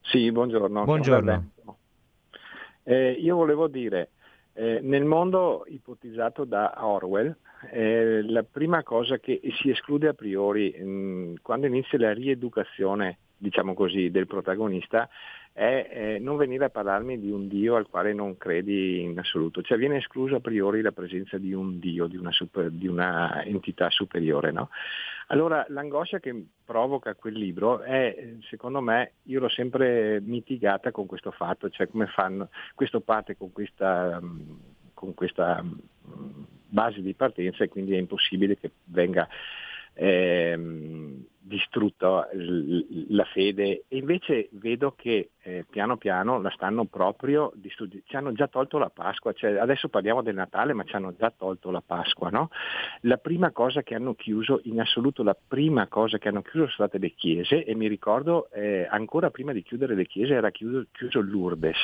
Sì, 0.00 0.30
buongiorno. 0.32 0.84
Buongiorno. 0.84 1.50
Eh, 2.84 3.10
io 3.20 3.34
volevo 3.36 3.66
dire, 3.66 4.10
eh, 4.56 4.80
nel 4.82 5.04
mondo 5.04 5.64
ipotizzato 5.68 6.44
da 6.44 6.74
Orwell, 6.78 7.36
eh, 7.70 8.22
la 8.22 8.42
prima 8.42 8.82
cosa 8.82 9.18
che 9.18 9.40
si 9.60 9.68
esclude 9.68 10.08
a 10.08 10.14
priori 10.14 10.70
mh, 10.72 11.42
quando 11.42 11.66
inizia 11.66 11.98
la 11.98 12.14
rieducazione, 12.14 13.18
diciamo 13.36 13.74
così, 13.74 14.10
del 14.10 14.26
protagonista 14.26 15.08
è 15.56 16.18
non 16.20 16.36
venire 16.36 16.66
a 16.66 16.68
parlarmi 16.68 17.18
di 17.18 17.30
un 17.30 17.48
Dio 17.48 17.76
al 17.76 17.88
quale 17.88 18.12
non 18.12 18.36
credi 18.36 19.00
in 19.00 19.18
assoluto, 19.18 19.62
cioè 19.62 19.78
viene 19.78 19.96
esclusa 19.96 20.36
a 20.36 20.40
priori 20.40 20.82
la 20.82 20.92
presenza 20.92 21.38
di 21.38 21.54
un 21.54 21.78
Dio, 21.78 22.06
di 22.06 22.18
una, 22.18 22.30
super- 22.30 22.68
di 22.68 22.86
una 22.86 23.42
entità 23.42 23.88
superiore. 23.88 24.52
No? 24.52 24.68
Allora 25.28 25.64
l'angoscia 25.70 26.18
che 26.20 26.48
provoca 26.62 27.14
quel 27.14 27.38
libro 27.38 27.80
è, 27.80 28.34
secondo 28.50 28.82
me, 28.82 29.12
io 29.22 29.40
l'ho 29.40 29.48
sempre 29.48 30.20
mitigata 30.20 30.90
con 30.90 31.06
questo 31.06 31.30
fatto, 31.30 31.70
cioè 31.70 31.88
come 31.88 32.06
fanno, 32.06 32.50
questo 32.74 33.00
parte 33.00 33.38
con 33.38 33.50
questa, 33.50 34.20
con 34.92 35.14
questa 35.14 35.62
mh, 35.62 36.46
base 36.68 37.00
di 37.00 37.14
partenza 37.14 37.64
e 37.64 37.68
quindi 37.70 37.94
è 37.94 37.98
impossibile 37.98 38.58
che 38.58 38.72
venga 38.84 39.26
ehm, 39.96 41.24
distrutta 41.46 42.28
l- 42.32 43.06
la 43.14 43.24
fede 43.24 43.84
e 43.86 43.96
invece 43.98 44.48
vedo 44.52 44.94
che 44.96 45.30
eh, 45.42 45.64
piano 45.70 45.96
piano 45.96 46.40
la 46.40 46.50
stanno 46.50 46.86
proprio 46.86 47.52
distruggendo, 47.54 48.04
ci 48.08 48.16
hanno 48.16 48.32
già 48.32 48.48
tolto 48.48 48.78
la 48.78 48.90
Pasqua, 48.90 49.32
cioè, 49.32 49.56
adesso 49.56 49.88
parliamo 49.88 50.22
del 50.22 50.34
Natale 50.34 50.72
ma 50.72 50.82
ci 50.82 50.96
hanno 50.96 51.14
già 51.16 51.32
tolto 51.36 51.70
la 51.70 51.82
Pasqua, 51.84 52.30
no? 52.30 52.50
La 53.02 53.16
prima 53.18 53.52
cosa 53.52 53.82
che 53.82 53.94
hanno 53.94 54.14
chiuso, 54.14 54.60
in 54.64 54.80
assoluto 54.80 55.22
la 55.22 55.36
prima 55.36 55.86
cosa 55.86 56.18
che 56.18 56.28
hanno 56.28 56.42
chiuso 56.42 56.66
sono 56.66 56.88
state 56.88 56.98
le 56.98 57.12
chiese 57.14 57.64
e 57.64 57.74
mi 57.76 57.86
ricordo 57.86 58.50
eh, 58.50 58.86
ancora 58.90 59.30
prima 59.30 59.52
di 59.52 59.62
chiudere 59.62 59.94
le 59.94 60.06
chiese 60.06 60.34
era 60.34 60.50
chiuso, 60.50 60.86
chiuso 60.90 61.20
Lourdes. 61.20 61.78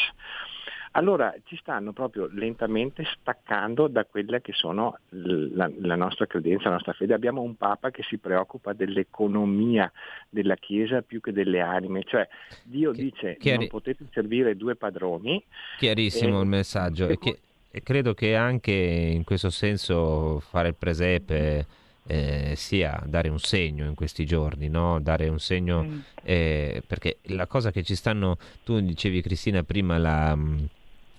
Allora 0.95 1.35
ci 1.45 1.57
stanno 1.57 1.93
proprio 1.93 2.29
lentamente 2.33 3.05
staccando 3.19 3.89
da 3.89 4.05
quella 4.05 4.41
che 4.41 4.53
sono 4.53 4.99
la, 5.09 5.71
la 5.81 5.95
nostra 5.97 6.27
credenza, 6.27 6.65
la 6.69 6.75
nostra 6.75 6.93
fede. 6.93 7.15
Abbiamo 7.15 7.41
un 7.41 7.57
Papa 7.57 7.91
che 7.91 8.03
si 8.03 8.19
preoccupa 8.19 8.75
dell'economia 8.75 9.91
della 10.29 10.57
Chiesa 10.57 11.01
più 11.01 11.21
che 11.21 11.33
delle 11.33 11.61
anime, 11.61 12.03
cioè 12.05 12.29
Dio 12.63 12.93
dice 12.93 13.37
chiari- 13.39 13.59
non 13.61 13.69
potete 13.69 14.05
servire 14.13 14.55
due 14.57 14.77
padroni. 14.77 15.43
Chiarissimo 15.79 16.39
Eh, 16.39 16.43
il 16.43 16.49
messaggio. 16.49 17.09
E, 17.09 17.19
che- 17.19 17.39
e 17.71 17.83
credo 17.83 18.13
che 18.13 18.37
anche 18.37 18.73
in 18.73 19.25
questo 19.25 19.49
senso 19.49 20.41
fare 20.41 20.69
il 20.69 20.75
presepe 20.75 21.67
eh, 22.07 22.53
sia 22.57 23.01
dare 23.07 23.29
un 23.29 23.39
segno 23.39 23.87
in 23.87 23.95
questi 23.95 24.27
giorni, 24.27 24.69
no? 24.69 25.01
Dare 25.01 25.29
un 25.29 25.39
segno 25.39 25.85
Mm. 25.85 25.99
eh, 26.25 26.83
perché 26.87 27.19
la 27.29 27.47
cosa 27.47 27.71
che 27.71 27.83
ci 27.85 27.95
stanno, 27.95 28.37
tu 28.65 28.79
dicevi 28.81 29.23
Cristina 29.23 29.63
prima 29.63 29.97
la, 29.99 30.35
mh, 30.35 30.69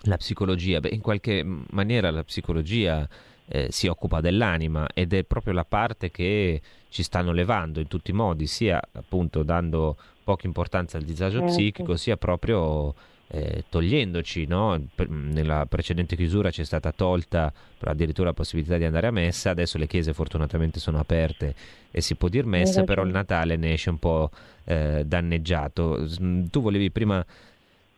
la 0.03 0.17
psicologia, 0.17 0.79
beh, 0.79 0.89
in 0.89 1.01
qualche 1.01 1.43
maniera 1.71 2.11
la 2.11 2.23
psicologia 2.23 3.07
eh, 3.47 3.67
si 3.71 3.87
occupa 3.87 4.21
dell'anima 4.21 4.87
ed 4.93 5.13
è 5.13 5.23
proprio 5.23 5.53
la 5.53 5.65
parte 5.65 6.11
che 6.11 6.61
ci 6.89 7.03
stanno 7.03 7.31
levando 7.31 7.79
in 7.79 7.87
tutti 7.87 8.11
i 8.11 8.13
modi, 8.13 8.47
sia 8.47 8.81
appunto 8.93 9.43
dando 9.43 9.97
poca 10.23 10.47
importanza 10.47 10.97
al 10.97 11.03
disagio 11.03 11.39
Certo. 11.39 11.53
psichico, 11.53 11.95
sia 11.95 12.17
proprio 12.17 12.93
eh, 13.27 13.63
togliendoci, 13.67 14.45
no? 14.45 14.79
Per- 14.93 15.09
nella 15.09 15.65
precedente 15.65 16.15
chiusura 16.15 16.51
ci 16.51 16.61
è 16.61 16.65
stata 16.65 16.91
tolta 16.91 17.51
addirittura 17.79 18.27
la 18.29 18.33
possibilità 18.33 18.77
di 18.77 18.85
andare 18.85 19.07
a 19.07 19.11
messa, 19.11 19.49
adesso 19.49 19.77
le 19.77 19.87
chiese 19.87 20.13
fortunatamente 20.13 20.79
sono 20.79 20.99
aperte 20.99 21.55
e 21.91 21.99
si 22.01 22.15
può 22.15 22.27
dir 22.29 22.45
messa, 22.45 22.81
Hai 22.81 22.85
però 22.85 23.01
il 23.01 23.11
ragione. 23.11 23.27
Natale 23.35 23.55
ne 23.57 23.73
esce 23.73 23.89
un 23.89 23.97
po' 23.97 24.29
eh, 24.65 25.03
danneggiato. 25.05 26.05
Tu 26.49 26.61
volevi 26.61 26.91
prima 26.91 27.25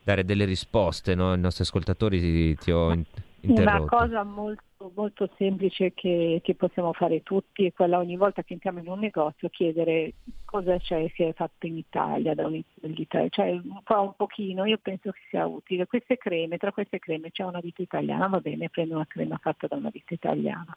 dare 0.05 0.23
delle 0.23 0.45
risposte, 0.45 1.15
no? 1.15 1.33
I 1.33 1.39
nostri 1.39 1.63
ascoltatori 1.63 2.19
ti, 2.19 2.55
ti 2.57 2.71
ho 2.71 2.91
in- 2.93 3.03
Una 3.41 3.51
interrotto. 3.61 3.85
cosa 3.97 4.23
molto, 4.23 4.91
molto 4.95 5.29
semplice 5.35 5.93
che, 5.93 6.41
che 6.43 6.53
possiamo 6.55 6.93
fare 6.93 7.23
tutti 7.23 7.65
è 7.65 7.73
quella 7.73 7.97
ogni 7.97 8.15
volta 8.15 8.43
che 8.43 8.53
entriamo 8.53 8.79
in 8.79 8.87
un 8.87 8.99
negozio 8.99 9.49
chiedere 9.49 10.13
cosa 10.45 10.77
c'è 10.77 11.11
che 11.11 11.29
è 11.29 11.33
fatto 11.33 11.65
in 11.65 11.77
Italia 11.77 12.35
da 12.35 12.45
un 12.45 12.61
dell'Italia, 12.75 13.29
cioè 13.29 13.49
un 13.51 13.81
un 13.83 14.13
pochino, 14.15 14.65
io 14.65 14.77
penso 14.79 15.11
che 15.11 15.19
sia 15.29 15.45
utile. 15.47 15.87
Queste 15.87 16.17
creme, 16.17 16.57
tra 16.57 16.71
queste 16.71 16.99
creme 16.99 17.31
c'è 17.31 17.43
una 17.43 17.59
vita 17.59 17.81
italiana, 17.81 18.27
va 18.27 18.39
bene, 18.39 18.69
prendo 18.69 18.93
una 18.95 19.07
crema 19.07 19.37
fatta 19.41 19.65
da 19.67 19.75
una 19.75 19.89
vita 19.89 20.13
italiana. 20.13 20.75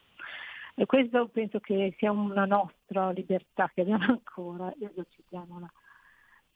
E 0.74 0.86
questo 0.86 1.28
penso 1.28 1.58
che 1.60 1.94
sia 1.98 2.12
una 2.12 2.44
nostra 2.46 3.10
libertà 3.10 3.70
che 3.74 3.82
abbiamo 3.82 4.04
ancora, 4.08 4.72
esercitiamola. 4.78 5.70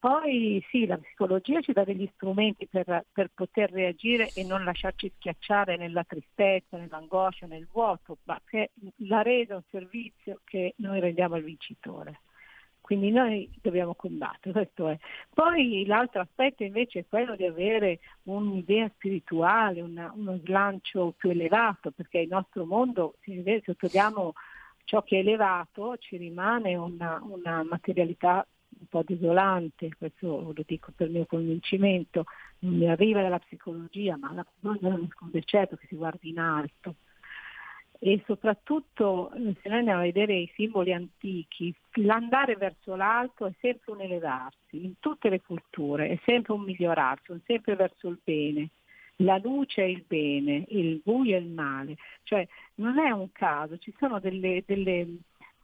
Poi 0.03 0.61
sì, 0.69 0.85
la 0.85 0.99
psicologia 0.99 1.61
ci 1.61 1.71
dà 1.71 1.85
degli 1.85 2.11
strumenti 2.15 2.67
per, 2.67 3.07
per 3.13 3.31
poter 3.33 3.71
reagire 3.71 4.31
e 4.35 4.43
non 4.43 4.65
lasciarci 4.65 5.13
schiacciare 5.15 5.77
nella 5.77 6.03
tristezza, 6.03 6.77
nell'angoscia, 6.77 7.47
nel 7.47 7.69
vuoto, 7.71 8.19
ma 8.25 8.41
che 8.45 8.73
la 9.07 9.23
resa 9.23 9.53
è 9.53 9.57
un 9.59 9.63
servizio 9.71 10.41
che 10.43 10.75
noi 10.79 10.99
rendiamo 10.99 11.37
al 11.37 11.45
vincitore. 11.45 12.23
Quindi 12.81 13.13
noi 13.13 13.49
dobbiamo 13.63 13.95
combattere. 13.95 14.73
Poi 15.33 15.87
l'altro 15.87 16.23
aspetto 16.23 16.65
invece 16.65 16.99
è 16.99 17.07
quello 17.09 17.37
di 17.37 17.45
avere 17.45 18.01
un'idea 18.25 18.91
spirituale, 18.95 19.83
una- 19.83 20.11
uno 20.17 20.37
slancio 20.43 21.15
più 21.17 21.31
elevato, 21.31 21.93
perché 21.93 22.19
il 22.19 22.29
nostro 22.29 22.65
mondo, 22.65 23.15
se 23.21 23.63
se 23.65 23.77
togliamo 23.77 24.33
ciò 24.83 25.01
che 25.05 25.19
è 25.19 25.21
elevato, 25.21 25.97
ci 25.99 26.17
rimane 26.17 26.75
una, 26.75 27.21
una 27.23 27.63
materialità 27.63 28.45
un 28.79 28.87
po' 28.89 29.03
desolante, 29.07 29.91
questo 29.97 30.53
lo 30.55 30.63
dico 30.67 30.93
per 30.95 31.09
mio 31.09 31.27
convincimento, 31.27 32.25
non 32.61 32.75
mi 32.75 32.89
arriva 32.89 33.23
dalla 33.23 33.39
psicologia, 33.39 34.17
ma 34.17 34.33
la 34.33 34.45
psicologia 34.45 34.89
non 34.89 35.05
esclude 35.05 35.43
certo 35.45 35.77
che 35.77 35.87
si 35.89 35.97
guardi 35.97 36.31
in 36.31 36.39
alto. 36.39 36.95
E 38.05 38.21
soprattutto 38.27 39.31
eh, 39.33 39.55
se 39.63 39.69
noi 39.69 39.79
andiamo 39.79 40.01
a 40.01 40.05
vedere 40.05 40.35
i 40.35 40.51
simboli 40.57 40.93
antichi, 40.93 41.73
l'andare 42.01 42.57
verso 42.57 42.97
l'alto 42.97 43.47
è 43.47 43.53
sempre 43.61 43.93
un 43.93 44.01
elevarsi, 44.01 44.85
in 44.85 44.95
tutte 44.99 45.29
le 45.29 45.41
culture, 45.41 46.09
è 46.09 46.19
sempre 46.25 46.53
un 46.53 46.63
migliorarsi, 46.63 47.31
un 47.31 47.41
sempre 47.47 47.77
verso 47.77 48.09
il 48.09 48.19
bene. 48.23 48.71
La 49.17 49.39
luce 49.39 49.83
è 49.83 49.87
il 49.87 50.03
bene, 50.05 50.65
il 50.71 51.01
buio 51.05 51.37
è 51.37 51.39
il 51.39 51.51
male, 51.51 51.97
cioè 52.25 52.45
non 52.77 52.99
è 52.99 53.11
un 53.11 53.31
caso, 53.31 53.79
ci 53.79 53.95
sono 53.97 54.19
delle, 54.19 54.65
delle 54.67 55.07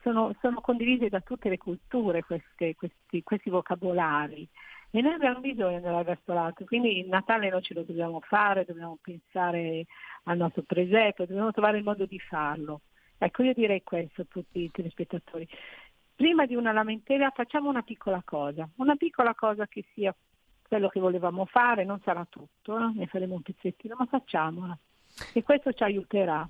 sono, 0.01 0.35
sono 0.41 0.61
condivise 0.61 1.09
da 1.09 1.21
tutte 1.21 1.49
le 1.49 1.59
culture 1.59 2.23
queste- 2.23 2.75
questi, 2.75 3.23
questi 3.23 3.51
vocabolari 3.51 4.49
e 4.91 5.03
noi 5.03 5.13
abbiamo 5.13 5.41
bisogno 5.41 5.81
di 5.81 5.87
andare 5.87 6.05
verso 6.05 6.33
l'alto, 6.33 6.65
quindi 6.65 6.99
il 6.99 7.09
Natale 7.09 7.51
noi 7.51 7.63
ce 7.63 7.75
lo 7.75 7.83
dobbiamo 7.83 8.21
fare, 8.21 8.65
dobbiamo 8.65 8.97
pensare 9.01 9.85
al 10.25 10.39
nostro 10.39 10.63
presepe, 10.63 11.27
dobbiamo 11.27 11.53
trovare 11.53 11.77
il 11.77 11.85
modo 11.85 12.07
di 12.07 12.19
farlo. 12.19 12.81
Ecco, 13.19 13.43
io 13.43 13.53
direi 13.53 13.83
questo 13.83 14.23
a 14.23 14.27
tutti 14.27 14.61
i 14.61 14.71
telespettatori. 14.71 15.47
Prima 16.15 16.47
di 16.47 16.55
una 16.55 16.73
lamentela 16.73 17.31
facciamo 17.31 17.69
una 17.69 17.83
piccola 17.83 18.23
cosa, 18.25 18.67
una 18.77 18.97
piccola 18.97 19.35
cosa 19.35 19.67
che 19.67 19.85
sia 19.93 20.15
quello 20.67 20.89
che 20.89 21.01
volevamo 21.01 21.45
fare, 21.45 21.85
non 21.85 22.01
sarà 22.03 22.27
tutto, 22.29 22.79
eh, 22.79 22.93
ne 22.95 23.07
faremo 23.07 23.35
un 23.35 23.43
pezzettino, 23.43 23.95
ma 23.99 24.07
facciamola. 24.07 24.77
e 25.35 25.43
questo 25.43 25.73
ci 25.73 25.83
aiuterà. 25.83 26.49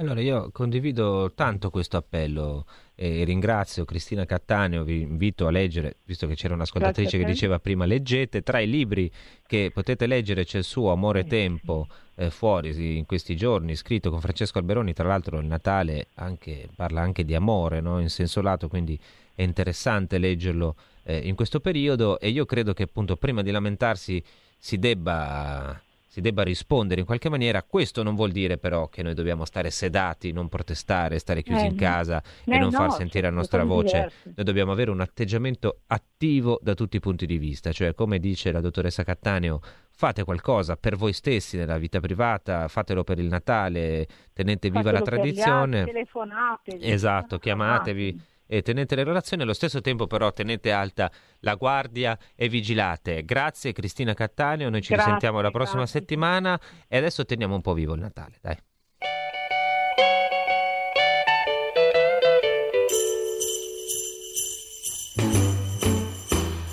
Allora 0.00 0.20
io 0.20 0.50
condivido 0.52 1.32
tanto 1.34 1.70
questo 1.70 1.96
appello 1.96 2.66
e 2.94 3.24
ringrazio 3.24 3.84
Cristina 3.84 4.24
Cattaneo, 4.26 4.84
vi 4.84 5.00
invito 5.00 5.48
a 5.48 5.50
leggere, 5.50 5.96
visto 6.04 6.28
che 6.28 6.36
c'era 6.36 6.54
un'ascoltatrice 6.54 7.18
che 7.18 7.24
diceva 7.24 7.58
prima 7.58 7.84
leggete, 7.84 8.42
tra 8.42 8.60
i 8.60 8.70
libri 8.70 9.10
che 9.44 9.72
potete 9.74 10.06
leggere 10.06 10.44
c'è 10.44 10.58
il 10.58 10.64
suo 10.64 10.92
Amore 10.92 11.24
Tempo 11.24 11.88
eh, 12.14 12.30
fuori 12.30 12.96
in 12.96 13.06
questi 13.06 13.34
giorni, 13.34 13.74
scritto 13.74 14.10
con 14.10 14.20
Francesco 14.20 14.58
Alberoni, 14.58 14.92
tra 14.92 15.08
l'altro 15.08 15.40
il 15.40 15.46
Natale 15.46 16.10
anche, 16.14 16.68
parla 16.76 17.00
anche 17.00 17.24
di 17.24 17.34
amore 17.34 17.80
no? 17.80 17.98
in 17.98 18.08
senso 18.08 18.40
lato, 18.40 18.68
quindi 18.68 18.96
è 19.34 19.42
interessante 19.42 20.18
leggerlo 20.18 20.76
eh, 21.02 21.16
in 21.26 21.34
questo 21.34 21.58
periodo. 21.58 22.20
E 22.20 22.28
io 22.28 22.44
credo 22.44 22.72
che 22.72 22.84
appunto 22.84 23.16
prima 23.16 23.42
di 23.42 23.50
lamentarsi 23.50 24.22
si 24.56 24.78
debba 24.78 25.82
si 26.18 26.20
debba 26.20 26.42
rispondere 26.42 27.00
in 27.00 27.06
qualche 27.06 27.28
maniera. 27.28 27.62
Questo 27.62 28.02
non 28.02 28.16
vuol 28.16 28.32
dire 28.32 28.58
però 28.58 28.88
che 28.88 29.04
noi 29.04 29.14
dobbiamo 29.14 29.44
stare 29.44 29.70
sedati, 29.70 30.32
non 30.32 30.48
protestare, 30.48 31.20
stare 31.20 31.42
chiusi 31.42 31.64
eh, 31.64 31.68
in 31.68 31.76
casa 31.76 32.20
eh, 32.44 32.54
e 32.54 32.58
non 32.58 32.70
no, 32.70 32.76
far 32.76 32.92
sentire 32.92 33.28
la 33.28 33.34
nostra 33.34 33.62
voce. 33.62 33.96
Diversi. 33.96 34.32
Noi 34.34 34.44
dobbiamo 34.44 34.72
avere 34.72 34.90
un 34.90 35.00
atteggiamento 35.00 35.82
attivo 35.86 36.58
da 36.60 36.74
tutti 36.74 36.96
i 36.96 37.00
punti 37.00 37.24
di 37.24 37.38
vista, 37.38 37.70
cioè 37.70 37.94
come 37.94 38.18
dice 38.18 38.50
la 38.50 38.60
dottoressa 38.60 39.04
Cattaneo, 39.04 39.60
fate 39.90 40.24
qualcosa 40.24 40.76
per 40.76 40.96
voi 40.96 41.12
stessi 41.12 41.56
nella 41.56 41.78
vita 41.78 42.00
privata, 42.00 42.66
fatelo 42.66 43.04
per 43.04 43.20
il 43.20 43.28
Natale, 43.28 44.08
tenete 44.32 44.70
viva 44.70 44.82
fatelo 44.82 44.98
la 44.98 45.10
tradizione. 45.10 45.78
Altri, 45.78 45.92
telefonate. 45.92 46.78
Esatto, 46.80 47.38
chiamatevi 47.38 48.20
e 48.50 48.62
tenete 48.62 48.96
le 48.96 49.04
relazioni, 49.04 49.42
allo 49.42 49.52
stesso 49.52 49.82
tempo 49.82 50.06
però 50.06 50.32
tenete 50.32 50.72
alta 50.72 51.12
la 51.40 51.54
guardia 51.54 52.18
e 52.34 52.48
vigilate. 52.48 53.24
Grazie 53.24 53.72
Cristina 53.72 54.14
Cattaneo, 54.14 54.70
noi 54.70 54.80
ci 54.80 54.88
grazie, 54.88 55.04
risentiamo 55.12 55.40
la 55.42 55.50
prossima 55.50 55.82
grazie. 55.82 56.00
settimana 56.00 56.58
e 56.88 56.96
adesso 56.96 57.24
teniamo 57.26 57.54
un 57.54 57.60
po' 57.60 57.74
vivo 57.74 57.94
il 57.94 58.00
Natale, 58.00 58.38
dai. 58.40 58.56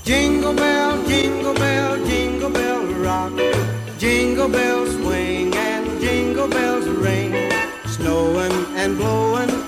Jingle 0.03 0.53
bell, 0.53 1.03
jingle 1.05 1.53
bell, 1.53 2.03
jingle 2.05 2.49
bell 2.49 2.93
rock. 3.01 3.33
Jingle 3.97 4.47
bells 4.47 4.91
swing 4.91 5.53
and 5.55 5.99
jingle 5.99 6.47
bells 6.47 6.85
ring. 6.87 7.33
Snowing 7.85 8.53
and 8.75 8.97
blowing 8.97 9.54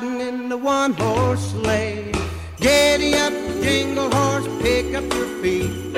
Go 0.00 0.06
gliding 0.06 0.20
in 0.20 0.48
the 0.48 0.56
one 0.56 0.92
horse 0.92 1.50
sleigh. 1.50 2.12
Giddy 2.60 3.14
up, 3.14 3.32
jingle 3.62 4.10
horse, 4.10 4.46
pick 4.62 4.94
up 4.94 5.04
your 5.12 5.26
feet. 5.42 5.96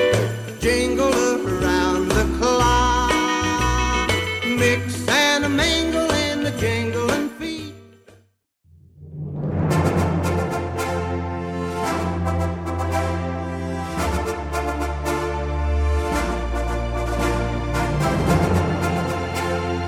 Jingle 0.61 1.13
around 1.13 2.09
the 2.09 2.25
clock. 2.39 4.11
Mix 4.47 5.09
and 5.09 5.57
mingle 5.57 6.11
in 6.11 6.45
the 6.45 6.51
jingling 6.53 7.29
feet. 7.31 7.75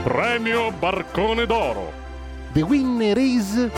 Premio 0.05 0.71
Barcone 0.81 1.47
d'Oro. 1.47 2.02
The 2.53 2.61
winner 2.61 3.17
is... 3.17 3.71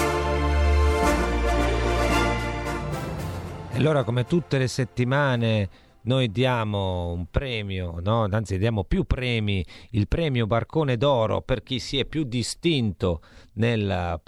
E 3.71 3.77
allora 3.77 4.03
come 4.03 4.25
tutte 4.25 4.59
le 4.59 4.67
settimane 4.67 5.69
noi 6.03 6.33
diamo 6.33 7.13
un 7.13 7.27
premio, 7.31 8.01
no? 8.03 8.27
anzi 8.29 8.59
diamo 8.59 8.83
più 8.83 9.05
premi, 9.05 9.65
il 9.91 10.09
premio 10.09 10.49
Barcone 10.49 10.97
d'Oro 10.97 11.41
per 11.43 11.63
chi 11.63 11.79
si 11.79 12.01
è 12.01 12.05
più 12.05 12.25
distinto 12.25 13.23
nella, 13.55 14.21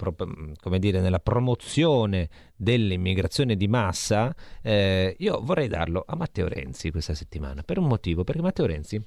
dire, 0.77 1.01
nella 1.01 1.19
promozione 1.19 2.29
dell'immigrazione 2.55 3.57
di 3.57 3.67
massa, 3.67 4.33
eh, 4.61 5.13
io 5.19 5.41
vorrei 5.43 5.67
darlo 5.67 6.05
a 6.07 6.15
Matteo 6.15 6.47
Renzi 6.47 6.89
questa 6.89 7.13
settimana, 7.13 7.63
per 7.63 7.79
un 7.79 7.87
motivo, 7.87 8.23
perché 8.23 8.41
Matteo 8.41 8.65
Renzi 8.65 9.05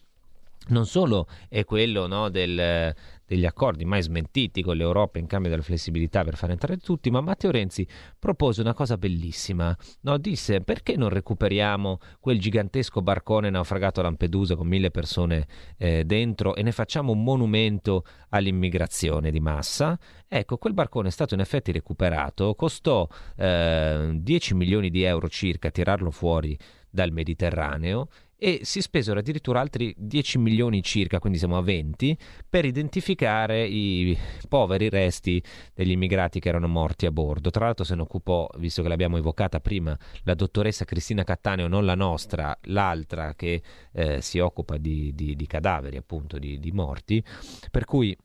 non 0.69 0.87
solo 0.87 1.27
è 1.49 1.65
quello 1.65 2.07
no, 2.07 2.29
del, 2.29 2.95
degli 3.25 3.47
accordi 3.47 3.85
mai 3.85 4.03
smentiti 4.03 4.63
con 4.63 4.77
l'Europa 4.77 5.19
in 5.19 5.27
cambio 5.27 5.51
della 5.51 5.63
flessibilità 5.63 6.23
per 6.23 6.37
far 6.37 6.51
entrare 6.51 6.77
tutti, 6.77 7.11
ma 7.11 7.21
Matteo 7.21 7.51
Renzi 7.51 7.87
propose 8.19 8.61
una 8.61 8.75
cosa 8.75 8.97
bellissima. 8.97 9.77
No, 10.03 10.19
disse 10.19 10.61
perché 10.61 10.97
non 10.97 11.09
recuperiamo 11.09 11.99
quel 12.21 12.39
gigantesco 12.39 13.03
barcone 13.03 13.51
naufragato 13.51 14.01
a 14.01 14.05
Lampedusa 14.05 14.55
con 14.55 14.69
mille 14.69 14.91
persone 14.91 15.47
eh, 15.77 16.05
dentro 16.05 16.55
e 16.55 16.63
ne 16.63 16.73
facciamo 16.73 17.13
un 17.13 17.23
monumento 17.23 18.05
all'immigrazione 18.29 19.31
di 19.31 19.41
massa? 19.41 19.99
Ecco, 20.29 20.59
quel 20.59 20.75
barcone 20.75 21.09
è 21.09 21.13
stato 21.13 21.35
in 21.35 21.41
effetti 21.41 21.73
recuperato, 21.73 22.55
costò 22.55 23.09
eh, 23.37 24.11
10 24.15 24.55
milioni 24.55 24.91
di 24.91 25.03
euro 25.03 25.29
circa 25.29 25.71
tirarlo 25.71 26.11
fuori 26.11 26.57
dal 26.91 27.13
Mediterraneo 27.13 28.09
e 28.41 28.61
si 28.63 28.81
spesero 28.81 29.19
addirittura 29.19 29.61
altri 29.61 29.95
10 29.99 30.39
milioni 30.39 30.83
circa, 30.83 31.19
quindi 31.19 31.39
siamo 31.39 31.59
a 31.59 31.63
20, 31.63 32.17
per 32.49 32.65
identificare 32.65 33.67
i 33.67 34.17
poveri 34.49 34.89
resti 34.89 35.43
degli 35.75 35.91
immigrati 35.91 36.41
che 36.41 36.49
erano 36.49 36.67
morti 36.67 37.05
a 37.05 37.13
bordo. 37.13 37.51
Tra 37.51 37.67
l'altro 37.67 37.85
se 37.85 37.95
ne 37.95 38.01
occupò, 38.01 38.49
visto 38.57 38.81
che 38.81 38.89
l'abbiamo 38.89 39.19
evocata 39.19 39.61
prima, 39.61 39.97
la 40.23 40.33
dottoressa 40.33 40.87
Cristina 40.87 41.23
Cattaneo, 41.23 41.69
non 41.69 41.85
la 41.85 41.95
nostra, 41.95 42.57
l'altra 42.63 43.35
che 43.35 43.63
eh, 43.93 44.23
si 44.23 44.39
occupa 44.39 44.79
di, 44.79 45.13
di, 45.15 45.37
di, 45.37 45.47
cadaveri, 45.47 45.99
appunto, 45.99 46.39
di, 46.39 46.59
di 46.59 46.73
morti, 46.73 47.23
per 47.71 47.85
cui 47.85 48.17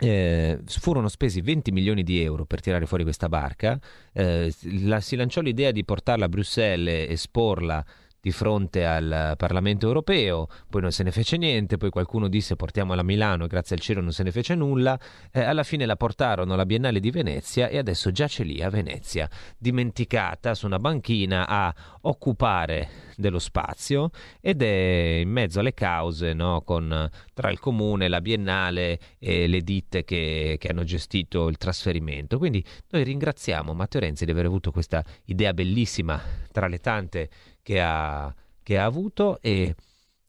eh, 0.00 0.60
furono 0.66 1.08
spesi 1.08 1.40
20 1.40 1.70
milioni 1.70 2.02
di 2.02 2.20
euro 2.20 2.44
per 2.44 2.60
tirare 2.60 2.86
fuori 2.86 3.04
questa 3.04 3.28
barca, 3.28 3.78
eh, 4.12 4.52
la, 4.82 5.00
si 5.00 5.14
lanciò 5.14 5.40
l'idea 5.40 5.70
di 5.70 5.84
portarla 5.84 6.24
a 6.24 6.28
Bruxelles 6.28 7.08
e 7.08 7.12
esporla 7.12 7.84
di 8.28 8.32
fronte 8.32 8.84
al 8.84 9.34
Parlamento 9.36 9.86
europeo, 9.86 10.48
poi 10.68 10.82
non 10.82 10.92
se 10.92 11.02
ne 11.02 11.10
fece 11.10 11.38
niente, 11.38 11.78
poi 11.78 11.88
qualcuno 11.88 12.28
disse 12.28 12.56
portiamola 12.56 13.00
a 13.00 13.04
Milano 13.04 13.44
e 13.44 13.48
grazie 13.48 13.76
al 13.76 13.80
cielo 13.80 14.02
non 14.02 14.12
se 14.12 14.22
ne 14.22 14.30
fece 14.30 14.54
nulla, 14.54 14.98
eh, 15.32 15.40
alla 15.40 15.62
fine 15.62 15.86
la 15.86 15.96
portarono 15.96 16.52
alla 16.52 16.66
Biennale 16.66 17.00
di 17.00 17.10
Venezia 17.10 17.68
e 17.68 17.78
adesso 17.78 18.10
giace 18.10 18.42
lì 18.44 18.62
a 18.62 18.68
Venezia, 18.68 19.28
dimenticata 19.56 20.54
su 20.54 20.66
una 20.66 20.78
banchina 20.78 21.48
a 21.48 21.74
occupare 22.02 23.06
dello 23.16 23.38
spazio 23.38 24.10
ed 24.40 24.62
è 24.62 25.20
in 25.22 25.30
mezzo 25.30 25.60
alle 25.60 25.74
cause 25.74 26.34
no, 26.34 26.60
con, 26.62 27.10
tra 27.32 27.50
il 27.50 27.58
comune, 27.58 28.08
la 28.08 28.20
Biennale 28.20 28.98
e 29.18 29.46
le 29.46 29.62
ditte 29.62 30.04
che, 30.04 30.56
che 30.58 30.68
hanno 30.68 30.84
gestito 30.84 31.48
il 31.48 31.56
trasferimento. 31.56 32.38
Quindi 32.38 32.62
noi 32.90 33.02
ringraziamo 33.04 33.72
Matteo 33.72 34.02
Renzi 34.02 34.24
di 34.24 34.30
aver 34.30 34.44
avuto 34.44 34.70
questa 34.70 35.02
idea 35.24 35.52
bellissima 35.54 36.20
tra 36.52 36.68
le 36.68 36.78
tante 36.78 37.30
che 37.68 37.82
ha, 37.82 38.34
che 38.62 38.78
ha 38.78 38.84
avuto 38.86 39.42
e 39.42 39.74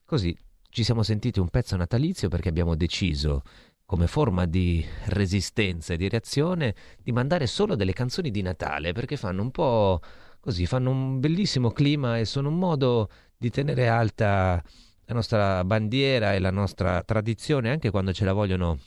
così 0.04 0.38
ci 0.68 0.84
siamo 0.84 1.04
sentiti 1.04 1.40
un 1.40 1.48
pezzo 1.48 1.78
natalizio 1.78 2.28
perché 2.28 2.50
abbiamo 2.50 2.76
deciso 2.76 3.44
come 3.86 4.08
forma 4.08 4.46
di 4.46 4.86
resistenza 5.06 5.94
e 5.94 5.98
di 5.98 6.10
reazione 6.10 6.76
di 7.02 7.14
mandare 7.14 7.48
solo 7.48 7.76
delle 7.76 7.94
canzoni 7.94 8.30
di 8.30 8.42
Natale 8.42 8.92
perché 8.92 9.16
fanno 9.16 9.42
un 9.42 9.52
po' 9.52 10.02
così, 10.42 10.66
fanno 10.66 10.90
un 10.90 11.22
bellissimo 11.22 11.72
clima 11.72 12.18
e 12.18 12.26
sono 12.26 12.50
un 12.50 12.58
modo 12.58 13.10
di 13.38 13.50
tenere 13.50 13.88
alta 13.88 14.62
la 15.06 15.14
nostra 15.14 15.64
bandiera 15.64 16.34
e 16.34 16.40
la 16.40 16.52
nostra 16.52 17.02
tradizione 17.04 17.70
anche 17.70 17.90
quando 17.90 18.12
ce 18.12 18.26
la 18.26 18.34
vogliono 18.34 18.80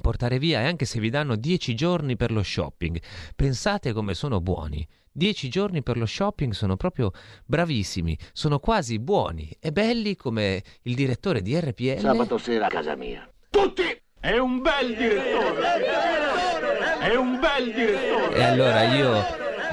portare 0.00 0.38
via 0.38 0.60
e 0.60 0.66
anche 0.66 0.84
se 0.84 1.00
vi 1.00 1.10
danno 1.10 1.34
dieci 1.34 1.74
giorni 1.74 2.14
per 2.14 2.30
lo 2.30 2.44
shopping. 2.44 3.02
Pensate 3.34 3.92
come 3.92 4.14
sono 4.14 4.40
buoni. 4.40 4.86
Dieci 5.18 5.48
giorni 5.48 5.82
per 5.82 5.96
lo 5.96 6.06
shopping 6.06 6.52
sono 6.52 6.76
proprio 6.76 7.10
bravissimi, 7.44 8.16
sono 8.32 8.60
quasi 8.60 9.00
buoni 9.00 9.50
e 9.58 9.72
belli 9.72 10.14
come 10.14 10.62
il 10.82 10.94
direttore 10.94 11.42
di 11.42 11.58
RPL. 11.58 11.98
Sabato 11.98 12.38
sera 12.38 12.66
a 12.66 12.68
casa 12.68 12.94
mia. 12.94 13.28
Tutti! 13.50 13.82
È 14.20 14.38
un 14.38 14.62
bel 14.62 14.96
direttore! 14.96 17.00
È 17.00 17.16
un 17.16 17.40
bel 17.40 17.74
direttore! 17.74 18.36
E 18.36 18.42
allora 18.44 18.94
io 18.94 19.24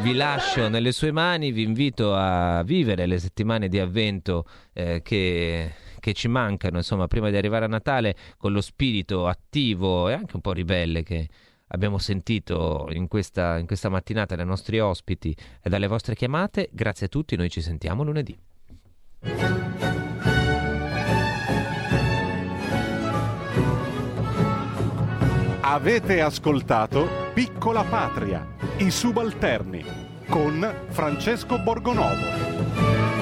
vi 0.01 0.15
lascio 0.15 0.67
nelle 0.67 0.91
sue 0.91 1.11
mani, 1.11 1.51
vi 1.51 1.61
invito 1.61 2.15
a 2.15 2.63
vivere 2.63 3.05
le 3.05 3.19
settimane 3.19 3.67
di 3.67 3.77
avvento 3.77 4.45
eh, 4.73 5.03
che, 5.03 5.73
che 5.99 6.13
ci 6.13 6.27
mancano, 6.27 6.77
insomma, 6.77 7.05
prima 7.05 7.29
di 7.29 7.37
arrivare 7.37 7.65
a 7.65 7.67
Natale, 7.67 8.15
con 8.37 8.51
lo 8.51 8.61
spirito 8.61 9.27
attivo 9.27 10.09
e 10.09 10.13
anche 10.13 10.37
un 10.37 10.41
po' 10.41 10.53
ribelle 10.53 11.03
che 11.03 11.29
abbiamo 11.67 11.97
sentito 11.97 12.87
in 12.91 13.07
questa, 13.07 13.57
in 13.57 13.65
questa 13.65 13.89
mattinata 13.89 14.35
dai 14.35 14.45
nostri 14.45 14.79
ospiti 14.79 15.35
e 15.61 15.69
dalle 15.69 15.87
vostre 15.87 16.15
chiamate. 16.15 16.69
Grazie 16.71 17.07
a 17.07 17.09
tutti, 17.09 17.35
noi 17.35 17.49
ci 17.49 17.61
sentiamo 17.61 18.03
lunedì. 18.03 18.37
Avete 25.61 26.21
ascoltato 26.21 27.31
Piccola 27.33 27.83
Patria, 27.83 28.47
i 28.77 28.91
subalterni, 28.91 29.83
con 30.29 30.85
Francesco 30.89 31.57
Borgonovo. 31.59 33.14